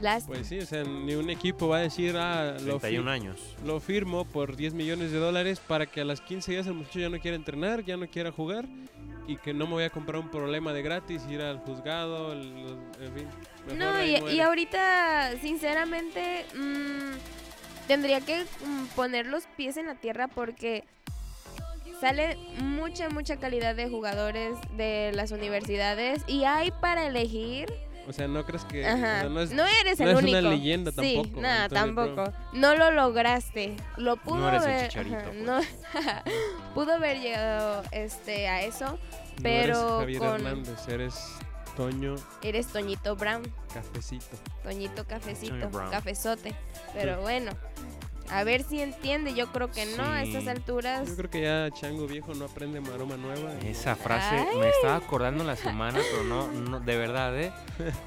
Lástima. 0.00 0.36
Pues 0.36 0.46
sí, 0.48 0.58
o 0.58 0.66
sea, 0.66 0.84
ni 0.84 1.14
un 1.14 1.28
equipo 1.30 1.68
va 1.68 1.78
a 1.78 1.80
decir, 1.80 2.16
ah, 2.16 2.52
lo, 2.60 2.74
fi- 2.74 2.88
31 2.88 3.10
años. 3.10 3.56
lo 3.64 3.80
firmo 3.80 4.24
por 4.24 4.54
10 4.56 4.74
millones 4.74 5.10
de 5.10 5.18
dólares 5.18 5.60
para 5.60 5.86
que 5.86 6.00
a 6.00 6.04
las 6.04 6.20
15 6.20 6.52
días 6.52 6.66
el 6.66 6.74
muchacho 6.74 7.00
ya 7.00 7.08
no 7.08 7.18
quiera 7.18 7.36
entrenar, 7.36 7.84
ya 7.84 7.96
no 7.96 8.06
quiera 8.08 8.30
jugar 8.30 8.66
y 9.26 9.36
que 9.36 9.52
no 9.52 9.66
me 9.66 9.72
voy 9.72 9.84
a 9.84 9.90
comprar 9.90 10.20
un 10.20 10.30
problema 10.30 10.72
de 10.72 10.82
gratis, 10.82 11.22
ir 11.28 11.40
al 11.42 11.58
juzgado, 11.58 12.32
el- 12.32 12.76
en 13.00 13.12
fin. 13.14 13.26
No, 13.76 14.02
y, 14.04 14.40
ahorita, 14.40 15.32
sinceramente, 15.42 16.46
mm, 16.56 17.16
tendría 17.88 18.20
que 18.20 18.44
mm, 18.64 18.86
poner 18.94 19.26
los 19.26 19.46
pies 19.56 19.76
en 19.76 19.86
la 19.86 19.96
tierra 19.96 20.28
porque 20.28 20.84
sale 22.00 22.36
mucha, 22.62 23.08
mucha 23.10 23.36
calidad 23.38 23.74
de 23.74 23.88
jugadores 23.88 24.56
de 24.76 25.10
las 25.14 25.32
universidades 25.32 26.22
y 26.28 26.44
hay 26.44 26.70
para 26.80 27.06
elegir. 27.06 27.66
O 28.08 28.12
sea, 28.12 28.26
no 28.26 28.44
crees 28.44 28.64
que... 28.64 28.84
o 28.84 28.88
Ajá. 28.88 29.20
sea, 29.20 29.24
no 29.28 29.40
es, 29.40 29.50
no 29.52 29.64
eres 29.66 29.98
no 30.00 30.06
el 30.06 30.16
es 30.16 30.22
único. 30.22 30.38
una 30.38 30.48
leyenda 30.50 30.90
Sí, 30.92 31.14
tampoco, 31.16 31.40
nada, 31.42 31.64
Antonio 31.64 31.94
Brown. 31.94 32.14
tampoco. 32.16 32.38
No 32.54 32.74
lo 32.74 32.90
lograste. 32.90 33.76
Lo 33.98 34.16
pudo 34.16 34.48
eres 34.48 34.62
el 34.64 34.68
haber. 34.70 34.88
Chicharito, 34.88 35.16
ajá, 35.16 35.24
pues. 35.26 35.36
no, 35.42 35.60
pudo 36.74 36.94
haber 36.94 37.20
llegado 37.20 37.82
este 37.92 38.48
a 38.48 38.62
eso. 38.62 38.86
no 38.86 38.98
pero 39.42 39.74
eres 40.02 40.18
Javier 40.18 40.18
con- 40.20 40.28
Hernández, 40.46 40.88
eres 40.88 41.14
Toño 41.76 42.14
Eres 42.42 42.66
Toñito 42.68 43.14
Brown. 43.14 43.42
Cafecito. 43.72 44.36
Toñito 44.64 45.06
cafecito, 45.06 45.68
Brown. 45.70 45.90
cafezote. 45.90 46.54
Pero 46.94 47.20
bueno, 47.20 47.52
A 48.30 48.44
ver 48.44 48.62
si 48.62 48.80
entiende. 48.80 49.34
Yo 49.34 49.50
creo 49.52 49.70
que 49.70 49.86
no 49.96 50.04
a 50.04 50.22
estas 50.22 50.46
alturas. 50.46 51.08
Yo 51.08 51.16
creo 51.16 51.30
que 51.30 51.42
ya 51.42 51.70
Chango 51.70 52.06
Viejo 52.06 52.34
no 52.34 52.44
aprende 52.44 52.80
maroma 52.80 53.16
nueva. 53.16 53.52
Esa 53.60 53.96
frase 53.96 54.36
Ay. 54.36 54.58
me 54.58 54.68
estaba 54.68 54.96
acordando 54.96 55.44
la 55.44 55.56
semana, 55.56 55.98
pero 56.10 56.24
no, 56.24 56.50
no 56.52 56.80
de 56.80 56.96
verdad, 56.96 57.38
¿eh? 57.40 57.52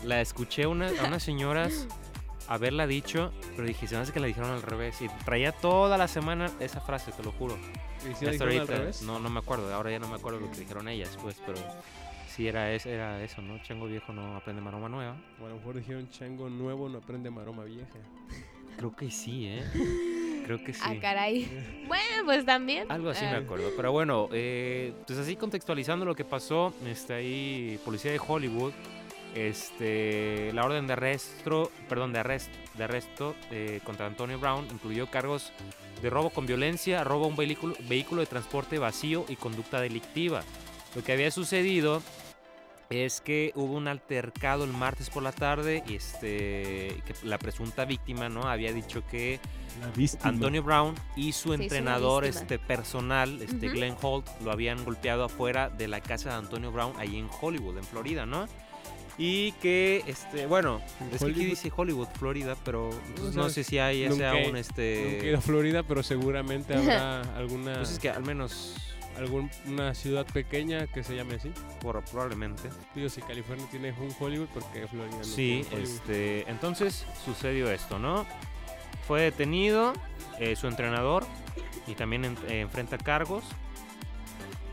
La 0.03 0.22
escuché 0.22 0.65
una, 0.67 0.89
a 0.89 1.05
unas 1.05 1.24
señoras 1.24 1.88
haberla 2.47 2.86
dicho, 2.86 3.32
pero 3.55 3.65
dije, 3.67 3.88
se 3.88 3.95
me 3.95 4.01
hace 4.01 4.11
que 4.11 4.19
la 4.19 4.28
dijeron 4.28 4.51
al 4.51 4.61
revés. 4.61 5.01
Y 5.01 5.07
traía 5.26 5.51
toda 5.51 5.97
la 5.97 6.07
semana 6.07 6.51
esa 6.59 6.82
frase, 6.82 7.11
te 7.11 7.24
lo 7.24 7.32
juro. 7.32 7.57
¿Y 8.09 8.13
si 8.15 8.26
la 8.26 8.32
dijeron 8.32 8.53
al 8.53 8.59
ahorita, 8.59 8.78
revés? 8.78 9.01
no, 9.03 9.19
no 9.19 9.30
me 9.30 9.39
acuerdo, 9.39 9.74
ahora 9.74 9.89
ya 9.91 9.99
no 9.99 10.07
me 10.07 10.15
acuerdo 10.15 10.39
lo 10.39 10.51
que 10.51 10.59
dijeron 10.59 10.88
ellas, 10.88 11.17
pues, 11.22 11.41
pero 11.45 11.59
sí 12.28 12.47
era, 12.47 12.72
es, 12.74 12.86
era 12.86 13.24
eso, 13.24 13.41
¿no? 13.41 13.61
Chango 13.63 13.86
viejo 13.88 14.11
no 14.13 14.36
aprende 14.36 14.61
maroma 14.61 14.89
nueva. 14.89 15.15
O 15.41 15.45
a 15.45 15.49
lo 15.49 15.55
mejor 15.55 15.76
dijeron 15.78 16.09
Chango 16.09 16.49
nuevo 16.49 16.89
no 16.89 16.97
aprende 16.97 17.30
maroma 17.30 17.63
vieja. 17.63 17.99
Creo 18.78 18.95
que 18.95 19.11
sí, 19.11 19.45
¿eh? 19.47 19.63
Creo 20.45 20.63
que 20.63 20.74
sí. 20.74 20.82
Ah, 20.84 20.95
caray. 21.01 21.47
Bueno, 21.88 22.24
pues 22.26 22.45
también. 22.45 22.89
Algo 22.91 23.09
así 23.09 23.26
me 23.26 23.32
Ah, 23.32 23.38
acuerdo. 23.38 23.69
Pero 23.76 23.91
bueno, 23.91 24.30
eh, 24.32 24.93
pues 25.05 25.19
así 25.19 25.36
contextualizando 25.36 26.05
lo 26.05 26.15
que 26.15 26.24
pasó, 26.24 26.74
está 26.88 27.15
ahí 27.15 27.78
policía 27.84 28.11
de 28.13 28.19
Hollywood, 28.26 28.72
este, 29.36 30.51
la 30.53 30.63
orden 30.65 30.88
de 30.88 30.93
arresto, 30.93 31.72
perdón, 31.89 32.13
de 32.13 32.19
arresto, 32.19 32.57
de 32.78 32.84
arresto 32.84 33.36
eh, 33.51 33.80
contra 33.84 34.05
Antonio 34.07 34.39
Brown 34.39 34.65
incluyó 34.72 35.07
cargos 35.07 35.51
de 36.01 36.09
robo 36.09 36.30
con 36.30 36.45
violencia, 36.45 37.03
robo 37.03 37.26
a 37.26 37.28
un 37.28 37.36
vehículo, 37.36 37.76
vehículo 37.89 38.22
de 38.22 38.28
transporte 38.28 38.78
vacío 38.80 39.26
y 39.28 39.36
conducta 39.36 39.80
delictiva. 39.82 40.43
Lo 40.95 41.03
que 41.03 41.11
había 41.13 41.30
sucedido 41.32 42.01
es 42.91 43.21
que 43.21 43.51
hubo 43.55 43.73
un 43.73 43.87
altercado 43.87 44.63
el 44.65 44.71
martes 44.71 45.09
por 45.09 45.23
la 45.23 45.31
tarde 45.31 45.81
y 45.87 45.95
este, 45.95 47.01
que 47.05 47.13
la 47.23 47.37
presunta 47.39 47.85
víctima 47.85 48.29
no 48.29 48.43
había 48.43 48.71
dicho 48.73 49.03
que. 49.09 49.39
Antonio 50.23 50.61
Brown 50.61 50.95
y 51.15 51.31
su 51.31 51.53
entrenador 51.53 52.25
este 52.25 52.59
personal, 52.59 53.41
este 53.41 53.67
Ujú. 53.67 53.75
Glenn 53.77 53.95
Holt, 54.01 54.27
lo 54.43 54.51
habían 54.51 54.83
golpeado 54.83 55.23
afuera 55.23 55.69
de 55.69 55.87
la 55.87 56.01
casa 56.01 56.29
de 56.31 56.35
Antonio 56.35 56.71
Brown 56.71 56.93
ahí 56.97 57.17
en 57.17 57.29
Hollywood, 57.39 57.77
en 57.77 57.83
Florida, 57.85 58.25
¿no? 58.25 58.45
Y 59.17 59.51
que, 59.53 60.03
este, 60.07 60.45
bueno, 60.47 60.81
¿En 60.99 61.07
es 61.07 61.19
que 61.19 61.25
aquí 61.25 61.25
Hollywood? 61.25 61.49
dice 61.49 61.71
Hollywood, 61.75 62.07
Florida, 62.19 62.55
pero 62.65 62.89
pues, 63.17 63.33
No 63.35 63.49
sé, 63.49 63.63
si 63.63 63.77
hay 63.77 64.01
ya 64.01 64.11
sea 64.11 64.31
nunca 64.33 64.41
he- 64.41 64.49
un 64.49 64.57
este. 64.57 65.03
Nunca 65.11 65.25
he 65.25 65.29
ido 65.29 65.37
a 65.37 65.41
Florida, 65.41 65.83
pero 65.83 66.03
seguramente 66.03 66.73
habrá 66.75 67.21
alguna, 67.37 67.75
Pues 67.75 67.91
es 67.91 67.99
que 67.99 68.09
al 68.09 68.23
menos, 68.23 68.75
alguna 69.18 69.93
ciudad 69.93 70.26
pequeña 70.26 70.88
que 70.88 71.03
se 71.03 71.16
llame 71.16 71.36
así. 71.36 71.51
por, 71.82 72.03
probablemente. 72.05 72.70
Digo, 72.95 73.09
si 73.09 73.22
California 73.22 73.66
tiene 73.72 73.91
un 73.91 74.14
Hollywood, 74.20 74.47
porque 74.53 74.88
Florida 74.88 75.18
no 75.18 75.24
Sí, 75.24 75.66
tiene 75.70 75.84
este, 75.84 76.49
entonces 76.49 77.05
sucedió 77.26 77.70
esto, 77.72 77.99
¿no? 77.99 78.26
Fue 79.07 79.22
detenido 79.22 79.93
eh, 80.39 80.55
su 80.55 80.68
entrenador 80.68 81.26
y 81.88 81.95
también 81.95 82.26
en- 82.26 82.38
eh, 82.47 82.62
enfrenta 82.62 82.97
cargos. 82.97 83.43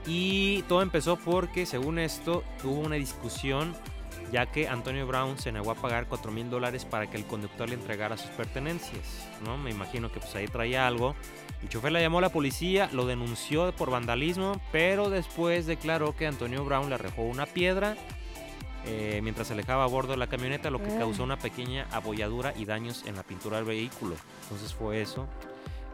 Y 0.07 0.63
todo 0.63 0.81
empezó 0.83 1.17
porque, 1.17 1.67
según 1.67 1.99
esto, 1.99 2.43
hubo 2.65 2.81
una 2.81 2.97
discusión 2.97 3.75
ya 4.33 4.47
que 4.47 4.69
Antonio 4.69 5.07
Brown 5.07 5.39
se 5.39 5.53
negó 5.53 5.71
a 5.71 5.75
pagar 5.75 6.07
4 6.09 6.31
mil 6.33 6.51
dólares 6.51 6.85
para 6.85 7.09
que 7.09 7.17
el 7.17 7.25
conductor 7.25 7.69
le 7.69 7.75
entregara 7.77 8.17
sus 8.17 8.31
pertenencias, 8.31 9.27
¿no? 9.45 9.57
Me 9.59 9.71
imagino 9.71 10.11
que 10.13 10.21
pues 10.21 10.35
ahí 10.35 10.47
traía 10.47 10.87
algo. 10.87 11.15
El 11.63 11.69
chofer 11.69 11.93
le 11.93 12.01
llamó 12.01 12.19
a 12.19 12.23
la 12.23 12.29
policía, 12.29 12.89
lo 12.93 13.07
denunció 13.07 13.73
por 13.73 13.91
vandalismo, 13.91 14.61
pero 14.71 15.11
después 15.11 15.67
declaró 15.67 16.15
que 16.15 16.27
Antonio 16.27 16.65
Brown 16.65 16.89
le 16.89 16.95
arrojó 16.97 17.23
una 17.23 17.47
piedra 17.47 17.97
eh, 18.87 19.21
mientras 19.23 19.49
se 19.49 19.53
alejaba 19.55 19.85
a 19.85 19.87
bordo 19.89 20.13
de 20.13 20.19
la 20.19 20.29
camioneta, 20.29 20.71
lo 20.71 20.79
que 20.83 20.91
Ah. 20.91 20.99
causó 20.99 21.25
una 21.25 21.37
pequeña 21.39 21.87
abolladura 21.91 22.55
y 22.57 22.65
daños 22.65 23.05
en 23.07 23.17
la 23.17 23.23
pintura 23.23 23.57
del 23.57 23.67
vehículo. 23.67 24.15
Entonces 24.45 24.73
fue 24.73 25.03
eso. 25.03 25.27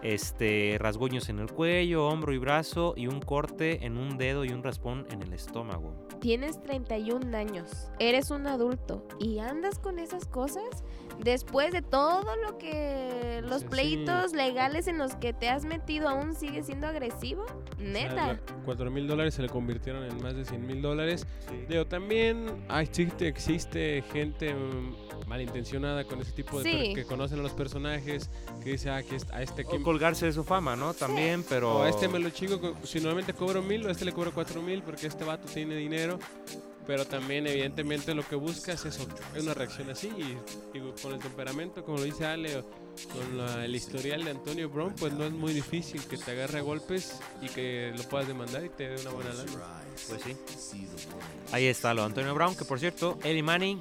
Este, 0.05 0.77
rasguños 0.79 1.29
en 1.31 1.39
el 1.39 1.51
cuello, 1.51 2.07
hombro 2.07 2.33
y 2.35 2.39
brazo 2.39 2.93
y 2.97 3.07
un 3.07 3.21
corte 3.21 3.85
en 3.87 3.97
un 3.97 4.19
dedo 4.19 4.45
y 4.45 4.51
un 4.51 4.63
raspón 4.63 5.07
en 5.11 5.23
el 5.23 5.33
estómago. 5.33 5.95
Tienes 6.21 6.61
31 6.63 7.35
años, 7.37 7.89
eres 7.99 8.31
un 8.31 8.47
adulto 8.47 9.07
y 9.19 9.39
andas 9.39 9.79
con 9.79 9.99
esas 9.99 10.27
cosas 10.27 10.63
después 11.23 11.73
de 11.73 11.81
todo 11.83 12.37
lo 12.37 12.59
que 12.59 13.41
los 13.45 13.61
Sí, 13.61 13.63
sí. 13.63 13.69
pleitos 13.71 14.33
legales 14.35 14.87
en 14.89 14.99
los 14.99 15.17
que 15.17 15.33
te 15.33 15.49
has 15.49 15.65
metido 15.65 16.09
aún 16.09 16.35
sigues 16.35 16.67
siendo 16.67 16.87
agresivo. 16.87 17.45
Neta. 17.79 18.39
4 18.67 18.91
mil 18.91 19.07
dólares 19.07 19.35
se 19.35 19.43
le 19.43 19.49
convirtieron 19.49 20.05
en 20.05 20.23
más 20.23 20.35
de 20.37 20.45
100 20.45 20.67
mil 20.67 20.83
dólares. 20.83 21.27
Digo, 21.69 21.87
también 21.87 22.47
existe, 22.79 23.27
existe 23.29 24.03
gente 24.13 24.55
mm, 24.55 25.27
malintencionada 25.29 26.05
con 26.05 26.21
ese 26.21 26.33
tipo 26.33 26.61
de 26.63 26.71
Sí. 26.71 26.95
que 26.95 27.05
conocen 27.05 27.39
a 27.41 27.43
los 27.43 27.53
personajes, 27.53 28.31
que 28.63 28.73
dice, 28.73 28.91
ah, 28.91 29.03
que 29.03 29.17
a 29.33 29.43
este 29.43 29.65
que 29.65 29.77
O 29.77 29.83
colgarse 29.95 30.27
de 30.27 30.33
su 30.33 30.43
fama, 30.43 30.75
¿no? 30.75 30.93
También, 30.93 31.45
pero... 31.49 31.87
este 31.87 32.09
me 32.09 32.19
lo 32.19 32.31
chingo, 32.31 32.61
co- 32.61 32.75
si 32.85 32.99
normalmente 32.99 33.33
cobro 33.33 33.63
mil, 33.63 33.87
a 33.87 33.93
este 33.93 34.05
le 34.05 34.13
cobro 34.13 34.33
cuatro 34.35 34.61
mil 34.61 34.83
porque 34.83 35.07
este 35.07 35.23
vato 35.23 35.47
tiene 35.47 35.77
dinero. 35.77 36.19
Pero 36.87 37.07
también, 37.07 37.47
evidentemente, 37.47 38.13
lo 38.15 38.23
que 38.29 38.35
buscas 38.37 38.85
es, 38.85 38.99
es 39.35 39.43
una 39.43 39.55
reacción 39.55 39.89
así. 39.89 40.09
Y 40.09 40.37
digo, 40.75 40.95
con 41.01 41.15
el 41.15 41.19
temperamento, 41.21 41.83
como 41.83 41.97
lo 41.97 42.05
dice 42.05 42.27
Ale, 42.27 42.63
con 43.11 43.39
la- 43.39 43.65
el 43.65 43.75
historial 43.75 44.23
de 44.25 44.33
Antonio 44.33 44.69
Brown, 44.69 44.95
pues 44.99 45.13
no 45.15 45.25
es 45.25 45.33
muy 45.33 45.55
difícil 45.55 46.03
que 46.05 46.19
te 46.19 46.33
agarre 46.33 46.59
a 46.59 46.63
golpes 46.63 47.19
y 47.41 47.49
que 47.49 47.91
lo 47.97 48.03
puedas 48.05 48.27
demandar 48.29 48.65
y 48.67 48.69
te 48.69 48.89
dé 48.89 49.01
una 49.01 49.11
buena 49.13 49.33
lana. 49.33 49.53
Pues 50.09 50.23
sí. 50.23 50.37
Ahí 51.53 51.67
está 51.67 51.95
lo 51.95 52.03
de 52.03 52.07
Antonio 52.09 52.35
Brown, 52.35 52.55
que 52.57 52.65
por 52.67 52.79
cierto, 52.81 53.17
Eddie 53.25 53.43
Manning 53.45 53.81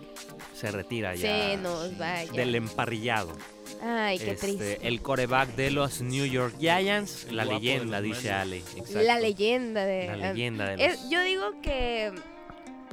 se 0.56 0.72
retira 0.72 1.14
ya 1.16 1.22
Se 1.22 1.58
nos 1.58 1.98
vaya. 1.98 2.32
del 2.32 2.56
emparrillado. 2.56 3.34
Ay, 3.82 4.18
qué 4.20 4.32
Este, 4.32 4.48
triste. 4.48 4.80
el 4.88 5.02
coreback 5.02 5.56
de 5.56 5.72
los 5.72 6.02
New 6.02 6.26
York 6.26 6.56
Giants, 6.60 7.32
la 7.32 7.46
guapo 7.46 7.60
leyenda, 7.60 8.02
dice. 8.02 8.32
Ale. 8.32 8.58
Exacto. 8.58 9.02
La 9.02 9.20
leyenda 9.20 9.86
de. 9.86 10.08
La 10.08 10.16
leyenda 10.34 10.66
de 10.68 10.78
los... 10.78 10.86
Es- 10.86 11.10
yo 11.10 11.22
digo 11.24 11.62
que 11.62 12.12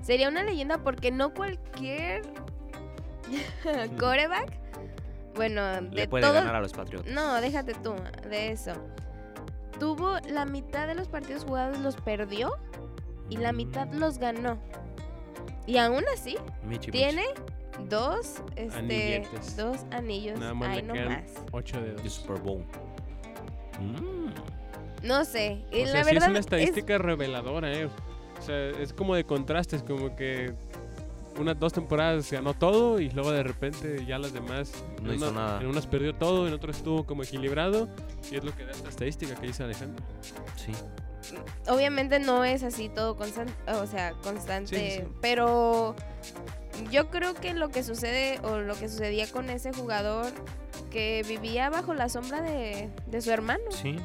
sería 0.02 0.28
una 0.28 0.42
leyenda 0.42 0.78
porque 0.78 1.10
no 1.10 1.32
cualquier 1.34 2.22
coreback, 3.98 4.52
bueno, 5.34 5.64
de 5.82 5.82
Le 5.90 6.08
puede 6.08 6.22
todos, 6.22 6.34
ganar 6.34 6.56
a 6.56 6.60
los 6.60 6.72
Patriotas. 6.72 7.12
no, 7.12 7.40
déjate 7.40 7.74
tú 7.74 7.94
de 8.28 8.50
eso. 8.52 8.72
Tuvo 9.78 10.18
la 10.28 10.44
mitad 10.44 10.86
de 10.86 10.94
los 10.94 11.08
partidos 11.08 11.44
jugados 11.44 11.78
los 11.78 11.96
perdió 11.96 12.56
y 13.30 13.36
la 13.38 13.52
mitad 13.52 13.88
los 13.92 14.18
ganó. 14.18 14.58
Y 15.66 15.78
aún 15.78 16.04
así 16.12 16.36
Michi, 16.64 16.90
tiene 16.90 17.24
dos, 17.88 18.42
este, 18.56 18.76
Anilletes. 18.78 19.56
dos 19.56 19.76
anillos. 19.90 20.38
Nada 20.38 20.54
más 20.54 20.68
Ay, 20.70 20.76
le 20.76 20.82
no 20.82 20.94
quedan 20.94 21.08
más. 21.08 21.30
ocho 21.52 21.76
Michi, 21.80 21.88
de 21.90 21.94
dedos. 21.96 22.12
Super 22.12 22.40
Bowl. 22.40 22.64
Mm. 23.80 25.06
No 25.06 25.24
sé. 25.24 25.62
Y 25.72 25.82
O 25.82 25.86
la 25.86 25.90
sea, 25.92 26.04
sí 26.04 26.10
verdad 26.14 26.24
es 26.24 26.28
una 26.30 26.38
es- 26.40 26.46
estadística 26.46 26.98
reveladora, 26.98 27.72
¿eh? 27.72 27.86
O 27.86 28.42
sea, 28.42 28.68
es 28.70 28.92
como 28.92 29.14
de 29.14 29.24
contrastes, 29.24 29.82
como 29.82 30.14
que 30.16 30.52
unas 31.38 31.58
dos 31.58 31.72
temporadas 31.72 32.30
ganó 32.30 32.52
todo 32.54 33.00
y 33.00 33.08
luego 33.10 33.30
de 33.32 33.42
repente 33.42 34.04
ya 34.04 34.18
las 34.18 34.32
demás 34.34 34.72
No 35.02 35.10
en 35.10 35.16
hizo 35.16 35.30
una- 35.30 35.40
nada. 35.46 35.60
En 35.62 35.68
unas 35.68 35.86
perdió 35.86 36.14
todo, 36.14 36.46
en 36.48 36.52
otras 36.52 36.76
estuvo 36.78 37.04
como 37.06 37.22
equilibrado 37.22 37.88
y 38.30 38.36
es 38.36 38.44
lo 38.44 38.54
que 38.54 38.64
da 38.64 38.72
esta 38.72 38.88
estadística 38.90 39.34
que 39.36 39.46
dice 39.46 39.62
Alejandro. 39.62 40.04
Sí. 40.56 40.72
obviamente 41.68 42.18
no 42.18 42.44
es 42.44 42.62
así 42.64 42.88
todo 42.88 43.14
constante, 43.16 43.52
o 43.72 43.86
sea, 43.86 44.12
constante, 44.22 44.76
sí, 44.96 44.96
sí. 45.02 45.08
pero 45.20 45.94
yo 46.90 47.10
creo 47.10 47.34
que 47.34 47.54
lo 47.54 47.68
que 47.70 47.82
sucede 47.82 48.38
o 48.42 48.58
lo 48.58 48.74
que 48.74 48.88
sucedía 48.88 49.30
con 49.30 49.50
ese 49.50 49.72
jugador 49.72 50.26
que 50.90 51.24
vivía 51.28 51.70
bajo 51.70 51.94
la 51.94 52.08
sombra 52.08 52.42
de, 52.42 52.88
de 53.06 53.20
su 53.20 53.30
hermano. 53.30 53.64
Sí. 53.70 53.96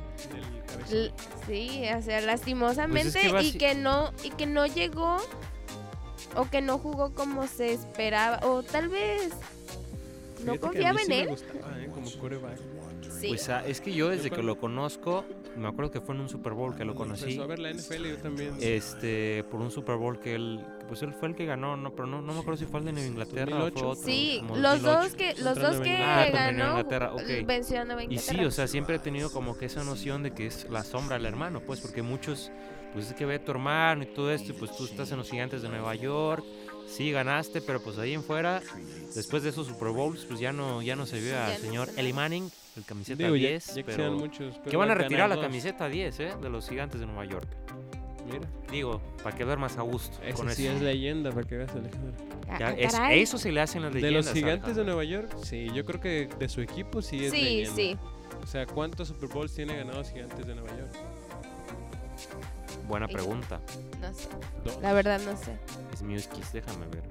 Del 0.89 1.13
Sí, 1.47 1.83
o 1.97 2.01
sea, 2.01 2.21
lastimosamente 2.21 3.29
Pues 3.29 3.43
que 3.43 3.47
y 3.47 3.57
que 3.57 3.75
no 3.75 4.11
y 4.23 4.31
que 4.31 4.45
no 4.45 4.65
llegó 4.65 5.17
o 6.35 6.49
que 6.49 6.61
no 6.61 6.77
jugó 6.77 7.13
como 7.13 7.47
se 7.47 7.73
esperaba 7.73 8.39
o 8.45 8.63
tal 8.63 8.89
vez 8.89 9.31
no 10.43 10.53
Fíjate 10.53 10.59
confiaba 10.59 11.01
en 11.01 11.11
él. 11.11 11.27
gustaba, 11.29 11.79
¿eh? 11.79 11.89
Como. 11.93 12.05
Sí. 13.19 13.27
Pues 13.29 13.49
ah, 13.49 13.65
es 13.65 13.79
que 13.79 13.93
yo 13.93 14.09
desde 14.09 14.29
que 14.29 14.43
lo 14.43 14.59
conozco, 14.59 15.23
me 15.55 15.67
acuerdo 15.67 15.91
que 15.91 16.01
fue 16.01 16.15
en 16.15 16.21
un 16.21 16.29
Super 16.29 16.53
Bowl 16.53 16.75
que 16.75 16.83
lo 16.83 16.95
conocí. 16.95 17.23
Empezó 17.23 17.43
a 17.43 17.47
ver 17.47 17.59
la 17.59 17.71
NFL 17.73 18.05
yo 18.05 18.17
también. 18.17 18.55
Este, 18.59 19.43
por 19.49 19.61
un 19.61 19.71
Super 19.71 19.95
Bowl 19.95 20.19
que 20.19 20.35
él, 20.35 20.65
pues 20.87 21.01
él 21.01 21.13
fue 21.13 21.29
el 21.29 21.35
que 21.35 21.45
ganó, 21.45 21.75
no, 21.77 21.91
pero 21.95 22.07
no, 22.07 22.21
no 22.21 22.33
me 22.33 22.39
acuerdo 22.39 22.57
si 22.59 22.65
fue 22.65 22.79
el 22.79 22.85
de 22.85 22.93
Nueva 22.93 23.07
Inglaterra 23.07 23.55
o 23.57 23.69
2008. 23.71 23.79
fue 23.79 23.87
otro. 23.89 24.03
Sí, 24.05 24.37
como 24.41 24.55
los 24.57 24.81
2008. 24.81 25.01
dos 25.01 25.15
que 25.15 25.43
los 25.43 25.55
dos 25.59 25.79
que 25.81 25.89
Nueva 25.97 26.27
Inglaterra. 26.27 26.45
Ah, 26.45 26.51
ganó 26.51 26.69
Inglaterra, 26.71 27.13
ok. 27.13 27.45
venció 27.45 27.81
a 27.81 27.85
Nueva 27.85 28.01
Y 28.03 28.05
Inglaterra. 28.05 28.39
sí, 28.39 28.45
o 28.45 28.51
sea, 28.51 28.67
siempre 28.67 28.95
he 28.95 28.99
tenido 28.99 29.31
como 29.31 29.57
que 29.57 29.65
esa 29.65 29.83
noción 29.83 30.23
de 30.23 30.31
que 30.31 30.47
es 30.47 30.67
la 30.69 30.83
sombra 30.83 31.17
del 31.17 31.25
hermano, 31.25 31.61
pues, 31.61 31.79
porque 31.81 32.01
muchos, 32.01 32.51
pues 32.93 33.07
es 33.07 33.13
que 33.13 33.25
ve 33.25 33.35
a 33.35 33.43
tu 33.43 33.51
hermano 33.51 34.03
y 34.03 34.07
todo 34.07 34.31
esto, 34.31 34.51
y 34.51 34.53
pues 34.55 34.75
tú 34.75 34.85
estás 34.85 35.11
en 35.11 35.17
los 35.17 35.29
gigantes 35.29 35.61
de 35.61 35.69
Nueva 35.69 35.95
York, 35.95 36.43
sí 36.87 37.11
ganaste, 37.11 37.61
pero 37.61 37.81
pues 37.81 37.97
ahí 37.97 38.13
en 38.13 38.23
fuera, 38.23 38.61
después 39.15 39.43
de 39.43 39.49
esos 39.49 39.67
Super 39.67 39.89
Bowls, 39.89 40.25
pues 40.25 40.39
ya 40.39 40.53
no, 40.53 40.81
ya 40.81 40.95
no 40.95 41.05
se 41.05 41.19
vio 41.19 41.37
al 41.41 41.57
señor 41.57 41.89
Eli. 41.97 42.13
Manning, 42.13 42.49
el 42.77 42.83
camiseta 42.85 43.23
Digo, 43.23 43.35
ya, 43.35 43.49
10, 43.49 43.67
ya 43.67 43.73
que 43.75 43.83
pero 43.83 43.97
sean 43.97 44.13
muchos. 44.15 44.53
que 44.55 44.61
pero 44.65 44.79
van 44.79 44.91
a 44.91 44.95
retirar 44.95 45.27
la 45.29 45.35
dos. 45.35 45.43
camiseta 45.45 45.87
10, 45.89 46.19
¿eh? 46.19 46.33
De 46.41 46.49
los 46.49 46.69
gigantes 46.69 46.99
de 46.99 47.05
Nueva 47.07 47.25
York. 47.25 47.47
Mira, 48.25 48.47
Digo, 48.71 49.01
para 49.23 49.35
que 49.35 49.43
duermas 49.45 49.77
a 49.77 49.81
gusto 49.83 50.17
esa 50.23 50.35
con 50.35 50.49
sí 50.51 50.65
eso. 50.65 50.75
es 50.77 50.81
leyenda 50.81 51.31
para 51.31 51.45
que 51.47 51.57
veas 51.57 51.69
Alejandro. 51.71 52.13
Ah, 52.47 52.57
Ya, 52.59 52.67
ah, 52.99 53.13
es- 53.13 53.29
eso 53.29 53.37
se 53.37 53.51
le 53.51 53.61
hacen 53.61 53.83
las 53.83 53.93
De 53.93 54.01
leyendas. 54.01 54.25
los 54.25 54.33
gigantes 54.33 54.75
de. 54.75 54.83
Nueva 54.83 55.03
York, 55.03 55.29
sí, 55.43 55.67
yo 55.73 55.85
creo 55.85 56.01
que 56.01 56.27
de 56.39 56.49
su 56.49 56.61
equipo 56.61 57.01
sí 57.01 57.25
es 57.25 57.31
Sí, 57.31 57.41
leyenda. 57.41 57.75
sí. 57.75 57.97
O 58.43 58.47
sea, 58.47 58.65
¿cuántos 58.65 59.07
Super 59.09 59.29
Bowls 59.29 59.53
tiene 59.53 59.75
ganados 59.77 60.09
Gigantes 60.11 60.45
de 60.45 60.55
Nueva 60.55 60.69
York? 60.77 60.91
Buena 62.87 63.07
pregunta. 63.07 63.59
No 64.01 64.13
sé. 64.13 64.27
Dos. 64.63 64.79
La 64.81 64.93
verdad 64.93 65.19
no 65.25 65.35
sé. 65.37 65.57
Es 65.93 66.01
Muskis, 66.03 66.53
déjame 66.53 66.85
ver. 66.87 67.03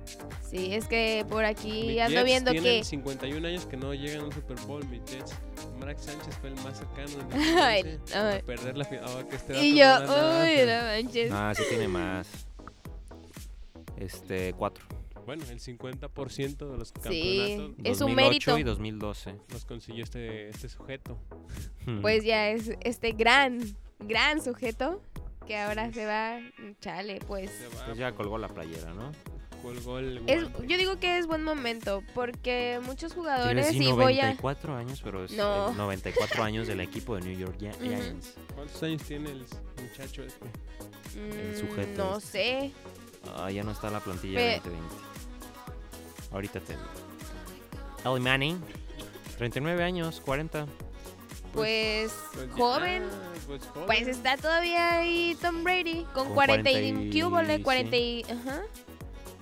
Sí, 0.49 0.73
es 0.75 0.87
que 0.87 1.25
por 1.29 1.45
aquí 1.45 1.89
Mis 1.89 2.01
ando 2.01 2.15
Jets 2.19 2.25
viendo 2.25 2.51
tienen 2.53 2.79
que... 2.81 2.85
51 2.85 3.49
años 3.49 3.67
que 3.67 3.77
no 3.77 3.93
llegan 3.95 4.21
a 4.23 4.25
un 4.27 4.33
Super 4.33 4.59
Bowl, 4.67 4.85
mis 4.89 5.03
Jets. 5.05 5.35
Mark 5.81 5.99
Sánchez 5.99 6.37
fue 6.41 6.51
el 6.51 6.57
más 6.63 6.79
cercano 6.79 7.11
en 7.33 7.41
Ay, 7.59 7.83
2011 7.83 8.17
ay. 8.17 8.39
a 8.39 8.43
perder 8.47 8.77
la 8.79 8.85
final. 8.85 9.05
Ahora 9.09 9.29
que 9.29 9.37
este 9.37 9.65
Y 9.67 9.77
yo, 9.77 9.85
no 9.85 10.43
era 10.43 10.83
nada, 10.83 10.97
uy, 10.99 11.03
no 11.03 11.05
manches. 11.05 11.33
Ah, 11.33 11.53
sí 11.57 11.63
tiene 11.69 11.89
más. 11.89 12.29
Este, 13.97 14.53
cuatro. 14.55 14.85
Bueno, 15.27 15.43
el 15.51 15.59
50% 15.59 16.71
de 16.71 16.77
los 16.79 16.89
Sí. 16.89 16.95
campeonatos 17.03 17.77
Es 17.85 18.01
un 18.03 18.09
2008 18.09 18.15
mérito. 18.15 18.59
y 18.59 18.63
2012. 18.63 19.35
los 19.53 19.65
consiguió 19.65 20.05
este, 20.05 20.51
este 20.51 20.69
sujeto. 20.69 21.19
Hmm. 21.87 22.01
Pues 22.03 22.25
ya 22.25 22.51
es 22.51 22.71
este 22.83 23.13
gran, 23.13 23.59
gran 24.01 24.43
sujeto 24.43 25.01
que 25.47 25.59
ahora 25.59 25.93
se 25.93 26.07
va, 26.07 26.39
chale, 26.81 27.21
pues. 27.27 27.51
Pues 27.87 27.99
ya 27.99 28.13
colgó 28.13 28.39
la 28.39 28.49
playera, 28.49 28.93
¿no? 28.95 29.13
colgó 29.63 29.99
el 29.99 30.23
Es, 30.27 30.43
yo 30.69 30.77
digo 30.77 30.99
que 31.01 31.17
es 31.17 31.27
buen 31.27 31.43
momento 31.43 32.03
porque 32.15 32.81
muchos 32.85 33.15
jugadores 33.15 33.69
sí 33.69 33.79
y 33.89 33.93
voy 33.93 34.21
a 34.21 34.25
94 34.35 34.77
años, 34.77 35.01
pero 35.03 35.25
es 35.25 35.33
No. 35.33 35.71
el 35.71 35.77
94 35.79 36.43
años 36.45 36.67
del 36.69 36.81
equipo 36.81 37.15
de 37.17 37.23
New 37.23 37.39
York. 37.39 37.57
Giants. 37.59 38.35
¿Cuántos 38.55 38.83
años 38.83 39.03
tiene 39.05 39.31
el 39.31 39.47
muchacho 39.83 40.23
este? 40.23 40.45
Mm, 41.19 41.59
sujeto 41.59 42.05
no 42.05 42.19
este. 42.19 42.29
sé. 42.31 42.73
Ah, 43.37 43.51
ya 43.51 43.63
no 43.63 43.71
está 43.71 43.89
la 43.89 44.01
plantilla 44.01 44.37
Pe- 44.39 44.61
2020. 44.65 44.95
Ahorita 46.31 46.61
te. 46.61 46.75
Eli 48.05 48.21
Manning, 48.21 48.61
39 49.39 49.83
años, 49.83 50.21
40. 50.21 50.67
Pues, 51.55 52.13
Pues 52.33 52.47
ya, 52.49 52.53
joven. 52.55 53.03
pues 53.47 53.63
joven. 53.69 53.87
Pues 53.87 54.09
está 54.09 54.37
todavía 54.37 54.99
ahí 54.99 55.37
Tom 55.41 55.63
Brady 55.65 56.05
con, 56.13 56.27
Con 56.27 56.35
40 56.35 56.71
y 56.71 56.75
40 56.75 57.01
y- 57.03 57.11
¿qué 57.11 57.25
hubo, 57.25 57.41
le? 57.43 57.57
sí. 57.59 57.63
40 57.63 57.97
y 57.97 58.23
ajá. 58.25 58.63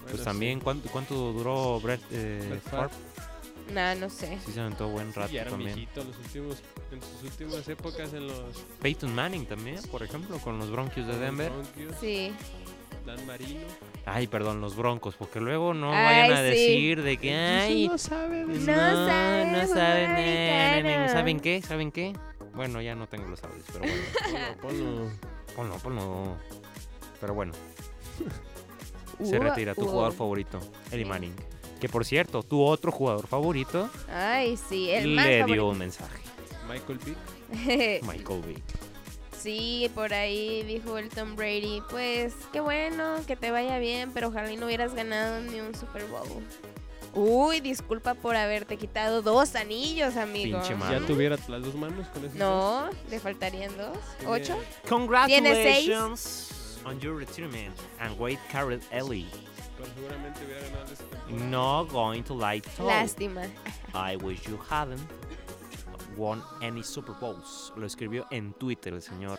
Pues 0.02 0.12
Bueno, 0.12 0.24
también, 0.24 0.60
¿cuánto, 0.60 0.88
cuánto 0.90 1.14
duró 1.32 1.80
Brett, 1.80 2.02
eh? 2.12 2.60
Nah, 3.72 3.94
no 3.94 4.10
sé. 4.10 4.38
Sí 4.44 4.52
se 4.52 4.60
aventó 4.60 4.88
buen 4.88 5.12
sí, 5.12 5.18
rato 5.20 5.32
ya 5.32 5.40
era 5.42 5.50
también. 5.50 5.88
los 5.94 6.18
últimos, 6.18 6.56
en 6.90 7.00
sus 7.00 7.22
últimas 7.22 7.68
épocas 7.68 8.12
en 8.12 8.26
los 8.26 8.38
Peyton 8.80 9.14
Manning 9.14 9.46
también, 9.46 9.80
por 9.90 10.02
ejemplo, 10.02 10.36
con 10.38 10.58
los 10.58 10.70
Broncos 10.70 10.96
de 10.96 11.02
los 11.04 11.18
Denver. 11.20 11.50
Broncos, 11.50 11.96
Sí. 12.00 12.32
Dan 13.06 13.24
Marino. 13.26 13.60
Ay, 14.04 14.26
perdón, 14.26 14.60
los 14.60 14.74
Broncos, 14.76 15.14
porque 15.16 15.40
luego 15.40 15.74
no 15.74 15.92
Ay, 15.92 16.04
vayan 16.30 16.32
a 16.32 16.42
sí. 16.42 16.50
decir 16.50 17.02
de 17.02 17.16
que, 17.18 17.34
ay, 17.34 17.88
no 17.88 17.98
sabe 17.98 18.38
de 18.38 18.44
No 18.46 18.52
no, 18.54 19.06
sabe 19.06 19.44
no 19.46 19.68
saben, 19.68 20.10
eh. 20.18 21.06
¿saben 21.12 21.38
qué? 21.40 21.62
¿Saben 21.62 21.92
qué? 21.92 22.12
Bueno, 22.54 22.82
ya 22.82 22.94
no 22.96 23.06
tengo 23.06 23.28
los 23.28 23.42
audios, 23.44 23.64
pero 23.72 23.80
bueno, 23.80 24.02
Ponlo, 24.60 25.10
ponlo. 25.54 25.76
ponlo, 25.78 25.78
ponlo. 25.78 26.36
Pero 27.20 27.34
bueno, 27.34 27.52
se 29.22 29.38
retira 29.38 29.74
tu 29.74 29.86
jugador 29.86 30.12
favorito, 30.12 30.58
Eli. 30.90 31.04
Manning. 31.04 31.34
Que 31.80 31.88
por 31.88 32.04
cierto, 32.04 32.42
tu 32.42 32.62
otro 32.62 32.92
jugador 32.92 33.26
favorito 33.26 33.88
Ay, 34.12 34.56
sí, 34.68 34.90
el 34.90 35.14
más 35.14 35.26
le 35.26 35.32
dio 35.36 35.40
favorito. 35.44 35.68
un 35.68 35.78
mensaje, 35.78 36.20
Michael 36.68 36.98
Vick. 37.04 38.02
Michael 38.06 38.42
Vick. 38.46 38.62
Sí, 39.42 39.90
por 39.94 40.14
ahí 40.14 40.62
dijo 40.62 40.98
el 40.98 41.08
Tom 41.08 41.34
Brady, 41.34 41.82
pues 41.90 42.32
qué 42.52 42.60
bueno, 42.60 43.16
que 43.26 43.34
te 43.34 43.50
vaya 43.50 43.78
bien, 43.78 44.12
pero 44.12 44.28
ojalá 44.28 44.52
y 44.52 44.56
no 44.56 44.66
hubieras 44.66 44.94
ganado 44.94 45.40
ni 45.40 45.60
un 45.60 45.74
Super 45.74 46.04
Bowl. 46.06 46.44
Uy, 47.14 47.60
disculpa 47.60 48.14
por 48.14 48.36
haberte 48.36 48.76
quitado 48.76 49.20
dos 49.20 49.56
anillos, 49.56 50.16
amigo. 50.16 50.60
Pinche 50.62 50.76
Ya 50.90 51.00
tuviera 51.00 51.36
las 51.48 51.62
dos 51.62 51.74
manos 51.74 52.06
con 52.08 52.24
ese. 52.24 52.38
No, 52.38 52.88
le 53.10 53.18
faltarían 53.18 53.76
dos. 53.76 53.98
¿Ocho? 54.26 54.56
Congratulations 54.88 56.78
on 56.84 57.00
your 57.00 57.16
retirement 57.16 57.74
and 57.98 58.16
great 58.18 58.38
career, 58.50 58.80
Ellie. 58.92 59.26
Pero 59.76 59.88
seguramente 59.94 60.44
hubiera 60.44 60.60
ganado 60.68 60.92
esta 60.92 61.04
temporada. 61.04 61.50
No 61.50 61.84
going 61.86 62.22
to 62.22 62.34
lie 62.34 62.60
to 62.76 62.84
Lástima. 62.84 63.42
I 63.92 64.16
wish 64.16 64.46
you 64.48 64.58
hadn't 64.70 65.00
won 66.16 66.42
any 66.60 66.82
Super 66.82 67.14
Bowls. 67.20 67.72
Lo 67.76 67.86
escribió 67.86 68.26
en 68.30 68.52
Twitter 68.54 68.92
el 68.94 69.02
señor 69.02 69.38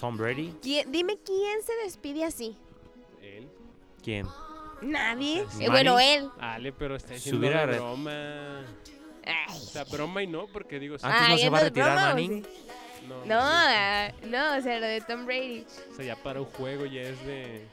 Tom 0.00 0.16
Brady. 0.16 0.54
¿Quién- 0.62 0.90
dime 0.90 1.18
quién 1.24 1.62
se 1.62 1.74
despide 1.84 2.24
así. 2.24 2.56
Él. 3.22 3.48
¿Quién? 4.02 4.26
Nadie. 4.82 5.46
Eh, 5.60 5.68
bueno, 5.68 5.98
él. 6.00 6.30
Ale, 6.40 6.72
pero 6.72 6.96
está 6.96 7.14
diciendo 7.14 7.48
re- 7.50 7.66
broma. 7.76 8.64
Ay. 9.26 9.56
O 9.56 9.60
sea, 9.60 9.84
broma 9.84 10.22
y 10.22 10.26
no, 10.26 10.46
porque 10.46 10.78
digo, 10.80 10.98
sí, 10.98 11.04
Antes 11.04 11.20
no 11.28 11.34
Ay, 11.34 11.38
se 11.38 11.50
va 11.50 11.58
a 11.58 11.60
¿eso 11.60 11.66
es 11.66 11.70
retirar 11.72 11.92
broma 11.92 12.08
Manning. 12.08 12.44
sí? 12.44 12.50
no, 13.06 13.16
No, 13.18 13.24
sí. 13.24 13.32
ah, 13.34 14.12
no, 14.24 14.56
o 14.56 14.60
sea, 14.62 14.80
lo 14.80 14.86
de 14.86 15.00
Tom 15.02 15.26
Brady. 15.26 15.66
O 15.92 15.94
sea, 15.96 16.04
ya 16.06 16.16
para 16.16 16.40
un 16.40 16.46
juego 16.46 16.86
ya 16.86 17.02
es 17.02 17.26
de. 17.26 17.66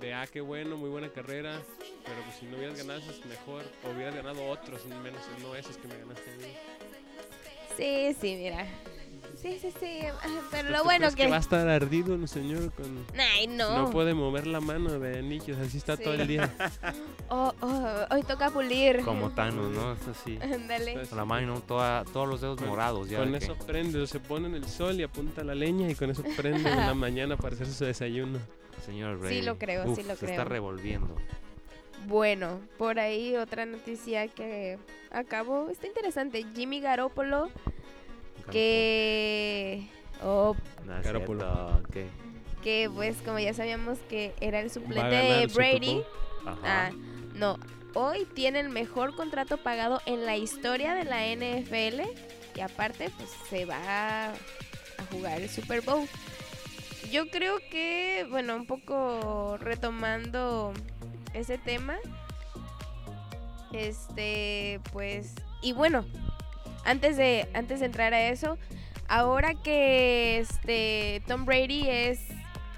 De 0.00 0.12
ah, 0.12 0.26
qué 0.30 0.42
bueno, 0.42 0.76
muy 0.76 0.90
buena 0.90 1.08
carrera. 1.08 1.58
Pero 2.04 2.20
pues 2.24 2.36
si 2.36 2.44
no 2.46 2.58
hubieras 2.58 2.76
ganado 2.76 2.98
esos, 3.00 3.24
mejor. 3.24 3.64
O 3.84 3.90
hubieras 3.96 4.14
ganado 4.14 4.46
otros, 4.50 4.84
menos 5.02 5.22
no 5.40 5.54
esos 5.56 5.78
que 5.78 5.88
me 5.88 5.96
ganaste 5.96 6.30
a 6.30 6.36
mí. 6.36 6.52
Sí, 7.76 8.16
sí, 8.20 8.36
mira. 8.36 8.66
Sí, 9.40 9.58
sí, 9.60 9.68
sí. 9.78 9.98
ah, 10.06 10.28
Pero 10.50 10.68
¿Tú 10.68 10.72
lo 10.72 10.84
bueno 10.84 11.06
crees 11.10 11.14
que. 11.16 11.28
va 11.28 11.36
a 11.36 11.40
estar 11.40 11.68
ardido 11.68 12.14
el 12.14 12.26
señor 12.26 12.72
con. 12.72 13.04
Ay, 13.34 13.46
No. 13.46 13.84
no. 13.84 13.90
puede 13.90 14.14
mover 14.14 14.46
la 14.46 14.60
mano 14.60 14.98
de 14.98 15.18
anillos, 15.18 15.58
así 15.58 15.76
está 15.78 15.96
Sí. 15.96 16.04
todo 16.04 16.14
el 16.14 16.26
día. 16.26 16.52
Oh, 17.28 17.52
oh, 17.60 18.06
hoy 18.14 18.22
toca 18.22 18.50
pulir. 18.50 19.00
Como 19.04 19.30
Thanos, 19.30 19.72
¿no? 19.72 19.92
Es 19.94 20.06
así. 20.08 20.38
Ándale. 20.42 21.06
Con 21.08 21.18
la 21.18 21.24
mano, 21.24 21.60
toda, 21.60 22.04
todos 22.04 22.28
los 22.28 22.40
dedos 22.40 22.58
Con- 22.60 22.68
morados. 22.68 23.08
Ya 23.10 23.18
con 23.18 23.32
de 23.32 23.40
que- 23.40 23.44
eso 23.46 23.56
prende, 23.56 24.06
se 24.06 24.20
pone 24.20 24.46
en 24.46 24.54
el 24.54 24.64
sol 24.68 24.98
y 24.98 25.02
apunta 25.02 25.42
la 25.42 25.54
leña 25.56 25.90
y 25.90 25.96
con 25.96 26.08
eso 26.10 26.22
prende 26.36 26.70
en 26.70 26.76
la 26.76 26.94
mañana 26.94 27.36
para 27.36 27.54
hacer 27.56 27.66
su 27.66 27.84
desayuno. 27.84 28.38
Señor 28.84 29.16
Sí 29.16 29.20
Brady. 29.22 29.42
lo 29.42 29.58
creo, 29.58 29.96
sí 29.96 30.04
lo 30.04 30.14
se 30.14 30.18
creo. 30.26 30.30
está 30.30 30.44
revolviendo. 30.44 31.16
Bueno, 32.06 32.60
por 32.78 33.00
ahí 33.00 33.36
otra 33.36 33.66
noticia 33.66 34.28
que 34.28 34.78
acabó. 35.10 35.68
Está 35.70 35.86
interesante. 35.88 36.44
Jimmy 36.54 36.80
Garoppolo, 36.80 37.50
que. 38.50 39.88
Oh, 40.22 40.54
No, 40.84 41.02
Garoppolo. 41.02 41.82
que 42.62 42.90
pues 42.94 43.16
como 43.22 43.38
ya 43.38 43.52
sabíamos 43.54 43.98
que 44.08 44.34
era 44.40 44.60
el 44.60 44.70
suplente 44.70 45.14
de 45.16 45.46
Brady. 45.48 46.02
Ah, 46.62 46.90
no. 47.34 47.58
Hoy 47.94 48.26
tiene 48.34 48.60
el 48.60 48.68
mejor 48.68 49.16
contrato 49.16 49.56
pagado 49.56 50.00
en 50.06 50.26
la 50.26 50.36
historia 50.36 50.94
de 50.94 51.04
la 51.04 51.26
NFL. 51.26 52.02
Y 52.54 52.60
aparte, 52.60 53.10
pues 53.16 53.30
se 53.50 53.64
va 53.64 54.26
a 54.28 54.32
jugar 55.10 55.40
el 55.40 55.48
Super 55.48 55.80
Bowl. 55.80 56.06
Yo 57.10 57.28
creo 57.30 57.58
que, 57.70 58.26
bueno, 58.30 58.56
un 58.56 58.66
poco 58.66 59.56
retomando 59.58 60.72
ese 61.36 61.58
tema. 61.58 61.96
Este, 63.72 64.80
pues. 64.92 65.34
Y 65.62 65.72
bueno, 65.72 66.04
antes 66.84 67.16
de, 67.16 67.48
antes 67.54 67.80
de 67.80 67.86
entrar 67.86 68.14
a 68.14 68.28
eso, 68.28 68.58
ahora 69.08 69.54
que 69.54 70.38
este 70.38 71.22
Tom 71.26 71.44
Brady 71.44 71.88
es 71.88 72.20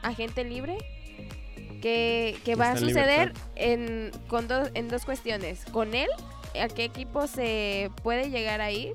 agente 0.02 0.44
libre, 0.44 0.78
¿qué, 1.80 2.36
qué 2.44 2.54
va 2.54 2.72
a 2.72 2.76
suceder 2.76 3.32
en, 3.54 4.10
con 4.28 4.48
dos, 4.48 4.70
en 4.74 4.88
dos 4.88 5.04
cuestiones? 5.04 5.64
¿Con 5.66 5.94
él? 5.94 6.08
¿A 6.60 6.68
qué 6.68 6.84
equipo 6.84 7.26
se 7.26 7.90
puede 8.02 8.30
llegar 8.30 8.60
a 8.60 8.70
ir? 8.70 8.94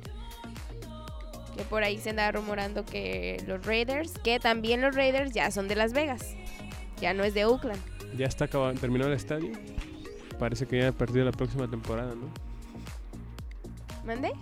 Que 1.55 1.63
por 1.63 1.83
ahí 1.83 1.99
se 1.99 2.09
anda 2.09 2.31
rumorando 2.31 2.83
que 2.83 3.41
los 3.45 3.63
Raiders, 3.65 4.17
que 4.23 4.39
también 4.39 4.81
los 4.81 4.95
Raiders 4.95 5.31
ya 5.31 5.51
son 5.51 5.67
de 5.67 5.75
Las 5.75 5.93
Vegas, 5.93 6.35
ya 6.99 7.13
no 7.13 7.23
es 7.23 7.35
de 7.35 7.45
Oakland. 7.45 7.92
Ya 8.17 8.25
está 8.27 8.45
acabado, 8.45 8.73
terminó 8.75 9.05
el 9.05 9.13
estadio. 9.13 9.51
Parece 10.39 10.65
que 10.67 10.79
ya 10.79 10.89
ha 10.89 10.91
perdido 10.91 11.25
la 11.25 11.31
próxima 11.31 11.67
temporada, 11.69 12.13
¿no? 12.15 12.27
¿Mande? 14.05 14.33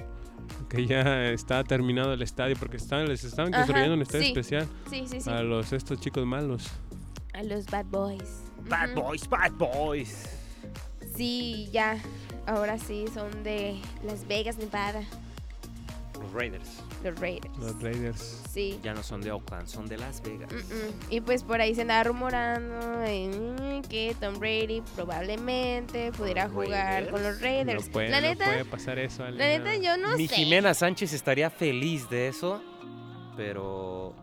Que 0.70 0.86
ya 0.88 1.30
está 1.32 1.64
terminado 1.64 2.14
el 2.14 2.22
estadio 2.22 2.56
porque 2.58 2.78
estaban, 2.78 3.08
les 3.08 3.24
estaban 3.24 3.54
Ajá, 3.54 3.64
construyendo 3.64 3.96
un 3.96 4.02
estadio 4.02 4.24
sí. 4.24 4.30
especial 4.30 4.68
Sí, 4.90 5.04
sí, 5.08 5.22
sí. 5.22 5.30
a 5.30 5.42
los 5.44 5.74
estos 5.74 6.00
chicos 6.00 6.26
malos. 6.26 6.68
A 7.34 7.44
los 7.44 7.66
Bad 7.66 7.86
Boys. 7.86 8.42
Bad. 8.70 8.94
Boys, 8.96 9.28
Bad 9.30 9.52
Boys. 9.54 10.30
Sí, 11.16 11.70
ya. 11.72 11.98
Ahora 12.48 12.78
sí 12.80 13.06
son 13.14 13.44
de 13.44 13.80
Las 14.06 14.28
Vegas, 14.28 14.58
Nevada. 14.58 15.04
Los 16.22 16.32
Raiders. 16.34 16.82
Los 17.04 17.20
Raiders. 17.20 17.58
Los 17.58 17.82
Raiders. 17.82 18.44
Sí. 18.50 18.80
Ya 18.84 18.94
no 18.94 19.02
son 19.04 19.22
de 19.22 19.32
Oakland, 19.32 19.68
son 19.68 19.88
de 19.88 19.98
Las 19.98 20.22
Vegas. 20.22 20.52
Mm, 20.52 20.58
mm. 20.58 20.94
Y 21.10 21.22
pues 21.22 21.44
por 21.44 21.62
ahí 21.62 21.74
se 21.74 21.82
andaba 21.82 22.04
rumorando 22.04 23.04
eh, 23.06 23.82
que 23.90 24.16
Tom 24.20 24.40
Brady 24.40 24.82
probablemente 24.96 26.12
pudiera 26.12 26.50
jugar 26.50 27.10
con 27.10 27.24
los 27.24 27.42
Raiders. 27.42 27.88
No 27.88 27.92
puede, 27.92 28.10
la 28.10 28.22
no 28.22 28.28
neta, 28.28 28.46
puede 28.46 28.66
pasar 28.66 29.00
eso, 29.00 29.24
la 29.30 29.46
neta 29.46 29.76
no. 29.76 29.82
yo 29.82 29.98
no 29.98 30.18
Mi 30.18 30.28
sé. 30.28 30.36
Jimena 30.36 30.74
Sánchez 30.74 31.14
estaría 31.14 31.50
feliz 31.50 32.10
de 32.10 32.28
eso, 32.28 32.62
pero... 33.36 34.14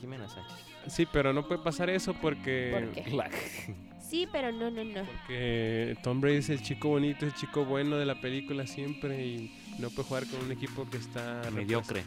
Jimena 0.00 0.28
Sánchez. 0.28 0.56
Sí, 0.86 1.06
pero 1.12 1.32
no 1.32 1.46
puede 1.46 1.62
pasar 1.62 1.90
eso 1.90 2.14
porque... 2.14 2.70
¿Por 2.72 2.92
qué? 2.92 3.89
Sí, 4.10 4.28
pero 4.32 4.50
no, 4.50 4.70
no, 4.70 4.82
no. 4.84 5.04
Porque 5.04 5.96
Tom 6.02 6.20
Brady 6.20 6.38
es 6.38 6.48
el 6.50 6.62
chico 6.62 6.88
bonito, 6.88 7.24
el 7.24 7.34
chico 7.34 7.64
bueno 7.64 7.96
de 7.96 8.04
la 8.06 8.20
película 8.20 8.66
siempre 8.66 9.24
y 9.24 9.56
No 9.78 9.88
puede 9.88 10.08
jugar 10.08 10.26
con 10.26 10.40
un 10.44 10.52
equipo 10.52 10.86
que 10.90 10.96
está... 10.98 11.42
Mediocre. 11.52 12.02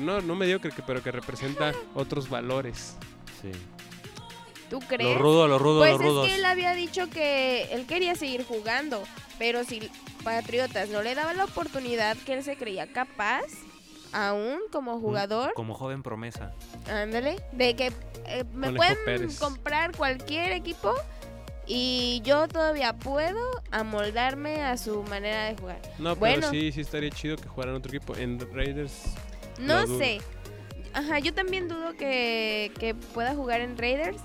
no, 0.00 0.20
no 0.22 0.34
mediocre, 0.34 0.70
que- 0.70 0.82
pero 0.82 1.02
que 1.02 1.10
representa 1.10 1.72
otros 1.94 2.30
valores. 2.30 2.96
Sí. 3.42 3.50
¿Tú 4.70 4.78
crees? 4.80 5.10
Los 5.14 5.18
rudos, 5.20 5.48
los 5.48 5.60
rudos, 5.60 5.78
Pues 5.80 5.92
los 5.92 6.00
es 6.00 6.06
rudos. 6.06 6.26
que 6.28 6.34
él 6.36 6.44
había 6.44 6.72
dicho 6.74 7.10
que 7.10 7.64
él 7.72 7.86
quería 7.86 8.14
seguir 8.14 8.44
jugando, 8.44 9.02
pero 9.38 9.64
si 9.64 9.90
Patriotas 10.24 10.88
no 10.90 11.02
le 11.02 11.14
daba 11.14 11.32
la 11.34 11.44
oportunidad 11.44 12.16
que 12.18 12.34
él 12.34 12.42
se 12.44 12.56
creía 12.56 12.86
capaz, 12.92 13.44
aún 14.12 14.58
como 14.70 14.98
jugador, 15.00 15.52
Como 15.54 15.74
joven 15.74 16.02
promesa. 16.02 16.52
ándale, 16.90 17.36
de 17.52 17.76
que 17.76 17.92
eh, 18.26 18.44
me 18.54 18.68
Conejo 18.68 18.76
pueden 18.76 18.96
Pérez. 19.04 19.38
comprar 19.38 19.96
cualquier 19.96 20.52
equipo 20.52 20.94
y 21.68 22.20
yo 22.24 22.48
todavía 22.48 22.94
puedo 22.94 23.38
amoldarme 23.70 24.62
a 24.62 24.76
su 24.78 25.02
manera 25.04 25.44
de 25.44 25.56
jugar. 25.56 25.80
No, 25.98 26.16
Bueno. 26.16 26.36
pero 26.40 26.50
sí, 26.50 26.72
sí 26.72 26.80
estaría 26.80 27.10
chido 27.10 27.36
que 27.36 27.46
jugaran 27.48 27.74
otro 27.74 27.94
equipo. 27.94 28.16
En 28.16 28.38
Raiders, 28.54 29.14
No 29.60 29.86
sé. 29.98 30.20
Ajá, 30.94 31.18
yo 31.18 31.34
también 31.34 31.68
dudo 31.68 31.92
que, 31.98 32.72
que 32.78 32.94
pueda 32.94 33.34
jugar 33.34 33.60
en 33.60 33.76
Raiders. 33.76 34.16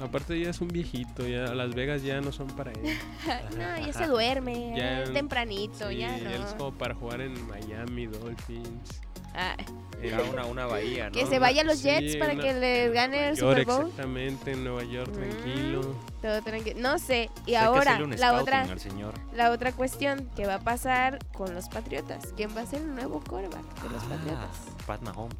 aparte 0.00 0.38
ya 0.40 0.50
es 0.50 0.60
un 0.60 0.68
viejito, 0.68 1.26
ya 1.26 1.52
Las 1.54 1.74
Vegas 1.74 2.02
ya 2.02 2.20
no 2.20 2.30
son 2.32 2.46
para 2.48 2.70
él. 2.72 2.80
no, 3.58 3.86
ya 3.86 3.92
se 3.92 4.06
duerme, 4.08 4.72
Ya- 4.76 5.04
ya 5.04 5.12
tempranito, 5.12 5.88
Sí, 5.90 5.98
ya 5.98 6.16
no. 6.16 6.30
él 6.30 6.42
es 6.46 6.54
como 6.54 6.72
para 6.72 6.94
jugar 6.94 7.20
en 7.20 7.34
Miami, 7.48 8.06
Dolphins. 8.06 9.00
Ah, 9.34 9.56
Era 10.00 10.22
una, 10.22 10.44
una 10.44 10.66
bahía, 10.66 11.06
¿no? 11.06 11.12
que 11.12 11.26
se 11.26 11.38
vaya 11.38 11.62
a 11.62 11.64
los 11.64 11.78
Sí, 11.78 11.88
Jets 11.88 12.16
para 12.16 12.34
una- 12.34 12.42
que 12.42 12.54
le 12.54 12.90
gane 12.90 13.30
el 13.30 13.36
Super 13.36 13.64
Bowl. 13.64 13.86
Exactamente, 13.88 14.52
en 14.52 14.64
Nueva 14.64 14.84
York, 14.84 15.10
Mm. 15.10 15.14
tranquilo. 15.18 15.94
Todo 16.22 16.42
tranquilo. 16.42 16.80
No 16.80 16.98
sé. 16.98 17.30
Y 17.46 17.50
que 17.52 17.56
ahora, 17.56 17.98
la 17.98 18.34
otra, 18.34 18.62
al 18.62 18.78
señor. 18.80 19.14
la 19.32 19.50
otra 19.50 19.72
cuestión, 19.72 20.30
¿qué 20.36 20.46
va 20.46 20.54
a 20.56 20.60
pasar 20.60 21.18
con 21.34 21.54
los 21.54 21.68
Patriotas? 21.68 22.32
¿Quién 22.36 22.54
va 22.56 22.60
a 22.62 22.66
ser 22.66 22.82
el 22.82 22.94
nuevo 22.94 23.20
quarterback 23.28 23.64
de 23.82 23.88
los 23.90 24.02
Ah, 24.04 24.06
Patriotas? 24.10 24.58
Pat 24.86 25.00
Mahomes. 25.02 25.36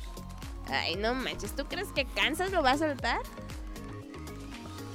Ay, 0.69 0.97
no 0.97 1.15
manches, 1.15 1.55
¿tú 1.55 1.67
crees 1.67 1.89
que 1.93 2.05
Kansas 2.07 2.51
lo 2.51 2.63
va 2.63 2.73
a 2.73 2.79
soltar? 2.79 3.21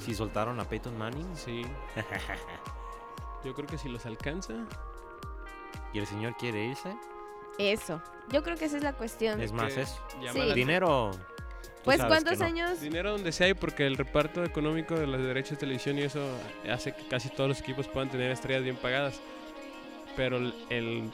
Si 0.04 0.14
soltaron 0.14 0.58
a 0.60 0.64
Peyton 0.64 0.96
Manning. 0.98 1.28
Sí. 1.36 1.62
Yo 3.44 3.54
creo 3.54 3.66
que 3.66 3.78
si 3.78 3.88
los 3.88 4.04
alcanza, 4.04 4.52
y 5.92 5.98
el 5.98 6.06
señor 6.06 6.36
quiere 6.36 6.64
irse. 6.66 6.94
Eso. 7.58 8.00
Yo 8.32 8.42
creo 8.42 8.56
que 8.56 8.66
esa 8.66 8.76
es 8.76 8.82
la 8.82 8.92
cuestión. 8.92 9.40
Es 9.40 9.52
más 9.52 9.74
llama 9.74 10.32
Sí. 10.32 10.52
Dinero. 10.54 11.10
Pues 11.84 12.04
cuántos 12.04 12.38
no. 12.38 12.44
años 12.44 12.80
Dinero 12.80 13.12
donde 13.12 13.32
sea 13.32 13.46
hay 13.46 13.54
porque 13.54 13.86
el 13.86 13.96
reparto 13.96 14.44
económico 14.44 14.96
de 14.96 15.06
los 15.06 15.22
derechos 15.22 15.52
de 15.52 15.56
televisión 15.56 15.98
y 15.98 16.02
eso 16.02 16.22
hace 16.70 16.92
que 16.92 17.08
casi 17.08 17.30
todos 17.30 17.48
los 17.48 17.60
equipos 17.60 17.88
puedan 17.88 18.10
tener 18.10 18.30
estrellas 18.30 18.62
bien 18.62 18.76
pagadas. 18.76 19.20
Pero 20.16 20.38
el, 20.68 21.10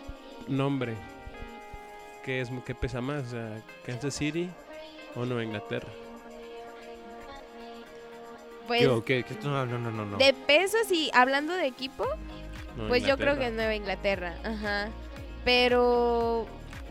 nombre, 0.49 0.95
¿qué, 2.25 2.41
es, 2.41 2.51
¿qué 2.65 2.75
pesa 2.75 3.01
más? 3.01 3.25
¿Kansas 3.85 4.15
City 4.15 4.51
o 5.15 5.25
Nueva 5.25 5.45
Inglaterra? 5.45 5.89
pues 8.67 8.83
Yo, 8.83 9.05
¿qué? 9.05 9.23
¿Qué? 9.23 9.37
No, 9.45 9.65
no, 9.65 9.79
no, 9.79 9.91
no. 9.91 10.05
no. 10.05 10.17
de 10.17 10.33
pesos 10.33 10.91
y 10.91 11.11
hablando 11.15 11.53
de 11.55 11.67
equipo, 11.67 12.05
Nueva 12.75 12.89
pues 12.89 13.07
yo 13.07 13.17
creo 13.17 13.39
que 13.39 13.51
Nueva 13.51 13.75
Inglaterra, 13.75 14.35
ajá. 14.45 14.89
Pero 15.45 16.47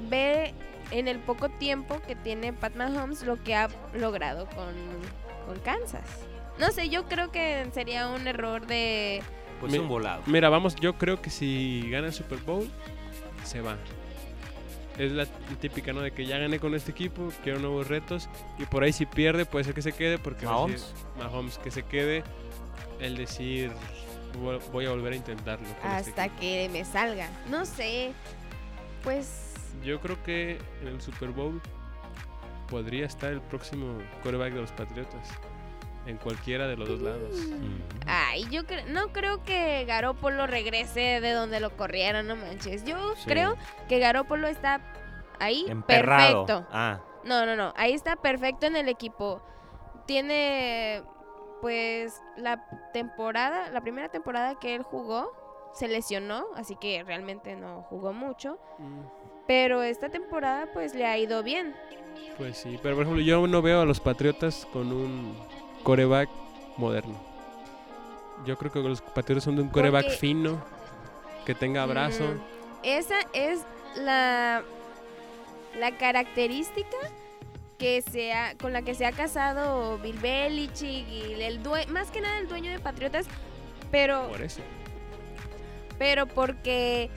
ve 0.09 0.53
en 0.91 1.07
el 1.07 1.19
poco 1.19 1.49
tiempo 1.49 1.99
que 2.07 2.15
tiene 2.15 2.53
Pat 2.53 2.75
Mahomes 2.75 3.23
lo 3.23 3.41
que 3.43 3.55
ha 3.55 3.69
logrado 3.93 4.45
con, 4.47 4.73
con 5.45 5.59
Kansas. 5.61 6.03
No 6.59 6.71
sé, 6.71 6.89
yo 6.89 7.05
creo 7.05 7.31
que 7.31 7.67
sería 7.73 8.07
un 8.09 8.27
error 8.27 8.65
de... 8.67 9.21
Pues 9.59 9.71
Mi- 9.71 9.79
un 9.79 9.87
volado. 9.87 10.21
Mira, 10.25 10.49
vamos, 10.49 10.75
yo 10.75 10.97
creo 10.97 11.21
que 11.21 11.29
si 11.29 11.87
gana 11.89 12.07
el 12.07 12.13
Super 12.13 12.37
Bowl, 12.39 12.69
se 13.43 13.61
va. 13.61 13.77
Es 14.97 15.11
la 15.11 15.25
típica, 15.59 15.91
¿no? 15.91 15.99
De 16.01 16.11
que 16.11 16.25
ya 16.25 16.37
gané 16.37 16.59
con 16.59 16.73
este 16.75 16.91
equipo, 16.91 17.29
quiero 17.43 17.59
nuevos 17.59 17.87
retos. 17.89 18.29
Y 18.57 18.65
por 18.65 18.83
ahí 18.83 18.93
si 18.93 19.05
pierde, 19.05 19.45
puede 19.45 19.65
ser 19.65 19.73
que 19.73 19.81
se 19.81 19.91
quede 19.91 20.17
porque... 20.17 20.45
Mahomes. 20.45 20.81
decir- 20.93 21.17
Mahomes, 21.17 21.57
que 21.57 21.71
se 21.71 21.83
quede. 21.83 22.23
El 23.01 23.17
decir, 23.17 23.71
"Vo- 24.41 24.61
voy 24.71 24.85
a 24.85 24.91
volver 24.91 25.11
a 25.11 25.15
intentarlo. 25.17 25.67
este 25.67 25.85
hasta 25.87 26.25
equipo". 26.25 26.39
que 26.41 26.69
me 26.71 26.85
salga. 26.85 27.27
No 27.49 27.65
sé. 27.65 28.13
Pues 29.03 29.44
Yo 29.84 29.99
creo 30.01 30.21
que 30.23 30.59
en 30.82 30.88
el 30.88 31.01
Super 31.01 31.30
Bowl 31.30 31.61
podría 32.69 33.05
estar 33.05 33.32
el 33.32 33.41
próximo 33.41 33.97
quarterback 34.23 34.53
de 34.53 34.61
los 34.61 34.71
Patriotas. 34.71 35.30
En 36.07 36.17
cualquiera 36.17 36.67
de 36.67 36.78
los 36.78 36.88
dos 36.88 37.01
lados. 37.01 37.32
Mm. 37.34 37.80
Ay, 38.05 38.45
yo 38.51 38.61
cre- 38.63 38.86
no 38.86 39.07
creo 39.11 39.43
que 39.43 39.86
Garópolo 39.86 40.45
regrese 40.45 41.19
de 41.19 41.32
donde 41.32 41.59
lo 41.59 41.76
corrieron, 41.76 42.28
no 42.28 42.36
manches. 42.36 42.84
Yo 42.86 43.15
Sí. 43.15 43.23
creo 43.26 43.55
que 43.89 43.97
Garópolo 43.97 44.47
está 44.47 44.82
ahí 45.39 45.65
Emperrado. 45.67 46.45
perfecto. 46.45 46.67
Ah, 46.71 46.99
No, 47.23 47.43
no, 47.47 47.55
no, 47.55 47.73
ahí 47.76 47.93
está 47.93 48.15
perfecto 48.17 48.67
en 48.67 48.76
el 48.76 48.88
equipo. 48.88 49.41
Tiene 50.05 51.01
pues 51.61 52.21
la 52.38 52.63
temporada, 52.93 53.71
la 53.71 53.82
primera 53.82 54.09
temporada 54.09 54.59
que 54.59 54.76
él 54.76 54.84
jugó 54.84 55.32
se 55.73 55.88
lesionó, 55.88 56.45
así 56.55 56.76
que 56.76 57.03
realmente 57.03 57.55
no 57.55 57.82
jugó 57.89 58.13
mucho, 58.13 58.59
Mm, 58.78 59.01
pero 59.47 59.83
esta 59.83 60.09
temporada 60.09 60.67
pues 60.73 60.93
le 60.95 61.05
ha 61.05 61.17
ido 61.17 61.43
bien. 61.43 61.75
Pues 62.37 62.57
sí, 62.57 62.79
pero 62.81 62.95
por 62.95 63.03
ejemplo 63.03 63.23
yo 63.23 63.45
no 63.47 63.61
veo 63.61 63.81
a 63.81 63.85
los 63.85 63.99
Patriotas 63.99 64.67
con 64.73 64.91
un 64.91 65.35
coreback 65.83 66.29
moderno. 66.77 67.19
Yo 68.45 68.57
creo 68.57 68.71
que 68.71 68.79
los 68.79 69.01
Patriotas 69.01 69.43
son 69.43 69.55
de 69.55 69.61
un 69.61 69.69
coreback 69.69 70.05
Porque- 70.05 70.17
fino, 70.17 70.61
que 71.45 71.55
tenga 71.55 71.85
brazo. 71.85 72.23
Mm, 72.23 72.41
Esa 72.83 73.15
es 73.33 73.61
la, 73.95 74.61
la 75.79 75.97
característica 75.97 76.97
que 77.79 78.01
se 78.01 78.33
ha- 78.33 78.55
con 78.57 78.73
la 78.73 78.81
que 78.81 78.93
se 78.95 79.05
ha 79.05 79.11
casado 79.11 79.97
Bill 79.99 80.17
Belichick 80.19 81.07
y 81.09 81.33
el 81.41 81.61
due- 81.63 81.87
más 81.87 82.11
que 82.11 82.21
nada 82.21 82.39
el 82.39 82.47
dueño 82.47 82.71
de 82.71 82.79
Patriotas, 82.79 83.25
pero, 83.91 84.27
Por 84.29 84.41
eso. 84.41 84.61
pero 85.97 86.25
porque 86.27 87.09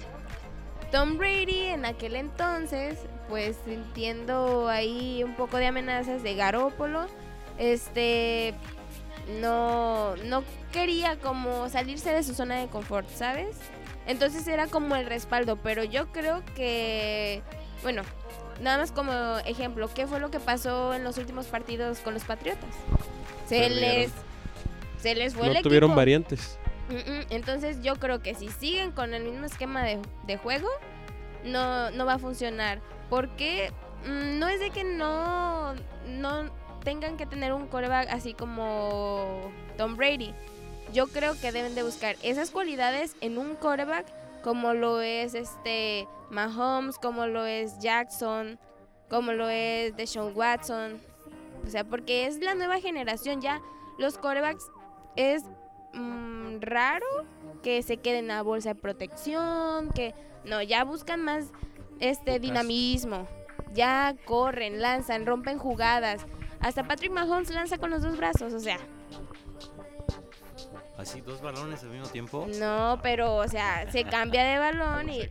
Tom 0.91 1.19
Brady 1.19 1.65
en 1.65 1.85
aquel 1.85 2.17
entonces, 2.17 2.99
pues 3.29 3.57
sintiendo 3.65 4.69
ahí 4.69 5.23
un 5.23 5.35
poco 5.37 5.59
de 5.59 5.67
amenazas 5.67 6.23
de 6.23 6.35
Garópolo, 6.35 7.07
este 7.59 8.55
no, 9.41 10.17
no 10.17 10.43
quería 10.73 11.19
como 11.19 11.69
salirse 11.69 12.11
de 12.11 12.23
su 12.23 12.35
zona 12.35 12.57
de 12.57 12.69
confort, 12.69 13.09
¿sabes? 13.11 13.57
Entonces 14.07 14.47
era 14.49 14.67
como 14.69 14.97
el 14.97 15.05
respaldo, 15.05 15.57
pero 15.57 15.85
yo 15.85 16.11
creo 16.13 16.43
que, 16.55 17.43
bueno, 17.83 18.03
nada 18.63 18.79
más 18.79 18.91
como 18.91 19.13
ejemplo, 19.45 19.91
¿qué 19.95 20.07
fue 20.07 20.19
lo 20.21 20.31
que 20.31 20.41
pasó 20.41 20.95
en 20.95 21.05
los 21.05 21.19
últimos 21.19 21.47
partidos 21.47 21.99
con 21.99 22.15
los 22.15 22.25
Patriotas? 22.25 22.71
Se 23.47 23.59
Perdieron. 23.61 23.81
les, 23.81 24.11
se 25.03 25.15
les 25.15 25.35
fue 25.35 25.49
No 25.49 25.53
el 25.53 25.63
tuvieron 25.63 25.95
variantes. 25.95 26.59
Entonces 27.31 27.83
yo 27.83 27.97
creo 27.97 28.21
que 28.21 28.35
si 28.35 28.49
siguen 28.49 28.93
con 28.93 29.15
el 29.15 29.25
mismo 29.25 29.45
esquema 29.45 29.83
de, 29.83 30.01
de 30.27 30.37
juego, 30.37 30.69
no, 31.45 31.91
no 31.91 32.07
va 32.07 32.15
a 32.15 32.19
funcionar. 32.19 32.81
Porque 33.11 33.73
mm, 34.07 34.39
no 34.39 34.49
es 34.49 34.61
de 34.61 34.71
que 34.71 34.85
no, 34.85 35.75
no 36.07 36.51
tengan 36.85 37.17
que 37.17 37.27
tener 37.27 37.53
un 37.53 37.67
coreback 37.67 38.09
así 38.11 38.35
como 38.35 39.51
Tom 39.77 39.97
Brady. 39.97 40.35
Yo 40.93 41.07
creo 41.07 41.39
que 41.39 41.53
deben 41.53 41.75
de 41.75 41.83
buscar 41.83 42.17
esas 42.23 42.51
cualidades 42.51 43.15
en 43.21 43.37
un 43.37 43.57
coreback 43.57 44.07
como 44.43 44.73
lo 44.73 45.01
es 45.03 45.35
este 45.35 46.09
Mahomes, 46.31 46.97
como 46.97 47.27
lo 47.27 47.45
es 47.45 47.79
Jackson, 47.79 48.59
como 49.11 49.33
lo 49.33 49.49
es 49.49 49.97
Deshaun 49.97 50.33
Watson. 50.35 51.01
O 51.67 51.71
sea, 51.71 51.85
porque 51.85 52.27
es 52.27 52.39
la 52.39 52.55
nueva 52.55 52.81
generación 52.81 53.41
ya. 53.41 53.61
Los 53.99 54.17
corebacks 54.17 54.65
es 55.17 55.43
mm, 55.95 56.61
raro 56.61 57.07
que 57.63 57.83
se 57.83 57.99
queden 57.99 58.31
a 58.31 58.43
bolsa 58.43 58.71
de 58.71 58.75
protección, 58.77 59.91
que 59.91 60.15
no, 60.45 60.63
ya 60.63 60.85
buscan 60.85 61.23
más 61.23 61.53
este 62.01 62.39
dinamismo. 62.39 63.27
Ya 63.75 64.17
corren, 64.25 64.81
lanzan, 64.81 65.27
rompen 65.27 65.59
jugadas. 65.59 66.25
Hasta 66.61 66.85
Patrick 66.85 67.13
Mahomes 67.13 67.51
lanza 67.51 67.79
con 67.79 67.91
los 67.91 68.03
dos 68.03 68.17
brazos, 68.17 68.53
o 68.53 68.61
sea, 68.61 68.79
así 70.97 71.21
dos 71.21 71.41
balones 71.41 71.83
al 71.83 71.91
mismo 71.91 72.09
tiempo. 72.09 72.47
no, 72.59 72.99
pero 73.03 73.37
o 73.37 73.49
sea, 73.49 73.91
se 73.91 74.05
cambia 74.05 74.45
de 74.45 74.59
balón 74.59 75.09
y. 75.09 75.23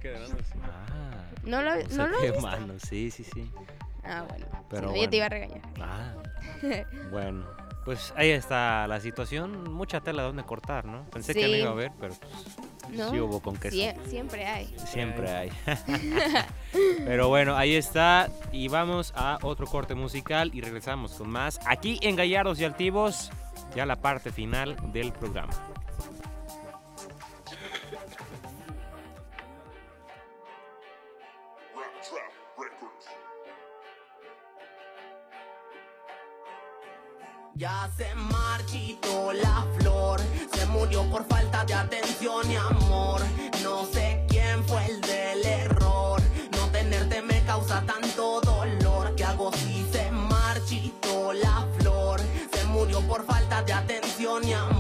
Ah. 0.90 1.30
no 1.44 1.62
lo, 1.62 1.76
no 1.76 1.90
sea, 1.90 2.08
lo 2.08 2.20
qué 2.20 2.34
mano, 2.42 2.74
sí, 2.80 3.12
sí, 3.12 3.24
sí. 3.24 3.52
Ah, 4.04 4.26
bueno. 4.28 4.46
Pero 4.70 4.82
si 4.82 4.86
no, 4.88 4.92
yo 4.92 4.96
bueno. 4.96 5.10
te 5.10 5.18
iba 5.18 5.26
a 5.26 5.30
regañar. 5.30 5.62
Ah. 5.80 6.14
bueno, 7.12 7.46
pues 7.88 8.14
ahí 8.18 8.32
está 8.32 8.86
la 8.86 9.00
situación. 9.00 9.72
Mucha 9.72 10.02
tela 10.02 10.24
donde 10.24 10.44
cortar, 10.44 10.84
¿no? 10.84 11.06
Pensé 11.10 11.34
que 11.34 11.48
no 11.48 11.56
iba 11.56 11.70
a 11.70 11.72
haber, 11.72 11.92
pero 11.98 12.14
pues, 12.16 12.92
No, 12.98 13.12
sí 13.12 13.20
hubo 13.22 13.40
con 13.42 13.56
queso. 13.56 13.78
Sie- 13.78 13.96
siempre 14.10 14.46
hay. 14.46 14.76
Siempre 14.86 15.30
hay. 15.32 15.50
Pero 17.06 17.30
bueno, 17.30 17.56
ahí 17.56 17.76
está. 17.76 18.30
Y 18.52 18.68
vamos 18.68 19.14
a 19.16 19.40
otro 19.42 19.66
corte 19.68 19.96
musical 19.96 20.52
y 20.54 20.60
regresamos 20.60 21.14
con 21.14 21.30
más 21.30 21.60
aquí 21.66 21.98
en 22.02 22.18
Gallardos 22.18 22.60
y 22.60 22.66
Altivos, 22.66 23.32
ya 23.74 23.86
la 23.86 23.96
parte 23.96 24.32
final 24.34 24.76
del 24.92 25.14
programa. 25.14 25.54
Ya 37.58 37.90
se 37.98 38.14
marchitó 38.14 39.34
la 39.34 39.66
flor, 39.80 40.22
se 40.54 40.68
murió 40.68 41.02
por 41.10 41.26
falta 41.26 41.66
de 41.66 41.74
atención 41.74 42.52
y 42.52 42.56
amor. 42.56 43.20
No 43.64 43.84
sé 43.92 44.24
quién 44.30 44.64
fue 44.68 44.86
el 44.86 45.02
del 45.02 45.44
error, 45.44 46.22
no 46.52 46.68
tenerte 46.72 47.20
me 47.24 47.42
causa 47.46 47.82
tanto 47.82 48.42
dolor. 48.42 49.16
¿Qué 49.16 49.24
hago 49.24 49.52
si 49.54 49.84
se 49.92 50.12
marchitó 50.12 51.34
la 51.34 51.66
flor? 51.80 52.22
Se 52.54 52.64
murió 52.66 53.02
por 53.02 53.26
falta 53.26 53.64
de 53.64 53.74
atención 53.74 54.48
y 54.48 54.54
amor. 54.54 54.77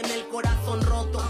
Tiene 0.00 0.14
el 0.14 0.28
corazón 0.28 0.80
roto. 0.82 1.20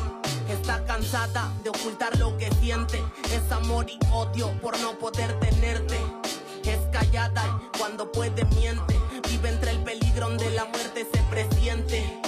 Está 0.51 0.85
cansada 0.85 1.51
de 1.63 1.71
ocultar 1.71 2.19
lo 2.19 2.37
que 2.37 2.51
siente. 2.61 3.03
Es 3.33 3.51
amor 3.51 3.87
y 3.89 3.99
odio 4.13 4.51
por 4.61 4.79
no 4.81 4.99
poder 4.99 5.41
tenerte. 5.41 5.97
Es 6.65 6.81
callada 6.93 7.63
y 7.63 7.79
cuando 7.79 8.13
puede 8.13 8.45
miente. 8.57 8.95
Vive 9.27 9.49
entre 9.49 9.71
el 9.71 9.83
peligro 9.85 10.29
donde 10.29 10.51
la 10.51 10.67
muerte 10.67 11.07
se 11.11 11.23
presiente. 11.31 12.28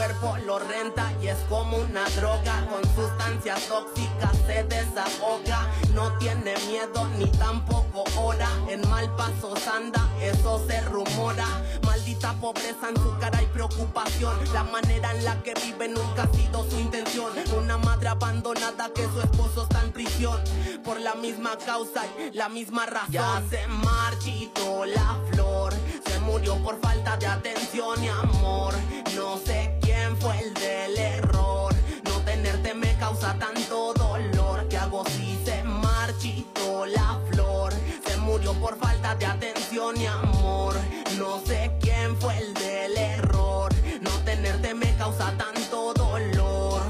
Cuerpo 0.00 0.34
lo 0.46 0.58
renta 0.58 1.12
y 1.20 1.26
es 1.26 1.36
como 1.50 1.76
una 1.76 2.08
droga. 2.16 2.66
Con 2.70 2.82
sustancias 2.94 3.60
tóxicas 3.68 4.34
se 4.46 4.64
desahoga. 4.64 5.68
No 5.92 6.16
tiene 6.16 6.54
miedo 6.68 7.06
ni 7.18 7.26
tampoco 7.32 8.04
hora. 8.16 8.48
En 8.70 8.80
mal 8.88 9.14
paso 9.16 9.54
anda, 9.76 10.08
eso 10.22 10.58
se 10.66 10.80
rumora. 10.80 11.44
Maldita 11.84 12.32
pobreza 12.40 12.88
en 12.88 12.96
su 12.96 13.18
cara 13.18 13.42
y 13.42 13.46
preocupación. 13.48 14.34
La 14.54 14.64
manera 14.64 15.14
en 15.14 15.22
la 15.22 15.42
que 15.42 15.52
vive 15.66 15.88
nunca 15.88 16.22
ha 16.22 16.34
sido 16.34 16.64
su 16.70 16.80
intención. 16.80 17.30
Una 17.58 17.76
madre 17.76 18.08
abandonada 18.08 18.90
que 18.94 19.04
su 19.04 19.20
esposo 19.20 19.64
está 19.64 19.82
en 19.82 19.92
prisión. 19.92 20.40
Por 20.82 20.98
la 20.98 21.14
misma 21.14 21.58
causa 21.66 22.06
y 22.06 22.34
la 22.34 22.48
misma 22.48 22.86
razón. 22.86 23.12
Ya 23.12 23.42
se 23.50 23.66
marchitó 23.66 24.86
la 24.86 25.18
flor. 25.30 25.74
Se 26.06 26.18
murió 26.20 26.56
por 26.64 26.80
falta 26.80 27.18
de 27.18 27.26
atención 27.26 28.02
y 28.02 28.08
amor. 28.08 28.72
No 29.14 29.36
sé 29.36 29.76
quién 29.82 29.89
fue 30.20 30.38
el 30.40 30.54
del 30.54 30.98
error. 30.98 31.74
No 32.04 32.20
tenerte 32.24 32.74
me 32.74 32.94
causa 32.96 33.34
tanto 33.38 33.94
dolor. 33.94 34.66
¿Qué 34.68 34.76
hago 34.76 35.04
si 35.06 35.38
se 35.44 35.62
marchitó 35.64 36.86
la 36.86 37.18
flor? 37.30 37.72
Se 38.06 38.16
murió 38.18 38.52
por 38.54 38.78
falta 38.78 39.14
de 39.14 39.26
atención 39.26 39.96
y 40.00 40.06
amor. 40.06 40.76
No 41.18 41.40
sé 41.44 41.72
quién 41.80 42.16
fue 42.20 42.36
el 42.38 42.54
del 42.54 42.96
error. 42.96 43.72
No 44.00 44.10
tenerte 44.24 44.74
me 44.74 44.94
causa 44.96 45.32
tanto 45.36 45.94
dolor. 45.94 46.82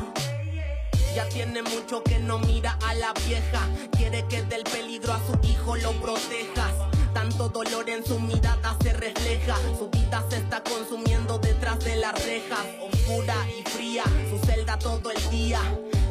Ya 1.15 1.29
tiene 1.29 1.63
mucho 1.63 2.03
que 2.03 2.19
no 2.19 2.39
mira 2.39 2.79
a 2.87 2.95
la 2.95 3.13
vieja. 3.27 3.61
Quiere 3.97 4.27
que 4.29 4.43
del 4.43 4.65
peligro 4.65 5.13
a 5.13 5.21
su 5.27 5.39
hijo 5.47 5.77
lo 5.77 5.93
protejas. 6.01 6.75
Tanto 7.15 7.49
dolor 7.49 7.89
en 7.91 8.05
su 8.05 8.19
mirada 8.21 8.77
se 8.83 8.93
refleja. 8.93 9.57
Su 9.79 9.89
vida 9.91 10.25
se 10.31 10.37
está 10.37 10.63
consumiendo 10.63 11.39
detrás 11.39 11.79
de 11.81 11.97
las 11.97 12.15
rejas. 12.25 12.65
Y 13.11 13.69
fría, 13.69 14.05
su 14.31 14.39
celda 14.47 14.79
todo 14.79 15.11
el 15.11 15.31
día. 15.31 15.59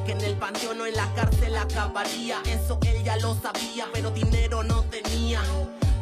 Que 0.06 0.12
en 0.12 0.22
el 0.22 0.36
panteón 0.36 0.82
o 0.82 0.86
en 0.86 0.96
la 0.96 1.10
cárcel 1.14 1.56
acabaría. 1.56 2.42
Eso 2.46 2.78
él 2.86 3.02
ya 3.06 3.16
lo 3.16 3.36
sabía, 3.36 3.88
pero 3.94 4.12
dinero 4.12 4.64
no 4.64 4.84
tenía. 4.84 5.42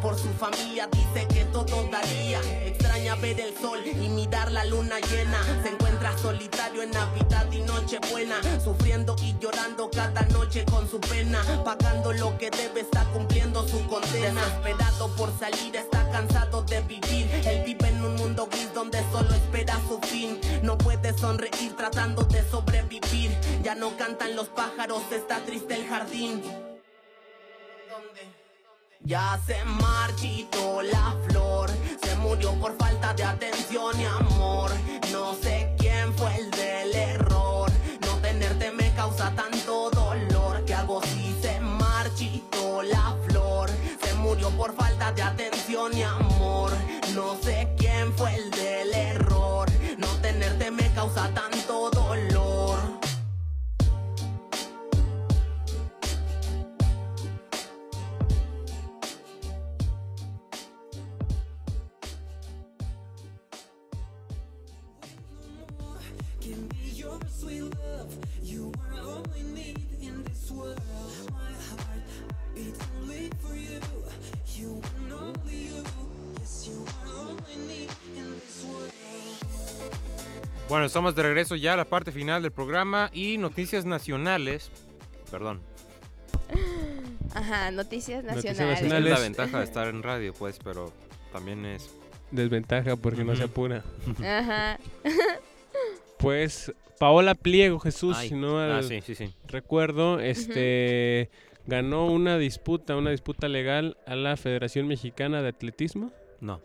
Por 0.08 0.18
su 0.18 0.30
familia 0.36 0.88
dice 0.88 1.28
que 1.28 1.44
todo 1.52 1.86
daría. 1.92 2.40
Extraña 2.66 3.16
ver 3.16 3.42
el 3.42 3.54
sol 3.58 3.82
y 3.86 4.08
mirar 4.08 4.50
la 4.54 4.64
luna 4.64 5.02
llena. 5.02 5.38
Se 5.62 5.68
encuentra 5.68 6.18
solitario 6.18 6.82
en 6.82 6.92
Navidad 6.92 7.52
y 7.52 7.60
Nochebuena. 7.60 8.40
Sufriendo 8.64 9.18
y 9.22 9.38
llorando 9.38 9.92
cada 9.92 10.22
noche 10.28 10.64
con 10.64 10.90
su 10.90 11.02
pena. 11.02 11.42
Pagando 11.66 12.14
lo 12.14 12.38
que 12.38 12.50
debe, 12.50 12.80
está 12.80 13.04
cumpliendo 13.12 13.68
su 13.68 13.86
condena. 13.88 14.40
Desesperado 14.46 15.14
por 15.18 15.38
salir, 15.38 15.76
está 15.76 16.10
cansado 16.10 16.62
de 16.62 16.80
vivir. 16.84 17.30
Él 17.46 17.64
vive 17.66 17.90
en 17.90 18.02
un 18.02 18.16
mundo 18.16 18.48
gris 18.50 18.74
donde 18.74 19.04
solo 19.12 19.32
espera 19.32 19.78
su 19.90 20.00
fin. 20.08 20.40
No 20.64 20.78
puede 20.78 21.18
sonreír 21.18 21.76
tratando 21.76 22.24
de 22.24 22.50
sobrevivir. 22.50 23.38
Ya 23.62 23.76
no 23.76 23.98
cantan 23.98 24.38
los 24.38 24.48
pájaros, 24.48 25.04
está 25.12 25.40
triste 25.40 25.76
el 25.76 25.86
jardín. 25.86 26.42
¿Dónde? 27.90 28.37
Ya 29.08 29.40
se 29.48 29.64
marchitó 29.64 30.82
la 30.82 31.16
flor, 31.30 31.70
se 32.04 32.14
murió 32.18 32.52
por 32.56 32.76
falta 32.76 33.14
de 33.14 33.24
atención 33.24 33.98
y 34.02 34.04
amor. 34.04 34.70
No 35.14 35.34
sé 35.34 35.74
quién 35.78 36.14
fue 36.18 36.36
el 36.36 36.52
del 36.52 36.94
error, 36.94 37.72
no 38.02 38.18
tenerte 38.18 38.70
me 38.74 38.94
causa 38.96 39.34
tanto 39.34 39.92
dolor. 39.92 40.62
¿Qué 40.66 40.74
hago 40.74 41.02
si 41.04 41.34
se 41.42 41.58
marchitó 41.62 42.84
la 42.84 43.16
flor? 43.30 43.70
Se 44.04 44.14
murió 44.16 44.50
por 44.50 44.76
falta 44.76 45.14
de 45.14 45.22
atención 45.22 45.98
y 45.98 46.04
amor. 46.04 46.74
No 47.16 47.38
sé 47.42 47.74
quién 47.78 48.12
fue 48.12 48.36
el 48.36 48.52
del 48.52 48.94
error, 48.94 49.70
no 49.98 50.08
tenerte 50.22 50.70
me 50.70 50.92
causa 50.94 51.30
tanto 51.34 51.57
Bueno, 80.70 80.86
estamos 80.86 81.16
de 81.16 81.24
regreso 81.24 81.56
ya 81.56 81.74
a 81.74 81.78
la 81.78 81.86
parte 81.86 82.12
final 82.12 82.42
del 82.42 82.52
programa 82.52 83.10
y 83.14 83.38
noticias 83.38 83.86
nacionales. 83.86 84.70
Perdón. 85.32 85.62
Ajá, 87.34 87.72
noticias 87.72 88.24
Noticias 88.24 88.58
nacionales. 88.58 88.82
Es 88.82 88.84
nacionales. 88.84 89.12
la 89.12 89.20
ventaja 89.20 89.58
de 89.60 89.64
estar 89.64 89.88
en 89.88 90.04
radio, 90.04 90.34
pues, 90.34 90.60
pero 90.62 90.92
también 91.32 91.66
es. 91.66 91.96
Desventaja 92.32 92.98
porque 92.98 93.24
no 93.24 93.36
se 93.36 93.44
apura. 93.44 93.84
Ajá. 94.24 94.80
Pues 96.18 96.74
Paola 97.00 97.36
Pliego, 97.36 97.78
Jesús, 97.78 98.18
Ay, 98.18 98.30
si 98.30 98.36
no 98.36 98.60
ah, 98.60 98.82
sí, 98.82 99.02
sí, 99.02 99.14
sí. 99.14 99.36
recuerdo, 99.46 100.20
este 100.20 101.30
ganó 101.68 102.08
una 102.08 102.40
disputa, 102.40 102.96
una 102.96 103.12
disputa 103.12 103.48
legal 103.48 103.98
a 104.08 104.16
la 104.16 104.36
Federación 104.36 104.88
Mexicana 104.88 105.44
de 105.44 105.50
Atletismo, 105.50 106.12
No. 106.42 106.60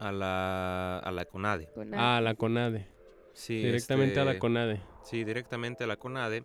A 0.00 0.10
la, 0.10 0.98
a 0.98 1.12
la 1.12 1.24
CONADE. 1.24 1.68
Con 1.72 1.94
a 1.94 2.20
la 2.20 2.34
CONADE, 2.34 2.88
Sí, 3.36 3.62
directamente 3.62 4.18
a 4.18 4.24
la 4.24 4.30
este, 4.32 4.40
CONADE. 4.40 4.80
Sí, 5.04 5.22
directamente 5.22 5.84
a 5.84 5.86
la 5.86 5.96
CONADE. 5.96 6.44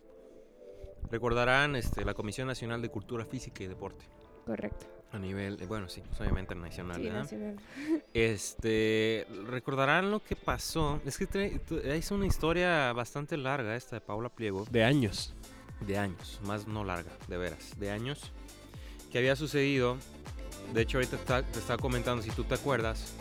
Recordarán 1.10 1.76
este, 1.78 2.04
la 2.04 2.14
Comisión 2.14 2.48
Nacional 2.48 2.82
de 2.82 2.90
Cultura 2.90 3.26
Física 3.26 3.64
y 3.64 3.68
Deporte. 3.68 4.06
Correcto. 4.46 4.88
A 5.14 5.20
nivel, 5.20 5.58
bueno, 5.68 5.88
sí, 5.90 6.02
pues, 6.08 6.20
obviamente 6.22 6.54
nacional. 6.54 6.98
Sí, 6.98 7.04
¿verdad? 7.04 7.20
nacional. 7.22 7.56
Este, 8.14 9.26
recordarán 9.48 10.12
lo 10.12 10.22
que 10.22 10.36
pasó. 10.36 11.00
Es 11.06 11.18
que 11.18 11.62
es 11.86 12.12
una 12.12 12.26
historia 12.26 12.92
bastante 12.94 13.38
larga 13.38 13.76
esta 13.76 13.96
de 13.96 14.02
Paula 14.02 14.28
Pliego. 14.30 14.66
De 14.70 14.84
años. 14.84 15.34
de 15.82 15.98
años, 15.98 16.40
más 16.44 16.68
no 16.68 16.84
larga, 16.84 17.12
de 17.28 17.38
veras, 17.38 17.80
de 17.80 17.90
años, 17.90 18.32
que 19.12 19.18
había 19.18 19.36
sucedido. 19.38 19.98
De 20.74 20.82
hecho, 20.82 20.98
ahorita 21.00 21.16
está- 21.16 21.44
te 21.44 21.58
estaba 21.60 21.82
comentando, 21.82 22.22
si 22.22 22.30
tú 22.32 22.44
te 22.44 22.54
acuerdas, 22.54 23.16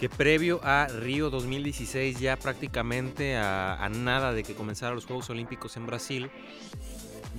que 0.00 0.08
previo 0.08 0.60
a 0.64 0.86
Río 0.88 1.28
2016, 1.30 2.18
ya 2.18 2.36
prácticamente 2.36 3.36
a, 3.36 3.74
a 3.84 3.88
nada 3.90 4.32
de 4.32 4.42
que 4.42 4.54
comenzaran 4.54 4.94
los 4.94 5.04
Juegos 5.04 5.28
Olímpicos 5.28 5.76
en 5.76 5.86
Brasil, 5.86 6.30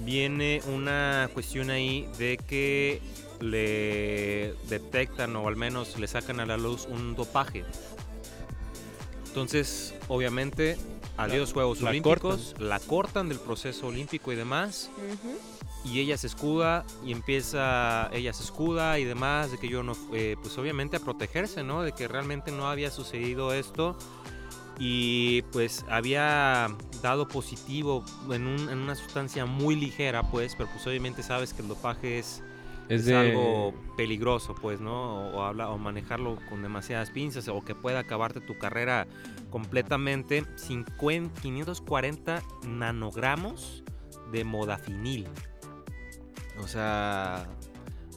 viene 0.06 0.62
una 0.68 1.28
cuestión 1.34 1.72
ahí 1.72 2.08
de 2.20 2.38
que 2.38 3.02
le 3.40 4.54
detectan 4.70 5.36
o 5.36 5.48
al 5.48 5.56
menos 5.56 5.98
le 6.00 6.08
sacan 6.08 6.40
a 6.40 6.46
la 6.46 6.58
luz 6.58 6.86
un 6.90 7.16
dopaje. 7.16 7.66
Entonces, 9.28 9.96
obviamente, 10.08 10.78
a 11.18 11.28
La- 11.28 11.36
los 11.38 11.54
Juegos 11.54 11.82
la 11.82 11.90
Olímpicos, 11.90 12.54
la 12.60 12.80
cortan 12.80 13.28
del 13.30 13.40
proceso 13.40 13.88
olímpico 13.88 14.32
y 14.32 14.36
demás. 14.36 14.92
Y 15.84 16.00
ella 16.00 16.18
se 16.18 16.28
escuda 16.28 16.86
y 17.04 17.12
empieza, 17.12 18.10
ella 18.14 18.34
se 18.34 18.44
escuda 18.44 19.00
y 19.00 19.04
demás, 19.06 19.52
de 19.52 19.58
que 19.58 19.68
yo 19.68 19.82
no, 19.84 19.94
eh, 20.14 20.36
pues 20.42 20.58
obviamente 20.58 20.98
a 20.98 21.00
protegerse, 21.00 21.64
¿no? 21.64 21.82
De 21.82 21.92
que 21.94 22.08
realmente 22.08 22.52
no 22.52 22.70
había 22.70 22.92
sucedido 22.92 23.54
esto 23.54 23.98
y 24.80 25.42
pues 25.52 25.86
había 25.90 26.68
dado 27.02 27.28
positivo 27.28 28.04
en, 28.32 28.48
un- 28.48 28.70
en 28.70 28.78
una 28.80 28.96
sustancia 28.96 29.46
muy 29.46 29.76
ligera, 29.76 30.24
pues, 30.30 30.56
pero 30.56 30.70
pues 30.72 30.86
obviamente 30.88 31.24
sabes 31.24 31.54
que 31.54 31.62
el 31.62 31.68
dopaje 31.68 32.20
es, 32.20 32.42
Es 32.90 33.02
es 33.02 33.06
de... 33.06 33.16
algo 33.16 33.74
peligroso, 33.98 34.56
pues, 34.56 34.80
¿no? 34.82 35.30
O, 35.30 35.38
o 35.38 35.44
habla, 35.44 35.70
o 35.70 35.78
manejarlo 35.78 36.38
con 36.50 36.62
demasiadas 36.64 37.10
pinzas 37.12 37.48
o 37.48 37.62
que 37.64 37.76
pueda 37.76 38.00
acabarte 38.00 38.40
tu 38.42 38.58
carrera 38.58 39.08
completamente. 39.50 40.46
50 40.56 41.42
540 41.42 42.42
nanogramos 42.68 43.84
de 44.32 44.44
modafinil. 44.44 45.28
O 46.64 46.68
sea, 46.68 47.48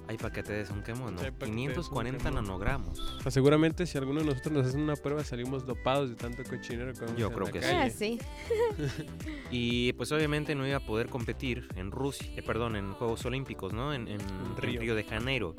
hay 0.07 0.17
para 0.19 0.33
que 0.33 0.43
te 0.43 0.53
des 0.53 0.71
un 0.71 0.83
quemo, 0.83 1.11
¿no? 1.11 1.19
Sí, 1.19 1.27
pa' 1.31 1.47
que 1.47 1.47
te 1.47 1.47
des 1.47 1.49
un 1.51 1.57
540 1.57 2.19
quemo. 2.25 2.35
nanogramos. 2.43 2.99
O 3.01 3.21
sea, 3.23 3.31
seguramente 3.31 3.87
si 3.87 3.97
alguno 3.99 4.21
de 4.21 4.27
nosotros 4.27 4.53
nos 4.53 4.67
hace 4.67 4.77
una 4.77 4.97
prueba 4.97 5.25
salimos 5.25 5.65
dopados 5.67 6.11
de 6.11 6.17
tanto 6.17 6.43
cochinero 6.45 6.93
que 6.93 7.07
Yo 7.19 7.31
creo 7.33 7.47
que 7.47 7.63
sí. 7.63 7.69
calle. 7.69 7.79
Ah, 7.79 7.91
sí. 7.91 8.19
Y 9.51 9.93
pues 9.95 10.11
obviamente 10.13 10.55
no 10.55 10.67
iba 10.67 10.77
a 10.79 10.87
poder 10.87 11.09
competir 11.09 11.69
en 11.77 11.91
Rusia, 11.91 12.27
eh, 12.37 12.43
perdón, 12.43 12.77
en 12.77 12.93
Juegos 12.93 13.25
Olímpicos, 13.25 13.73
¿no? 13.73 13.95
En, 13.95 14.09
en- 14.09 14.21
en 14.21 14.57
Río. 14.57 14.81
Río. 14.81 14.95
de 14.95 15.05
Janeiro, 15.05 15.55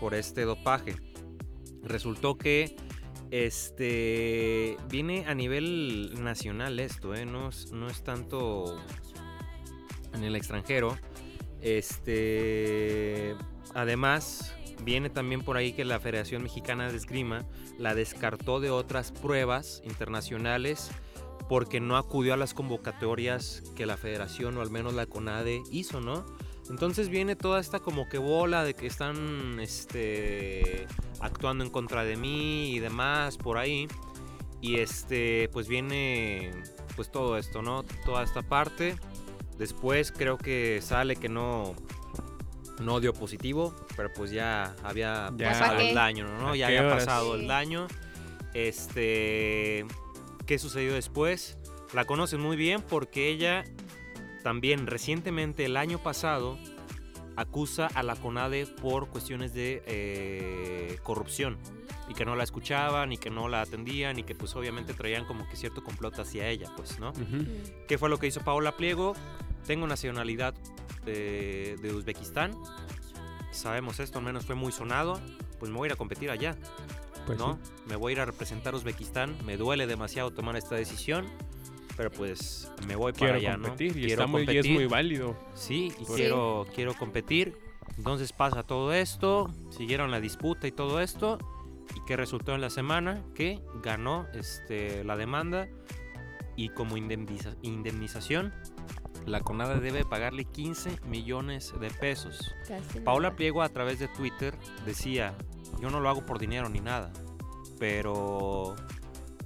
por 0.00 0.14
este 0.14 0.42
dopaje. 0.42 0.94
Resultó 1.82 2.36
que 2.38 2.76
este 3.30 4.76
viene 4.90 5.26
a 5.26 5.34
nivel 5.34 6.22
nacional 6.22 6.78
esto, 6.80 7.14
¿eh? 7.14 7.24
No 7.26 7.48
es, 7.48 7.72
no 7.72 7.88
es 7.88 8.02
tanto 8.04 8.78
en 10.12 10.22
el 10.24 10.36
extranjero. 10.36 10.96
Este, 11.64 13.34
además, 13.74 14.54
viene 14.82 15.08
también 15.08 15.40
por 15.40 15.56
ahí 15.56 15.72
que 15.72 15.86
la 15.86 15.98
Federación 15.98 16.42
Mexicana 16.42 16.90
de 16.90 16.96
Esgrima 16.96 17.44
la 17.78 17.94
descartó 17.94 18.60
de 18.60 18.70
otras 18.70 19.12
pruebas 19.12 19.82
internacionales 19.84 20.90
porque 21.48 21.80
no 21.80 21.96
acudió 21.96 22.34
a 22.34 22.36
las 22.36 22.52
convocatorias 22.52 23.62
que 23.74 23.86
la 23.86 23.96
federación 23.96 24.58
o 24.58 24.60
al 24.60 24.70
menos 24.70 24.92
la 24.92 25.06
CONADE 25.06 25.62
hizo, 25.70 26.00
¿no? 26.02 26.24
Entonces 26.68 27.08
viene 27.08 27.34
toda 27.34 27.60
esta 27.60 27.80
como 27.80 28.08
que 28.08 28.18
bola 28.18 28.62
de 28.62 28.74
que 28.74 28.86
están 28.86 29.58
este, 29.58 30.86
actuando 31.20 31.64
en 31.64 31.70
contra 31.70 32.04
de 32.04 32.16
mí 32.16 32.72
y 32.72 32.78
demás 32.78 33.38
por 33.38 33.56
ahí. 33.56 33.88
Y 34.60 34.76
este, 34.76 35.48
pues 35.52 35.68
viene 35.68 36.50
pues 36.96 37.10
todo 37.10 37.36
esto, 37.36 37.62
¿no? 37.62 37.84
Toda 38.04 38.22
esta 38.22 38.42
parte. 38.42 38.96
Después 39.58 40.12
creo 40.12 40.36
que 40.38 40.80
sale 40.82 41.16
que 41.16 41.28
no, 41.28 41.74
no 42.80 43.00
dio 43.00 43.12
positivo, 43.12 43.74
pero 43.96 44.12
pues 44.12 44.30
ya 44.30 44.74
había 44.82 45.30
Ya. 45.36 45.50
pasado 45.50 45.78
el 45.80 45.94
daño, 45.94 46.26
¿no? 46.26 46.50
¿A 46.50 46.56
Ya 46.56 46.68
qué 46.68 46.78
había 46.78 46.90
pasado 46.96 47.34
Sí. 47.34 47.40
el 47.42 47.46
daño. 47.48 47.86
Este, 48.52 49.84
¿qué 50.46 50.58
sucedió 50.58 50.94
después? 50.94 51.58
La 51.92 52.04
conocen 52.04 52.40
muy 52.40 52.56
bien 52.56 52.82
porque 52.82 53.28
ella 53.28 53.64
también 54.42 54.86
recientemente, 54.86 55.64
el 55.64 55.76
año 55.76 55.98
pasado, 55.98 56.58
acusa 57.36 57.86
a 57.94 58.02
la 58.02 58.14
CONADE 58.16 58.66
por 58.66 59.08
cuestiones 59.08 59.54
de 59.54 59.82
eh, 59.86 60.98
corrupción 61.02 61.56
y 62.08 62.14
que 62.14 62.24
no 62.24 62.36
la 62.36 62.44
escuchaban 62.44 63.12
y 63.12 63.18
que 63.18 63.30
no 63.30 63.48
la 63.48 63.62
atendían 63.62 64.18
y 64.18 64.22
que 64.24 64.34
pues 64.34 64.54
obviamente 64.56 64.92
traían 64.94 65.24
como 65.24 65.48
que 65.48 65.56
cierto 65.56 65.82
complot 65.82 66.18
hacia 66.18 66.48
ella, 66.48 66.70
pues, 66.76 66.98
¿no? 66.98 67.10
Ujú. 67.10 67.46
¿Qué 67.88 67.96
fue 67.98 68.08
lo 68.08 68.18
que 68.18 68.26
hizo 68.26 68.40
Paola 68.40 68.76
Pliego? 68.76 69.14
Tengo 69.66 69.86
nacionalidad 69.86 70.54
de, 71.04 71.76
de 71.80 71.92
Uzbekistán. 71.94 72.54
Sabemos 73.50 74.00
esto, 74.00 74.18
al 74.18 74.24
menos 74.24 74.44
fue 74.44 74.54
muy 74.54 74.72
sonado. 74.72 75.20
Pues 75.58 75.70
me 75.70 75.78
voy 75.78 75.86
a 75.86 75.88
ir 75.88 75.92
a 75.92 75.96
competir 75.96 76.30
allá, 76.30 76.56
Pues 77.26 77.38
¿no? 77.38 77.58
sí. 77.62 77.70
Me 77.86 77.96
voy 77.96 78.10
a 78.10 78.12
ir 78.14 78.20
a 78.20 78.24
representar 78.26 78.74
a 78.74 78.76
Uzbekistán. 78.76 79.36
Me 79.46 79.56
duele 79.56 79.86
demasiado 79.86 80.30
tomar 80.32 80.56
esta 80.56 80.74
decisión. 80.74 81.26
Pero 81.96 82.10
pues 82.10 82.70
me 82.88 82.96
voy 82.96 83.12
para 83.12 83.38
Quiero 83.38 83.52
allá, 83.52 83.52
competir 83.62 83.92
¿no? 83.92 83.98
y, 83.98 84.06
Quiero 84.06 84.22
está 84.22 84.26
muy, 84.26 84.40
y 84.40 84.42
es 84.42 84.48
competir. 84.48 84.72
muy 84.74 84.86
válido. 84.86 85.38
Sí, 85.54 85.92
y 86.00 86.04
Sí. 86.04 86.12
quiero, 86.16 86.66
quiero 86.74 86.94
competir. 86.94 87.56
Entonces 87.96 88.32
pasa 88.32 88.64
todo 88.64 88.92
esto, 88.92 89.48
siguieron 89.70 90.10
la 90.10 90.20
disputa 90.20 90.66
y 90.66 90.72
todo 90.72 91.00
esto. 91.00 91.38
¿Y 91.94 92.04
qué 92.06 92.16
resultó 92.16 92.54
en 92.54 92.60
la 92.60 92.70
semana? 92.70 93.22
Que 93.34 93.60
ganó 93.82 94.26
este, 94.34 95.04
la 95.04 95.16
demanda 95.16 95.68
y 96.56 96.68
como 96.70 96.96
indemniza- 96.96 97.56
indemnización, 97.62 98.52
la 99.26 99.40
CONADA 99.40 99.80
debe 99.80 100.04
pagarle 100.04 100.44
15 100.44 100.98
millones 101.06 101.72
de 101.80 101.90
pesos. 101.90 102.54
Casi 102.68 103.00
Paula 103.00 103.28
nada. 103.28 103.36
Pliego 103.36 103.62
a 103.62 103.68
través 103.68 103.98
de 103.98 104.08
Twitter 104.08 104.54
decía, 104.84 105.34
yo 105.80 105.90
no 105.90 106.00
lo 106.00 106.08
hago 106.08 106.24
por 106.26 106.38
dinero 106.38 106.68
ni 106.68 106.80
nada, 106.80 107.12
pero 107.78 108.74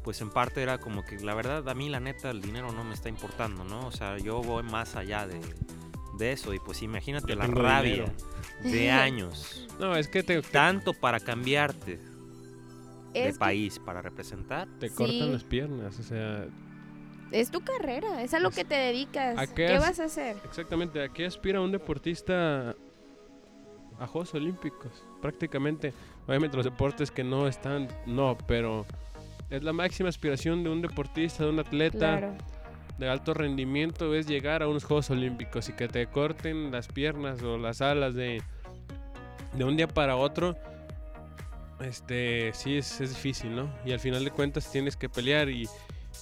pues 0.03 0.21
en 0.21 0.31
parte 0.31 0.63
era 0.63 0.79
como 0.79 1.05
que 1.05 1.17
la 1.19 1.35
verdad 1.35 1.69
a 1.69 1.75
mí 1.75 1.89
la 1.89 2.01
neta 2.01 2.31
el 2.31 2.41
dinero 2.41 2.73
no 2.73 2.85
me 2.85 2.95
está 2.95 3.09
importando, 3.09 3.65
¿no? 3.65 3.87
O 3.87 3.93
sea, 3.93 4.17
yo 4.19 4.41
voy 4.43 4.63
más 4.63 4.97
allá 4.97 5.27
de, 5.27 5.41
de 6.19 6.33
eso 6.33 6.55
y 6.55 6.59
pues 6.61 6.83
imagínate 6.83 7.29
Yo 7.29 7.37
la 7.37 7.47
rabia 7.47 7.93
dinero. 7.93 8.13
de 8.65 8.91
años, 8.91 9.67
No, 9.79 9.95
es 9.97 10.09
que 10.09 10.23
te, 10.23 10.41
te, 10.43 10.49
tanto 10.51 10.93
para 10.93 11.21
cambiarte 11.21 12.01
de 13.13 13.29
Es 13.29 13.35
que 13.35 13.39
país 13.41 13.79
para 13.79 14.03
representar. 14.03 14.69
te 14.79 14.89
Sí. 14.89 14.95
cortan 14.95 15.33
las 15.33 15.45
piernas. 15.45 15.99
O 15.99 16.03
sea, 16.03 16.47
es 17.31 17.51
tu 17.51 17.61
carrera, 17.61 18.23
es 18.23 18.35
a 18.35 18.39
lo 18.41 18.51
que 18.51 18.65
te 18.65 18.75
dedicas. 18.75 19.39
¿A 19.39 19.47
qué 19.53 19.79
vas 19.79 20.01
a 20.01 20.05
hacer? 20.05 20.37
exactamente, 20.45 21.03
¿a 21.03 21.09
qué 21.09 21.27
aspira 21.27 21.61
un 21.61 21.73
deportista 21.73 22.75
a 23.99 24.07
Juegos 24.07 24.35
Olímpicos? 24.35 25.05
Prácticamente, 25.21 25.93
obviamente 26.27 26.57
los 26.57 26.65
deportes 26.65 27.11
que 27.11 27.25
no 27.25 27.47
están, 27.49 27.89
no, 28.07 28.37
pero 28.47 28.87
es 29.51 29.63
la 29.63 29.73
máxima 29.73 30.09
aspiración 30.09 30.63
de 30.63 30.71
un 30.71 30.81
deportista, 30.83 31.45
de 31.45 31.51
un 31.51 31.59
atleta. 31.61 32.19
Claro. 32.19 32.35
de 32.99 33.09
alto 33.09 33.33
rendimiento 33.33 34.13
es 34.13 34.27
llegar 34.27 34.61
a 34.61 34.67
unos 34.67 34.83
Juegos 34.85 35.09
Olímpicos 35.11 35.69
y 35.69 35.73
que 35.73 35.87
te 35.87 36.09
corten 36.09 36.73
las 36.73 36.89
piernas 36.89 37.41
o 37.45 37.57
las 37.57 37.81
alas 37.81 38.15
de, 38.15 38.43
de 39.57 39.63
un 39.65 39.77
día 39.77 39.87
para 39.87 40.17
otro, 40.17 40.57
este 41.81 42.53
sí 42.55 42.77
es, 42.77 43.01
es 43.01 43.11
difícil, 43.11 43.55
¿no? 43.55 43.71
Y 43.85 43.93
al 43.93 44.01
final 44.01 44.25
de 44.25 44.31
cuentas 44.31 44.71
tienes 44.71 44.97
que 44.97 45.09
pelear 45.09 45.49
y, 45.49 45.69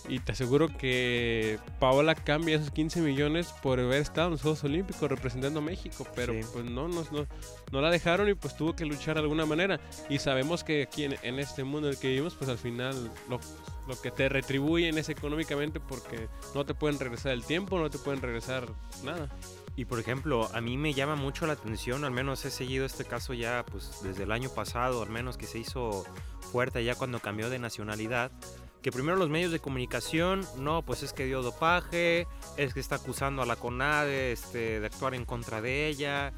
y 0.08 0.18
te 0.20 0.32
aseguro 0.32 0.68
que 0.76 1.58
Paola 1.80 2.14
cambia 2.14 2.56
esos 2.56 2.70
15 2.70 3.00
millones 3.00 3.52
por 3.62 3.80
haber 3.80 4.02
estado 4.02 4.26
en 4.28 4.32
los 4.32 4.42
Juegos 4.42 4.62
Olímpicos 4.64 5.08
representando 5.10 5.60
a 5.60 5.62
México, 5.62 6.06
pero 6.14 6.32
Sí. 6.34 6.40
pues 6.52 6.64
no, 6.64 6.88
no, 6.88 7.04
no, 7.10 7.26
no 7.72 7.80
la 7.80 7.90
dejaron 7.90 8.28
y 8.28 8.34
pues 8.34 8.56
tuvo 8.56 8.76
que 8.76 8.84
luchar 8.84 9.14
de 9.14 9.22
alguna 9.22 9.46
manera. 9.46 9.80
Y 10.10 10.18
sabemos 10.18 10.62
que 10.64 10.82
aquí 10.82 11.04
en, 11.04 11.16
en 11.22 11.38
este 11.38 11.64
mundo 11.64 11.88
en 11.88 11.94
el 11.94 12.00
que 12.00 12.08
vivimos, 12.08 12.34
pues 12.34 12.50
al 12.50 12.58
final 12.58 13.10
lo, 13.28 13.40
lo 13.88 14.00
que 14.00 14.10
te 14.10 14.28
retribuyen 14.28 14.98
es 14.98 15.08
económicamente 15.08 15.80
porque 15.80 16.28
no 16.54 16.64
te 16.66 16.74
pueden 16.74 16.98
regresar 16.98 17.32
el 17.32 17.44
tiempo, 17.44 17.78
no 17.78 17.88
te 17.90 17.98
pueden 17.98 18.20
regresar 18.20 18.66
nada. 19.04 19.28
Y 19.76 19.84
por 19.84 20.00
ejemplo, 20.00 20.48
a 20.54 20.60
mí 20.62 20.78
me 20.78 20.94
llama 20.94 21.16
mucho 21.16 21.46
la 21.46 21.52
atención, 21.52 22.04
al 22.04 22.10
menos 22.10 22.44
he 22.46 22.50
seguido 22.50 22.86
este 22.86 23.04
caso 23.04 23.34
ya 23.34 23.64
pues 23.70 24.00
desde 24.02 24.22
el 24.22 24.32
año 24.32 24.48
pasado, 24.48 25.02
al 25.02 25.10
menos 25.10 25.36
que 25.36 25.46
se 25.46 25.58
hizo 25.58 26.04
fuerte 26.50 26.82
ya 26.82 26.94
cuando 26.94 27.20
cambió 27.20 27.50
de 27.50 27.58
nacionalidad, 27.58 28.32
que 28.80 28.90
primero 28.90 29.18
los 29.18 29.28
medios 29.28 29.52
de 29.52 29.58
comunicación, 29.58 30.46
no, 30.56 30.82
pues 30.82 31.02
es 31.02 31.12
que 31.12 31.26
dio 31.26 31.42
dopaje, 31.42 32.26
es 32.56 32.72
que 32.72 32.80
está 32.80 32.96
acusando 32.96 33.42
a 33.42 33.46
la 33.46 33.56
CONADE 33.56 34.32
este, 34.32 34.80
de 34.80 34.86
actuar 34.86 35.14
en 35.14 35.26
contra 35.26 35.60
de 35.60 35.88
ella, 35.88 36.32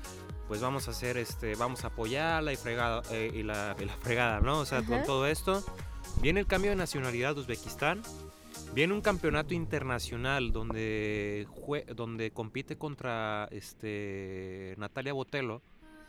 pues 0.49 0.61
vamos 0.61 0.89
a 0.89 0.91
hacer, 0.91 1.17
este, 1.17 1.55
vamos 1.55 1.85
a 1.85 1.89
apoyarla 1.89 2.53
y, 2.53 2.57
fregada, 2.57 3.03
eh, 3.13 3.31
y, 3.33 3.45
la, 3.45 3.77
y 3.79 3.85
la 3.85 3.97
fregada, 3.99 4.41
¿no? 4.41 4.59
O 4.61 4.67
sea, 4.67 4.83
con 4.83 5.05
todo 5.05 5.27
esto, 5.27 5.63
viene 6.23 6.41
el 6.41 6.47
cambio 6.47 6.71
de 6.71 6.77
nacionalidad 6.77 7.35
de 7.35 7.43
Uzbekistán, 7.43 8.03
Viene 8.79 8.95
un 8.95 9.01
campeonato 9.01 9.55
internacional 9.55 10.53
donde, 10.53 11.49
jue- 11.51 11.85
donde 11.97 12.31
compite 12.31 12.79
contra 12.79 13.49
este, 13.51 14.77
Natalia 14.79 15.13
Botelo, 15.13 15.63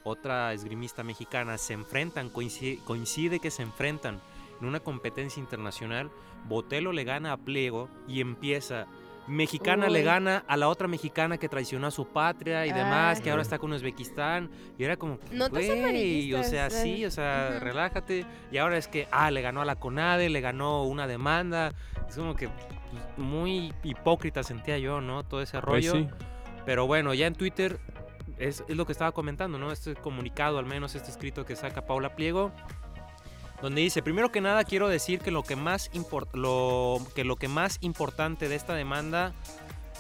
otra 0.04 0.54
esgrimista 0.54 1.02
mexicana. 1.02 1.58
Se 1.58 1.74
enfrentan, 1.74 2.30
coincide, 2.30 2.78
coincide 2.86 3.40
que 3.40 3.50
se 3.50 3.64
enfrentan 3.64 4.22
en 4.62 4.68
una 4.68 4.82
competencia 4.82 5.42
internacional. 5.42 6.12
Botelo 6.48 6.92
le 6.92 7.06
gana 7.06 7.34
a 7.34 7.38
Pliego 7.38 7.90
y 8.08 8.22
empieza. 8.22 8.86
Mexicana 9.30 9.88
le 9.90 10.04
gana 10.04 10.44
a 10.48 10.58
la 10.58 10.68
otra 10.68 10.88
mexicana 10.88 11.38
que 11.38 11.48
traicionó 11.48 11.88
a 11.88 11.92
su 11.92 12.08
patria 12.08 12.66
y 12.66 12.72
demás, 12.74 13.22
que 13.22 13.30
ahora 13.30 13.42
está 13.44 13.60
con 13.60 13.72
Uzbekistán. 13.72 14.50
Y 14.78 14.84
era 14.84 14.98
como, 14.98 15.20
güey, 15.52 16.34
o 16.34 16.44
sea, 16.44 16.68
eh. 16.68 16.72
sí, 16.72 17.06
o 17.06 17.12
sea, 17.12 17.52
Ujú. 17.56 17.64
relájate. 17.66 18.26
Y 18.52 18.58
ahora 18.58 18.78
es 18.78 18.88
que, 18.88 19.08
ah, 19.12 19.30
le 19.32 19.42
ganó 19.42 19.62
a 19.62 19.66
la 19.66 19.76
CONADE, 19.76 20.30
le 20.30 20.42
ganó 20.42 20.84
una 20.84 21.08
demanda. 21.08 21.74
Es 22.08 22.16
como 22.16 22.36
que 22.36 22.48
pues, 22.50 22.68
muy 23.18 23.74
hipócrita 23.84 24.44
sentía 24.44 24.78
yo, 24.80 25.00
¿no? 25.02 25.24
Todo 25.24 25.42
ese 25.42 25.60
Pues 25.62 25.86
rollo. 25.88 25.92
sí. 25.94 26.08
Pero 26.66 26.88
bueno, 26.88 27.14
ya 27.14 27.28
en 27.28 27.36
Twitter 27.36 27.80
es, 28.38 28.64
es 28.68 28.76
lo 28.76 28.86
que 28.86 28.92
estaba 28.92 29.12
comentando, 29.12 29.58
¿no? 29.58 29.72
Este 29.72 29.96
comunicado, 29.96 30.60
al 30.60 30.66
menos 30.66 30.96
este 30.96 31.10
escrito 31.12 31.46
que 31.46 31.56
saca 31.56 31.86
Paula 31.86 32.16
Pliego, 32.16 32.52
donde 33.62 33.82
dice, 33.82 34.02
primero 34.02 34.32
que 34.32 34.42
nada 34.42 34.64
quiero 34.64 34.88
decir 34.88 35.20
que 35.20 35.32
lo 35.32 35.44
que 35.44 35.56
más, 35.56 35.92
lo, 36.34 37.02
que 37.16 37.24
lo 37.24 37.36
que 37.36 37.48
más 37.48 37.78
importante 37.82 38.48
de 38.50 38.56
esta 38.56 38.74
demanda, 38.74 39.34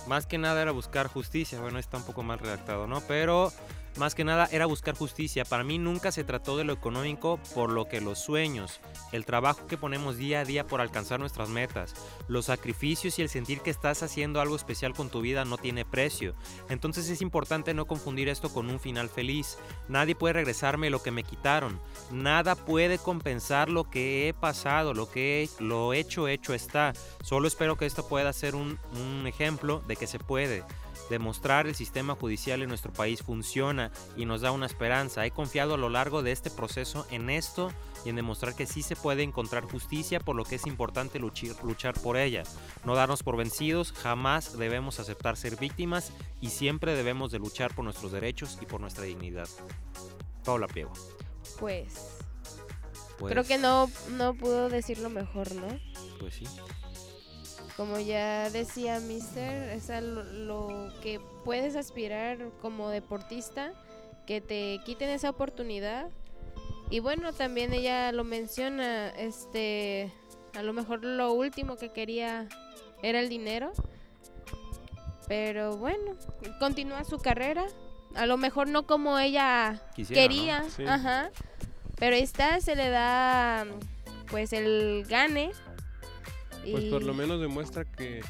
más 0.07 0.25
que 0.25 0.37
nada 0.37 0.61
era 0.61 0.71
buscar 0.71 1.07
justicia, 1.07 1.59
bueno, 1.59 1.79
está 1.79 1.97
un 1.97 2.03
poco 2.03 2.23
mal 2.23 2.39
redactado, 2.39 2.87
¿no? 2.87 3.01
Pero 3.01 3.51
más 3.97 4.15
que 4.15 4.23
nada 4.23 4.47
era 4.51 4.65
buscar 4.65 4.95
justicia. 4.95 5.45
Para 5.45 5.63
mí 5.63 5.77
nunca 5.77 6.11
se 6.11 6.23
trató 6.23 6.57
de 6.57 6.63
lo 6.63 6.73
económico, 6.73 7.39
por 7.53 7.71
lo 7.71 7.87
que 7.87 8.01
los 8.01 8.19
sueños, 8.19 8.79
el 9.11 9.25
trabajo 9.25 9.67
que 9.67 9.77
ponemos 9.77 10.17
día 10.17 10.41
a 10.41 10.45
día 10.45 10.67
por 10.67 10.81
alcanzar 10.81 11.19
nuestras 11.19 11.49
metas, 11.49 11.93
los 12.27 12.45
sacrificios 12.45 13.19
y 13.19 13.21
el 13.21 13.29
sentir 13.29 13.61
que 13.61 13.69
estás 13.69 14.03
haciendo 14.03 14.41
algo 14.41 14.55
especial 14.55 14.93
con 14.93 15.09
tu 15.09 15.21
vida 15.21 15.45
no 15.45 15.57
tiene 15.57 15.85
precio. 15.85 16.35
Entonces 16.69 17.09
es 17.09 17.21
importante 17.21 17.73
no 17.73 17.85
confundir 17.85 18.29
esto 18.29 18.51
con 18.53 18.69
un 18.69 18.79
final 18.79 19.09
feliz. 19.09 19.57
Nadie 19.87 20.15
puede 20.15 20.33
regresarme 20.33 20.89
lo 20.89 21.01
que 21.01 21.11
me 21.11 21.23
quitaron. 21.23 21.79
Nada 22.11 22.55
puede 22.55 22.97
compensar 22.97 23.69
lo 23.69 23.89
que 23.89 24.27
he 24.27 24.33
pasado, 24.33 24.93
lo 24.93 25.09
que 25.09 25.43
he, 25.43 25.49
lo 25.63 25.93
hecho, 25.93 26.27
hecho 26.27 26.53
está. 26.53 26.93
Solo 27.23 27.47
espero 27.47 27.77
que 27.77 27.85
esto 27.85 28.07
pueda 28.07 28.31
ser 28.33 28.55
un, 28.55 28.79
un 28.93 29.27
ejemplo 29.27 29.81
de 29.87 29.95
que 29.95 30.07
se 30.07 30.19
puede. 30.19 30.63
Demostrar 31.09 31.67
el 31.67 31.75
sistema 31.75 32.15
judicial 32.15 32.61
en 32.61 32.69
nuestro 32.69 32.93
país 32.93 33.23
funciona 33.23 33.91
y 34.15 34.25
nos 34.25 34.41
da 34.41 34.51
una 34.51 34.65
esperanza. 34.65 35.25
He 35.25 35.31
confiado 35.31 35.73
a 35.73 35.77
lo 35.77 35.89
largo 35.89 36.21
de 36.21 36.31
este 36.31 36.49
proceso 36.51 37.07
en 37.09 37.29
esto 37.29 37.71
y 38.05 38.09
en 38.09 38.15
demostrar 38.15 38.55
que 38.55 38.65
sí 38.65 38.83
se 38.83 38.95
puede 38.95 39.23
encontrar 39.23 39.63
justicia, 39.63 40.19
por 40.19 40.35
lo 40.35 40.45
que 40.45 40.55
es 40.55 40.67
importante 40.67 41.19
luchar, 41.19 41.55
luchar 41.63 41.99
por 41.99 42.15
ella. 42.17 42.43
No 42.85 42.95
darnos 42.95 43.23
por 43.23 43.37
vencidos, 43.37 43.91
jamás 43.91 44.57
debemos 44.57 44.99
aceptar 44.99 45.35
ser 45.35 45.55
víctimas 45.57 46.13
y 46.41 46.49
siempre 46.49 46.95
debemos 46.95 47.31
de 47.31 47.39
luchar 47.39 47.73
por 47.73 47.83
nuestros 47.85 48.11
derechos 48.11 48.57
y 48.61 48.65
por 48.65 48.79
nuestra 48.79 49.03
dignidad. 49.03 49.49
Paula 50.45 50.67
Piego. 50.67 50.93
Pues, 51.59 51.93
Pues, 53.17 53.33
creo 53.33 53.43
que 53.43 53.57
no, 53.57 53.89
no 54.11 54.33
pudo 54.33 54.69
decirlo 54.69 55.09
mejor, 55.09 55.53
¿no? 55.53 55.67
Pues 56.19 56.35
sí. 56.35 56.45
Como 57.79 57.97
ya 57.97 58.49
decía 58.49 58.99
Mister, 58.99 59.69
es 59.69 59.89
a 59.89 60.01
lo, 60.01 60.23
lo 60.23 60.91
que 61.01 61.21
puedes 61.45 61.77
aspirar 61.77 62.37
como 62.61 62.89
deportista, 62.89 63.71
que 64.27 64.41
te 64.41 64.81
quiten 64.83 65.07
esa 65.07 65.29
oportunidad. 65.29 66.09
Y 66.89 66.99
bueno, 66.99 67.31
también 67.31 67.71
ella 67.71 68.11
lo 68.11 68.25
menciona, 68.25 69.11
este, 69.11 70.11
a 70.57 70.61
lo 70.61 70.73
mejor 70.73 71.05
lo 71.05 71.31
último 71.31 71.77
que 71.77 71.93
quería 71.93 72.49
era 73.01 73.21
el 73.21 73.29
dinero. 73.29 73.71
Pero 75.29 75.77
bueno, 75.77 76.17
continúa 76.59 77.05
su 77.05 77.19
carrera. 77.19 77.65
A 78.13 78.25
lo 78.25 78.35
mejor 78.35 78.67
no 78.67 78.85
como 78.85 79.19
ella 79.19 79.81
Quisiera, 79.95 80.21
¿no? 80.21 80.27
quería, 80.27 80.63
Sí. 80.69 80.83
ajá. 80.85 81.29
Pero 81.95 82.17
ahí 82.17 82.23
está, 82.23 82.59
se 82.59 82.75
le 82.75 82.89
da 82.89 83.65
pues 84.29 84.51
el 84.51 85.05
gane. 85.07 85.51
Pues 86.71 86.85
por 86.85 87.03
lo 87.03 87.13
menos 87.13 87.39
demuestra 87.41 87.85
que, 87.85 88.21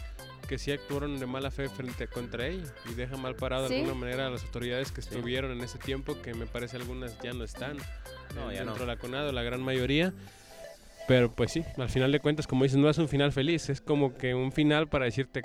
que 0.48 0.58
sí 0.58 0.72
actuaron 0.72 1.20
de 1.20 1.26
mala 1.26 1.52
fe 1.52 1.70
frente 1.70 2.08
contra 2.08 2.48
ella 2.48 2.64
y 2.90 2.94
deja 2.94 3.18
mal 3.18 3.36
parado 3.36 3.68
de 3.70 3.78
alguna 3.78 3.96
manera 3.96 4.28
a 4.28 4.30
las 4.30 4.44
autoridades 4.44 4.92
que 4.92 5.02
estuvieron 5.02 5.52
en 5.52 5.62
ese 5.62 5.78
tiempo, 5.78 6.22
que 6.22 6.34
me 6.34 6.46
parece 6.46 6.78
algunas 6.78 7.20
ya 7.22 7.34
no 7.34 7.44
están 7.44 7.78
No, 8.36 8.52
ya 8.52 8.64
no. 8.64 8.76
de 8.76 8.86
la 8.86 8.98
CONADO, 8.98 9.32
la 9.32 9.44
gran 9.44 9.62
mayoría. 9.62 10.14
Pero 11.08 11.32
pues 11.32 11.52
sí, 11.52 11.64
al 11.78 11.90
final 11.90 12.12
de 12.12 12.20
cuentas, 12.20 12.46
como 12.46 12.64
dices, 12.64 12.78
no 12.78 12.88
es 12.90 12.98
un 13.00 13.08
final 13.08 13.32
feliz, 13.32 13.70
es 13.70 13.82
como 13.82 14.16
que 14.16 14.36
un 14.36 14.52
final 14.52 14.88
para 14.88 15.06
decirte 15.06 15.42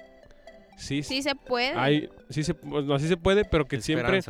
sí, 0.77 1.03
Sí 1.03 1.23
se 1.23 1.35
puede. 1.35 1.73
hay, 1.75 2.11
sí 2.29 2.43
se, 2.45 2.55
no, 2.63 2.99
sí 2.99 3.09
se 3.09 3.17
puede, 3.17 3.45
pero 3.45 3.67
que 3.67 3.81
siempre 3.81 4.21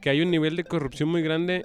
que 0.00 0.10
hay 0.10 0.20
un 0.20 0.30
nivel 0.30 0.56
de 0.56 0.64
corrupción 0.64 1.08
muy 1.08 1.22
grande 1.22 1.64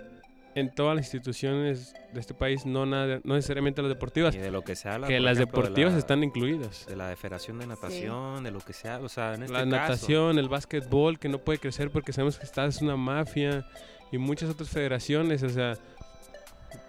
en 0.55 0.73
todas 0.73 0.95
las 0.95 1.05
instituciones 1.05 1.93
de 2.13 2.19
este 2.19 2.33
país, 2.33 2.65
no, 2.65 2.85
nada, 2.85 3.19
no 3.23 3.35
necesariamente 3.35 3.81
las 3.81 3.89
deportivas, 3.89 4.33
Y 4.33 4.37
de 4.39 4.51
lo 4.51 4.61
que 4.63 4.75
se 4.75 4.87
habla. 4.89 5.07
que 5.07 5.15
por 5.15 5.21
las 5.23 5.37
ejemplo, 5.37 5.57
de 5.57 5.63
deportivas 5.63 5.93
la- 5.93 5.99
están 5.99 6.23
incluidas. 6.23 6.85
De 6.87 6.95
la 6.95 7.09
de 7.09 7.15
Federación 7.17 7.59
de 7.59 7.67
Natación, 7.67 8.43
de 8.43 8.51
lo 8.51 8.59
que 8.59 8.71
sea, 8.73 8.99
o 8.99 9.09
sea, 9.09 9.33
en 9.35 9.43
este 9.43 9.53
la 9.53 9.59
caso. 9.59 9.69
natación, 9.69 10.39
el 10.39 10.47
básquetbol, 10.49 11.19
que 11.19 11.27
no 11.29 11.39
puede 11.39 11.59
crecer 11.59 11.91
porque 11.91 12.13
sabemos 12.13 12.37
que 12.39 12.45
está 12.45 12.65
es 12.65 12.81
una 12.81 12.95
mafia 12.95 13.67
y 14.11 14.17
muchas 14.17 14.49
otras 14.49 14.69
federaciones, 14.69 15.43
o 15.43 15.49
sea, 15.49 15.77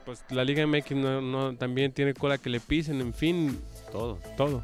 pues 0.04 0.22
la 0.30 0.44
Liga 0.44 0.62
MX 0.66 0.92
no, 0.92 1.20
no- 1.20 1.56
también 1.56 1.92
tiene 1.92 2.14
cola 2.14 2.38
que 2.38 2.48
le 2.50 2.60
pisen, 2.60 3.00
en 3.00 3.12
fin, 3.12 3.60
Todo. 3.90 4.18
todo. 4.36 4.62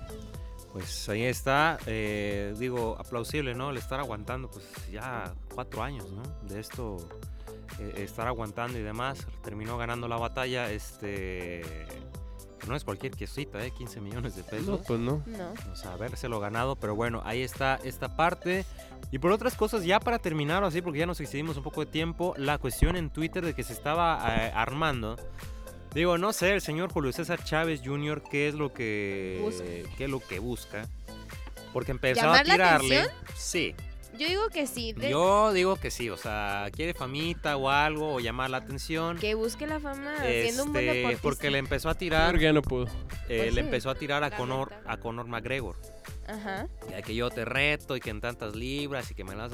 Pues 0.72 1.06
ahí 1.10 1.22
está, 1.24 1.76
eh, 1.86 2.54
digo, 2.58 2.96
aplausible, 2.98 3.54
¿no? 3.54 3.70
El 3.70 3.76
estar 3.76 4.00
aguantando, 4.00 4.48
pues 4.50 4.64
ya 4.90 5.34
cuatro 5.54 5.82
años, 5.82 6.10
¿no? 6.12 6.22
De 6.48 6.60
esto, 6.60 6.96
eh, 7.78 7.94
estar 7.98 8.26
aguantando 8.26 8.78
y 8.78 8.82
demás. 8.82 9.26
Terminó 9.42 9.76
ganando 9.78 10.08
la 10.08 10.16
batalla, 10.16 10.70
este... 10.70 11.62
No 12.68 12.76
es 12.76 12.84
cualquier 12.84 13.12
quesita, 13.12 13.64
¿eh? 13.64 13.72
15 13.72 14.00
millones 14.00 14.36
de 14.36 14.44
pesos. 14.44 14.68
No, 14.68 14.78
pues 14.78 15.00
no. 15.00 15.20
No. 15.26 15.52
O 15.72 15.74
sea, 15.74 15.94
habérselo 15.94 16.38
ganado, 16.38 16.76
pero 16.76 16.94
bueno, 16.94 17.20
ahí 17.24 17.42
está 17.42 17.80
esta 17.82 18.14
parte. 18.14 18.64
Y 19.10 19.18
por 19.18 19.32
otras 19.32 19.56
cosas, 19.56 19.84
ya 19.84 19.98
para 19.98 20.20
terminar 20.20 20.62
así, 20.62 20.80
porque 20.80 21.00
ya 21.00 21.06
nos 21.06 21.18
excedimos 21.20 21.56
un 21.56 21.64
poco 21.64 21.80
de 21.84 21.90
tiempo, 21.90 22.34
la 22.36 22.58
cuestión 22.58 22.94
en 22.94 23.10
Twitter 23.10 23.44
de 23.44 23.54
que 23.54 23.64
se 23.64 23.72
estaba 23.72 24.24
eh, 24.36 24.52
armando. 24.54 25.16
Digo, 25.92 26.18
no 26.18 26.32
sé, 26.32 26.52
el 26.52 26.60
señor 26.60 26.92
Julio 26.92 27.12
César 27.12 27.42
Chávez 27.42 27.82
Jr., 27.84 28.22
qué 28.30 28.46
es 28.46 28.54
lo 28.54 28.72
que 28.72 29.40
Busca. 29.42 29.64
qué 29.98 30.04
es 30.04 30.10
lo 30.10 30.20
que 30.20 30.38
busca. 30.38 30.86
Porque 31.72 31.90
empezaba 31.90 32.38
¿Llamar 32.38 32.44
a 32.44 32.48
la 32.48 32.54
tirarle. 32.54 32.98
atención? 33.00 33.24
Sí, 33.36 33.74
Yo 34.18 34.28
digo 34.28 34.48
que 34.50 34.66
sí. 34.66 34.92
de- 34.92 35.10
yo 35.10 35.52
digo 35.52 35.76
que 35.76 35.90
sí, 35.90 36.10
o 36.10 36.16
sea, 36.16 36.68
quiere 36.72 36.92
famita 36.94 37.56
o 37.56 37.68
algo, 37.70 38.14
o 38.14 38.20
llamar 38.20 38.50
la 38.50 38.58
atención. 38.58 39.16
Que 39.18 39.34
busque 39.34 39.66
la 39.66 39.80
fama 39.80 40.14
siendo 40.20 40.64
un 40.64 40.72
buen 40.72 40.84
Este, 40.84 40.96
deportista. 40.98 41.22
porque 41.22 41.50
le 41.50 41.58
empezó 41.58 41.88
a 41.88 41.94
tirar, 41.94 42.30
Porque 42.32 42.44
ya 42.44 42.52
no 42.52 42.62
pudo. 42.62 42.84
eh, 43.28 43.38
Pues 43.38 43.54
le 43.54 43.60
sí. 43.62 43.66
empezó 43.66 43.90
a 43.90 43.94
tirar 43.94 44.22
a 44.24 44.30
Conor, 44.36 44.72
a 44.86 44.96
Conor 44.98 45.26
McGregor. 45.28 45.76
Ajá. 46.28 46.68
Ya 46.90 47.02
que 47.02 47.14
yo 47.14 47.30
te 47.30 47.44
reto 47.44 47.96
y 47.96 48.00
que 48.00 48.10
en 48.10 48.20
tantas 48.20 48.54
libras 48.54 49.10
y 49.10 49.14
que 49.14 49.24
me 49.24 49.34
las... 49.34 49.52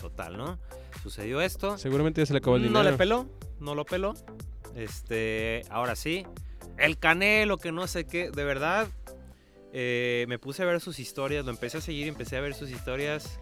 Total, 0.00 0.36
¿no? 0.36 0.58
Sucedió 1.02 1.40
esto. 1.40 1.78
Seguramente 1.78 2.20
ya 2.20 2.26
se 2.26 2.32
le 2.32 2.38
acabó 2.38 2.56
el 2.56 2.62
No 2.62 2.68
dinero. 2.68 2.90
le 2.90 2.96
peló, 2.96 3.28
no 3.60 3.74
lo 3.74 3.84
peló. 3.84 4.14
Este, 4.74 5.62
ahora 5.70 5.96
sí. 5.96 6.26
El 6.76 6.98
Canelo, 6.98 7.58
que 7.58 7.72
no 7.72 7.86
sé 7.86 8.06
qué, 8.06 8.30
de 8.30 8.44
verdad. 8.44 8.88
eh, 9.72 10.24
me 10.28 10.38
puse 10.38 10.62
a 10.62 10.66
ver 10.66 10.80
sus 10.80 10.98
historias, 10.98 11.44
lo 11.44 11.50
empecé 11.50 11.76
a 11.78 11.80
seguir 11.82 12.06
y 12.06 12.08
empecé 12.08 12.38
a 12.38 12.40
ver 12.40 12.54
sus 12.54 12.70
historias. 12.70 13.38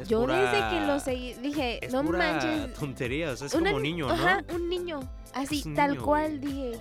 Es 0.00 0.08
Yo 0.08 0.20
pura- 0.22 0.40
desde 0.50 0.68
que 0.70 0.86
lo 0.86 0.98
seguí 1.00 1.34
dije, 1.34 1.84
Es 1.84 1.92
no 1.92 2.02
pura 2.04 2.18
manches. 2.18 2.74
tontería, 2.74 3.30
o 3.30 3.36
sea, 3.36 3.46
es 3.46 3.54
una 3.54 3.70
como 3.70 3.80
ni- 3.80 3.90
niño, 3.92 4.08
¿no? 4.08 4.12
Ajá, 4.14 4.44
un 4.52 4.68
niño. 4.68 5.00
Así, 5.32 5.62
un 5.66 5.74
tal 5.74 5.92
niño, 5.92 6.04
cual 6.04 6.40
dije. 6.40 6.78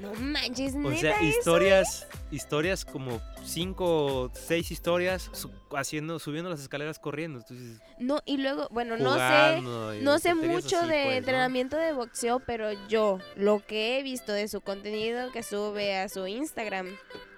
No 0.00 0.12
manches, 0.14 0.74
O 0.74 0.78
neta 0.78 0.96
sea, 1.00 1.20
eso 1.20 1.38
historias, 1.38 2.08
historias 2.32 2.84
como 2.84 3.20
cinco, 3.44 4.28
seis 4.34 4.72
historias 4.72 5.30
su- 5.32 5.52
haciendo, 5.76 6.18
subiendo 6.18 6.50
las 6.50 6.58
escaleras 6.58 6.98
corriendo. 6.98 7.38
Entonces, 7.38 7.80
No, 8.00 8.20
y 8.24 8.38
luego, 8.38 8.66
bueno, 8.72 8.96
no 8.96 9.14
sé, 9.14 9.60
no 10.02 10.18
sé 10.18 10.34
mucho 10.34 10.78
así, 10.80 10.88
de 10.88 10.94
pues, 10.94 11.04
¿no? 11.06 11.12
entrenamiento 11.12 11.76
de 11.76 11.92
boxeo, 11.92 12.40
pero 12.40 12.72
yo 12.88 13.20
lo 13.36 13.64
que 13.64 13.98
he 13.98 14.02
visto 14.02 14.32
de 14.32 14.48
su 14.48 14.62
contenido 14.62 15.30
que 15.30 15.44
sube 15.44 15.96
a 15.96 16.08
su 16.08 16.26
Instagram, 16.26 16.88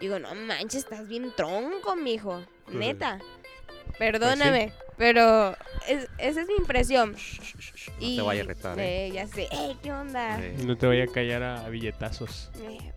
digo, 0.00 0.18
no 0.18 0.34
manches, 0.34 0.84
estás 0.84 1.06
bien 1.08 1.32
tronco, 1.36 1.94
mijo, 1.94 2.42
Pues, 2.64 2.76
neta. 2.76 3.18
Perdóname, 3.98 4.72
pero 4.96 5.56
es- 5.88 6.08
esa 6.18 6.40
es 6.42 6.46
mi 6.46 6.54
impresión. 6.58 7.16
No 8.00 8.16
te 8.16 8.22
vaya 8.22 8.42
a 8.42 8.44
retar, 8.46 8.78
¿eh? 8.78 9.06
eh, 9.06 9.12
ya 9.12 9.26
sé, 9.26 9.48
"Ey, 9.50 9.76
¿qué 9.82 9.92
onda? 9.92 10.38
Eh, 10.42 10.56
No 10.64 10.76
te 10.76 10.86
vaya 10.86 11.04
a 11.04 11.06
callar 11.06 11.42
a, 11.42 11.64
a 11.64 11.68
billetazos. 11.68 12.50
Eh, 12.60 12.92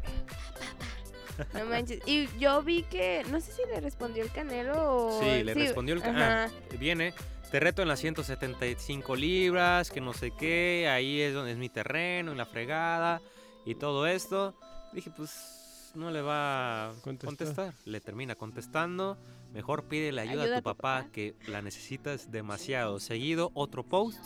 No 1.54 1.66
manches. 1.66 2.02
Y 2.06 2.28
yo 2.38 2.62
vi 2.64 2.84
que, 2.84 3.24
no 3.32 3.40
sé 3.40 3.54
si 3.54 3.62
le 3.74 3.80
respondió 3.80 4.24
el 4.24 4.32
Canelo 4.32 4.74
o... 5.08 5.22
Sí, 5.22 5.44
le 5.44 5.54
respondió 5.54 5.96
el 5.96 6.02
ca- 6.02 6.10
Ajá. 6.10 6.46
ah, 6.46 6.76
viene, 6.78 7.14
te 7.50 7.62
reto 7.62 7.82
en 7.82 7.88
las 7.88 8.00
175 8.02 9.16
libras, 9.16 9.90
que 9.90 10.02
no 10.02 10.12
sé 10.14 10.32
qué, 10.38 10.90
ahí 10.92 11.22
es 11.22 11.34
donde 11.34 11.54
es 11.54 11.58
mi 11.58 11.70
terreno, 11.70 12.34
en 12.34 12.38
la 12.38 12.46
fregada 12.46 13.22
y 13.66 13.76
todo 13.76 14.06
esto. 14.06 14.54
Dije, 14.92 15.12
pues 15.16 15.92
no 15.96 16.12
le 16.12 16.22
va 16.22 16.90
a 16.90 16.94
Contestar. 17.02 17.28
contestar. 17.38 17.74
Le 17.86 18.02
termina 18.02 18.36
contestando. 18.36 19.18
Mejor 19.54 19.86
pídele 19.86 20.22
ayuda, 20.22 20.54
a 20.54 20.58
tu 20.58 20.64
papá, 20.64 21.08
que 21.12 21.36
la 21.48 21.62
necesitas 21.62 22.32
demasiado. 22.32 23.00
Seguido, 23.00 23.52
otro 23.56 23.84
post 23.84 24.20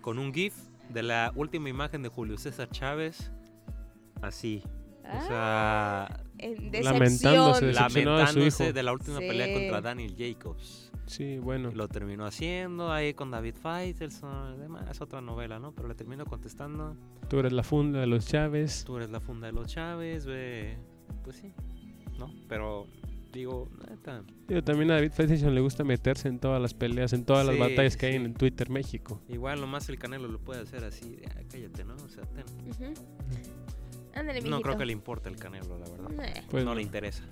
con 0.00 0.18
un 0.18 0.32
GIF 0.34 0.54
de 0.88 1.02
la 1.04 1.32
última 1.36 1.68
imagen 1.68 2.02
de 2.02 2.08
Julio 2.08 2.36
César 2.36 2.68
Chávez. 2.70 3.30
Así. 4.22 4.62
O 5.04 5.08
Ah, 5.12 6.06
sea, 6.08 6.24
en 6.38 6.70
lamentándose 6.84 7.66
decepción. 7.66 7.66
de- 7.66 7.74
su 7.74 7.80
lamentándose 8.04 8.64
hijo. 8.64 8.72
de 8.72 8.82
la 8.82 8.92
última 8.92 9.18
pelea 9.18 9.52
contra 9.52 9.80
Daniel 9.80 10.14
Jacobs. 10.16 10.92
Sí, 11.06 11.38
bueno. 11.38 11.70
Lo 11.74 11.88
terminó 11.88 12.24
haciendo 12.26 12.92
ahí 12.92 13.14
con 13.14 13.30
David 13.32 13.56
Faitelson, 13.60 14.60
demás, 14.60 14.88
es 14.90 15.00
otra 15.00 15.20
novela, 15.20 15.58
¿no? 15.58 15.72
Pero 15.72 15.88
le 15.88 15.94
terminó 15.96 16.24
contestando, 16.26 16.96
Tú 17.28 17.38
eres 17.40 17.52
la 17.52 17.62
funda 17.64 18.00
de 18.00 18.06
los 18.06 18.26
Chávez. 18.26 18.84
tú 18.84 18.96
eres 18.96 19.10
la 19.10 19.20
funda 19.20 19.46
de 19.48 19.52
los 19.52 19.66
Chávez, 19.66 20.26
ve, 20.26 20.78
pues 21.24 21.36
sí, 21.36 21.52
¿no? 22.18 22.32
Pero 22.48 22.86
digo, 23.32 23.68
neta, 23.88 24.22
Digo, 24.48 24.62
también 24.64 24.90
a 24.90 24.94
David 24.94 25.12
Faitelson 25.12 25.54
le 25.54 25.60
gusta 25.60 25.84
meterse 25.84 26.28
en 26.28 26.38
todas 26.38 26.60
las 26.60 26.74
peleas, 26.74 27.12
en 27.12 27.24
todas 27.24 27.46
las 27.46 27.56
batallas 27.58 27.96
que 27.96 28.06
hay 28.06 28.14
en 28.16 28.34
Twitter 28.34 28.68
México. 28.70 29.20
igual 29.28 29.60
nomás 29.60 29.88
el 29.88 29.98
Canelo 29.98 30.28
lo 30.28 30.38
puede 30.40 30.60
hacer 30.62 30.84
así, 30.84 31.16
de, 31.16 31.26
"Ah, 31.36 31.40
cállate, 31.50 31.84
¿no? 31.84 31.94
O 31.94 32.08
sea, 32.08 32.24
ten". 32.24 32.44
Ujú. 32.68 32.94
Ándale, 34.14 34.40
no 34.42 34.60
creo 34.60 34.76
que 34.76 34.84
le 34.86 34.92
importe 34.92 35.28
el 35.28 35.36
Canelo, 35.36 35.78
la 35.78 35.88
verdad. 35.88 36.08
Nah, 36.10 36.42
Pues 36.50 36.64
no 36.64 36.74
le 36.74 36.82
interesa. 36.82 37.24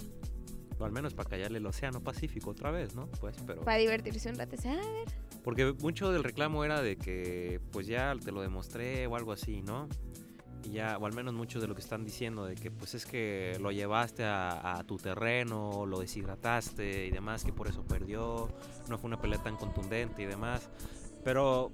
O 0.78 0.84
al 0.84 0.92
menos 0.92 1.12
para 1.12 1.28
callarle 1.28 1.58
el 1.58 1.66
océano 1.66 2.00
Pacífico 2.00 2.50
otra 2.50 2.70
vez, 2.70 2.94
¿no? 2.94 3.08
Pues, 3.20 3.36
pero 3.44 3.62
Para 3.62 3.78
divertirse 3.78 4.30
un 4.30 4.36
rato. 4.36 4.52
dice, 4.54 4.68
"Ah, 4.68 4.74
a 4.74 4.92
ver, 4.92 5.08
Porque 5.42 5.72
mucho 5.80 6.12
del 6.12 6.22
reclamo 6.24 6.64
era 6.64 6.82
de 6.82 6.96
que 6.96 7.58
pues 7.72 7.86
ya 7.86 8.14
te 8.22 8.30
lo 8.32 8.42
demostré 8.42 9.06
o 9.06 9.16
algo 9.16 9.32
así, 9.32 9.62
¿no? 9.62 9.88
Y 10.64 10.70
ya, 10.72 10.98
o 10.98 11.06
al 11.06 11.12
menos 11.12 11.32
mucho 11.35 11.60
de 11.60 11.66
lo 11.68 11.74
que 11.74 11.80
están 11.80 12.05
diciendo, 12.05 12.44
de 12.44 12.55
que 12.55 12.70
pues 12.70 12.94
es 12.94 13.06
que 13.06 13.56
lo 13.60 13.70
llevaste 13.72 14.24
a, 14.24 14.78
a 14.78 14.85
tu 14.85 14.97
terreno, 14.98 15.86
lo 15.86 16.01
deshidrataste 16.01 17.06
y 17.06 17.10
demás, 17.10 17.44
que 17.44 17.52
por 17.52 17.68
eso 17.68 17.82
perdió, 17.85 18.48
no 18.89 18.98
fue 18.98 19.09
una 19.09 19.20
pelea 19.20 19.43
tan 19.43 19.56
contundente 19.56 20.22
y 20.22 20.26
demás. 20.26 20.68
Pero 21.24 21.70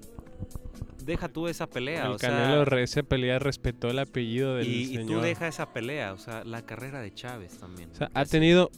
deja 1.05 1.29
tú 1.29 1.49
esa 1.49 1.67
pelea, 1.67 2.07
El 2.07 2.13
o 2.13 2.19
sea, 2.19 2.31
Canelo, 2.31 2.65
re- 2.65 2.83
esa 2.83 3.03
pelea 3.03 3.39
respetó 3.39 3.89
el 3.89 3.99
apellido 3.99 4.57
del 4.57 4.67
y, 4.69 4.99
y 5.01 5.07
tú 5.07 5.21
deja 5.21 5.49
esa 5.49 5.73
pelea, 5.73 6.13
o 6.13 6.19
sea, 6.19 6.45
la 6.45 6.63
carrera 6.63 7.01
de 7.01 7.13
Chávez 7.13 7.59
también. 7.59 7.91
O 7.91 7.95
sea, 7.95 8.11
ha 8.15 8.25
tenido 8.25 8.71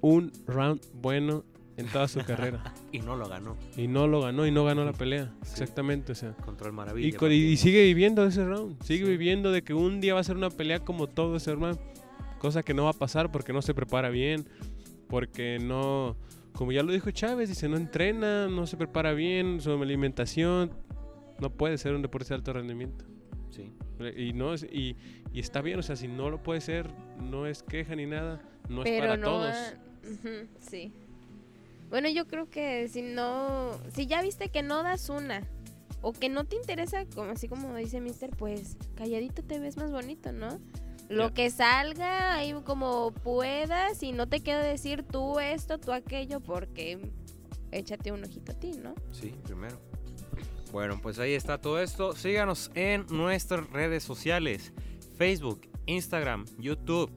un 0.00 0.32
round 0.46 0.80
bueno 0.94 1.44
en 1.78 1.86
toda 1.86 2.06
su 2.08 2.20
carrera. 2.24 2.62
Y 2.92 2.98
no 3.00 3.16
lo 3.16 3.28
ganó 3.28 3.56
Y 3.76 3.86
no 3.88 4.06
lo 4.06 4.20
ganó, 4.22 4.46
y 4.46 4.50
no 4.50 4.64
ganó 4.64 4.84
la 4.84 4.92
pelea. 4.92 5.32
Sí. 5.42 5.52
Exactamente, 5.52 6.12
o 6.12 6.14
sea. 6.14 6.34
Y, 6.38 6.70
Maravilla. 6.72 7.18
y- 7.30 7.34
y 7.52 7.56
sigue 7.56 7.82
viviendo 7.84 8.26
ese 8.26 8.44
round. 8.44 8.82
Sigue 8.82 9.04
Sí. 9.04 9.10
viviendo 9.10 9.50
de 9.52 9.62
que 9.62 9.72
un 9.74 10.00
día 10.00 10.14
va 10.14 10.20
a 10.20 10.24
ser 10.24 10.36
una 10.36 10.50
pelea 10.50 10.80
como 10.80 11.06
todo 11.06 11.36
ese 11.36 11.54
round. 11.54 11.78
Cosa 12.38 12.62
que 12.62 12.74
no 12.74 12.84
va 12.84 12.90
a 12.90 12.94
pasar 12.94 13.30
porque 13.32 13.52
no 13.52 13.62
se 13.62 13.74
prepara 13.74 14.10
bien. 14.10 14.46
Porque 15.08 15.58
no. 15.60 16.16
Como 16.52 16.72
ya 16.72 16.82
lo 16.82 16.92
dijo 16.92 17.10
Chávez, 17.10 17.48
dice, 17.48 17.68
no 17.68 17.76
entrena, 17.76 18.48
no 18.48 18.66
se 18.66 18.76
prepara 18.76 19.12
bien, 19.12 19.60
su 19.60 19.70
alimentación. 19.72 20.72
No 21.40 21.50
puede 21.50 21.78
ser 21.78 21.94
un 21.94 22.02
deporte 22.02 22.30
de 22.30 22.34
alto 22.36 22.52
rendimiento. 22.52 23.04
Sí. 23.50 23.72
Y, 24.16 24.32
no 24.32 24.54
es, 24.54 24.64
y, 24.64 24.96
y 25.32 25.40
está 25.40 25.60
bien, 25.62 25.78
o 25.78 25.82
sea, 25.82 25.94
si 25.96 26.08
no 26.08 26.30
lo 26.30 26.42
puede 26.42 26.60
ser, 26.60 26.88
no 27.20 27.46
es 27.46 27.62
queja 27.62 27.94
ni 27.96 28.06
nada. 28.06 28.40
No 28.68 28.82
es 28.82 28.90
pero 28.90 29.00
para 29.06 29.16
no 29.16 29.26
todos. 29.26 29.54
Ujú, 30.04 30.28
sí. 30.60 30.92
Bueno, 31.88 32.08
yo 32.08 32.26
creo 32.26 32.50
que 32.50 32.88
si 32.88 33.02
no, 33.02 33.78
si 33.94 34.06
ya 34.06 34.22
viste 34.22 34.50
que 34.50 34.62
no 34.62 34.82
das 34.82 35.08
una 35.08 35.42
o 36.02 36.12
que 36.12 36.28
no 36.28 36.44
te 36.44 36.56
interesa, 36.56 37.04
como 37.14 37.30
así 37.32 37.48
como 37.48 37.74
dice 37.74 38.00
Mister, 38.00 38.30
pues 38.30 38.76
calladito 38.94 39.42
te 39.42 39.58
ves 39.58 39.76
más 39.76 39.90
bonito, 39.90 40.32
¿no? 40.32 40.60
Lo 41.08 41.32
que 41.32 41.50
salga 41.50 42.34
ahí 42.34 42.54
como 42.64 43.12
puedas 43.12 44.02
y 44.02 44.12
no 44.12 44.28
te 44.28 44.40
queda 44.40 44.62
decir 44.62 45.02
tú 45.02 45.40
esto, 45.40 45.78
tú 45.78 45.92
aquello, 45.92 46.40
porque 46.40 46.98
échate 47.72 48.12
un 48.12 48.24
ojito 48.24 48.52
a 48.52 48.54
ti, 48.54 48.72
¿no? 48.72 48.94
Sí, 49.10 49.34
primero. 49.44 49.80
Bueno, 50.70 51.00
pues 51.02 51.18
ahí 51.18 51.32
está 51.32 51.58
todo 51.58 51.80
esto. 51.80 52.14
Síganos 52.14 52.70
en 52.74 53.06
nuestras 53.08 53.68
redes 53.70 54.02
sociales: 54.02 54.74
Facebook, 55.16 55.62
Instagram, 55.86 56.44
YouTube, 56.58 57.10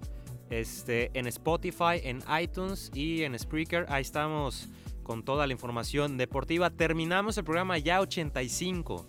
este, 0.52 1.10
en 1.18 1.26
Spotify, 1.28 2.02
en 2.04 2.22
iTunes 2.40 2.92
y 2.94 3.24
en 3.24 3.38
Spreaker. 3.40 3.86
Ahí 3.90 4.02
estamos 4.02 4.70
con 5.02 5.24
toda 5.24 5.48
la 5.48 5.54
información 5.54 6.18
deportiva. 6.18 6.70
Terminamos 6.70 7.38
el 7.38 7.44
programa 7.44 7.78
ya 7.80 8.02
85. 8.02 9.08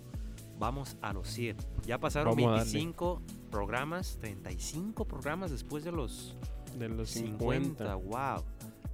Vamos 0.57 0.97
a 1.01 1.13
los 1.13 1.27
100. 1.27 1.57
Ya 1.85 1.99
pasaron 1.99 2.35
Vamos 2.35 2.45
a 2.45 2.57
darle. 2.57 2.71
25 2.71 3.21
programas, 3.51 4.17
35 4.19 5.05
programas 5.05 5.51
después 5.51 5.83
de 5.83 5.91
los 5.91 6.35
De 6.79 6.89
los 6.89 7.09
50. 7.09 7.83
50. 7.85 7.95
Wow. 7.95 8.43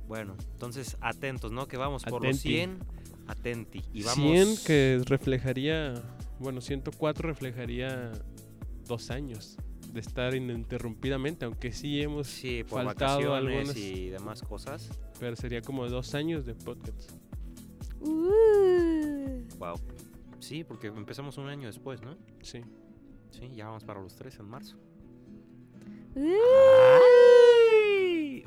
Bueno, 0.07 0.35
entonces 0.53 0.97
atentos, 1.01 1.51
¿no? 1.51 1.67
Que 1.67 1.77
vamos 1.77 2.03
por 2.03 2.23
los 2.23 2.38
Atenti. 2.39 2.49
100. 2.49 2.80
Atenti. 3.27 3.84
Y 3.93 4.01
vamos. 4.03 4.26
100 4.26 4.57
que 4.65 5.01
reflejaría, 5.05 6.01
bueno, 6.39 6.61
104 6.61 7.30
reflejaría 7.30 8.11
dos 8.88 9.11
años 9.11 9.55
de 9.91 9.99
estar 9.99 10.33
ininterrumpidamente, 10.35 11.45
aunque 11.45 11.71
sí 11.71 12.01
hemos 12.01 12.27
Sí, 12.27 12.63
por 12.63 12.83
faltado 12.83 13.33
algunas, 13.33 13.75
y 13.75 14.09
demás 14.09 14.41
cosas. 14.41 14.89
pero 15.19 15.35
sería 15.35 15.61
como 15.61 15.87
dos 15.89 16.13
años 16.15 16.45
de 16.45 16.53
podcast. 16.55 17.11
Uh. 18.01 19.43
Wow. 19.57 19.79
Sí, 20.39 20.63
porque 20.63 20.87
empezamos 20.87 21.37
un 21.37 21.47
año 21.47 21.67
después, 21.67 22.01
¿no? 22.01 22.15
Sí. 22.41 22.61
Sí, 23.31 23.49
ya 23.55 23.67
vamos 23.67 23.83
para 23.83 24.01
los 24.01 24.15
tres 24.15 24.37
en 24.39 24.45
marzo. 24.45 24.77
Uh. 26.15 26.29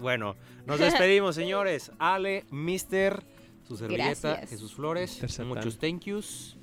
Bueno, 0.01 0.37
nos 0.67 0.81
despedimos, 0.81 1.35
señores. 1.35 1.93
Ale, 1.99 2.45
Mister, 2.51 3.23
su 3.63 3.77
servilleta, 3.77 4.31
Gracias. 4.31 4.51
Jesús 4.51 4.75
Flores. 4.75 5.39
Muchos 5.45 5.79
thank 5.79 6.05
yous. 6.05 6.57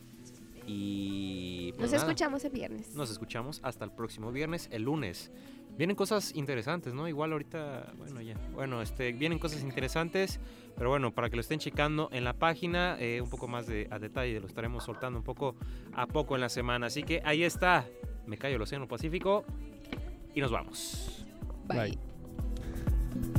Y. 0.70 1.72
pues 1.74 1.92
Nos 1.92 1.92
nada, 1.92 2.04
escuchamos 2.06 2.46
el 2.46 2.52
viernes. 2.52 2.96
Nos 2.96 3.10
escuchamos 3.10 3.60
hasta 3.64 3.86
el 3.86 3.92
próximo 3.92 4.32
viernes, 4.32 4.70
el 4.72 4.84
lunes. 4.84 5.32
Vienen 5.78 5.96
cosas 5.96 6.36
interesantes, 6.36 6.94
¿no? 6.94 7.08
Igual 7.08 7.32
ahorita, 7.32 7.94
bueno, 7.98 8.22
ya. 8.22 8.36
Bueno, 8.54 8.82
este, 8.82 9.14
vienen 9.14 9.40
cosas 9.40 9.64
interesantes, 9.64 10.40
pero 10.76 10.90
bueno, 10.90 11.12
para 11.14 11.30
que 11.30 11.38
lo 11.38 11.42
estén 11.42 11.60
checando 11.60 12.10
en 12.12 12.24
la 12.24 12.34
página, 12.34 12.98
eh, 13.00 13.22
un 13.22 13.30
poco 13.30 13.48
más 13.48 13.66
de, 13.66 13.88
a 13.90 13.98
detalle, 13.98 14.40
lo 14.40 14.48
estaremos 14.48 14.84
soltando 14.84 15.18
un 15.18 15.26
poco 15.26 15.56
a 15.94 16.06
poco 16.06 16.36
en 16.36 16.42
la 16.42 16.50
semana. 16.50 16.88
Así 16.88 17.04
que 17.04 17.22
ahí 17.24 17.44
está, 17.44 17.88
me 18.28 18.38
callo 18.38 18.58
el 18.58 18.62
Océano 18.62 18.88
Pacífico 18.88 19.46
y 20.36 20.42
nos 20.42 20.52
vamos. 20.52 21.26
Bye. 21.68 21.98
Bye. 23.22 23.39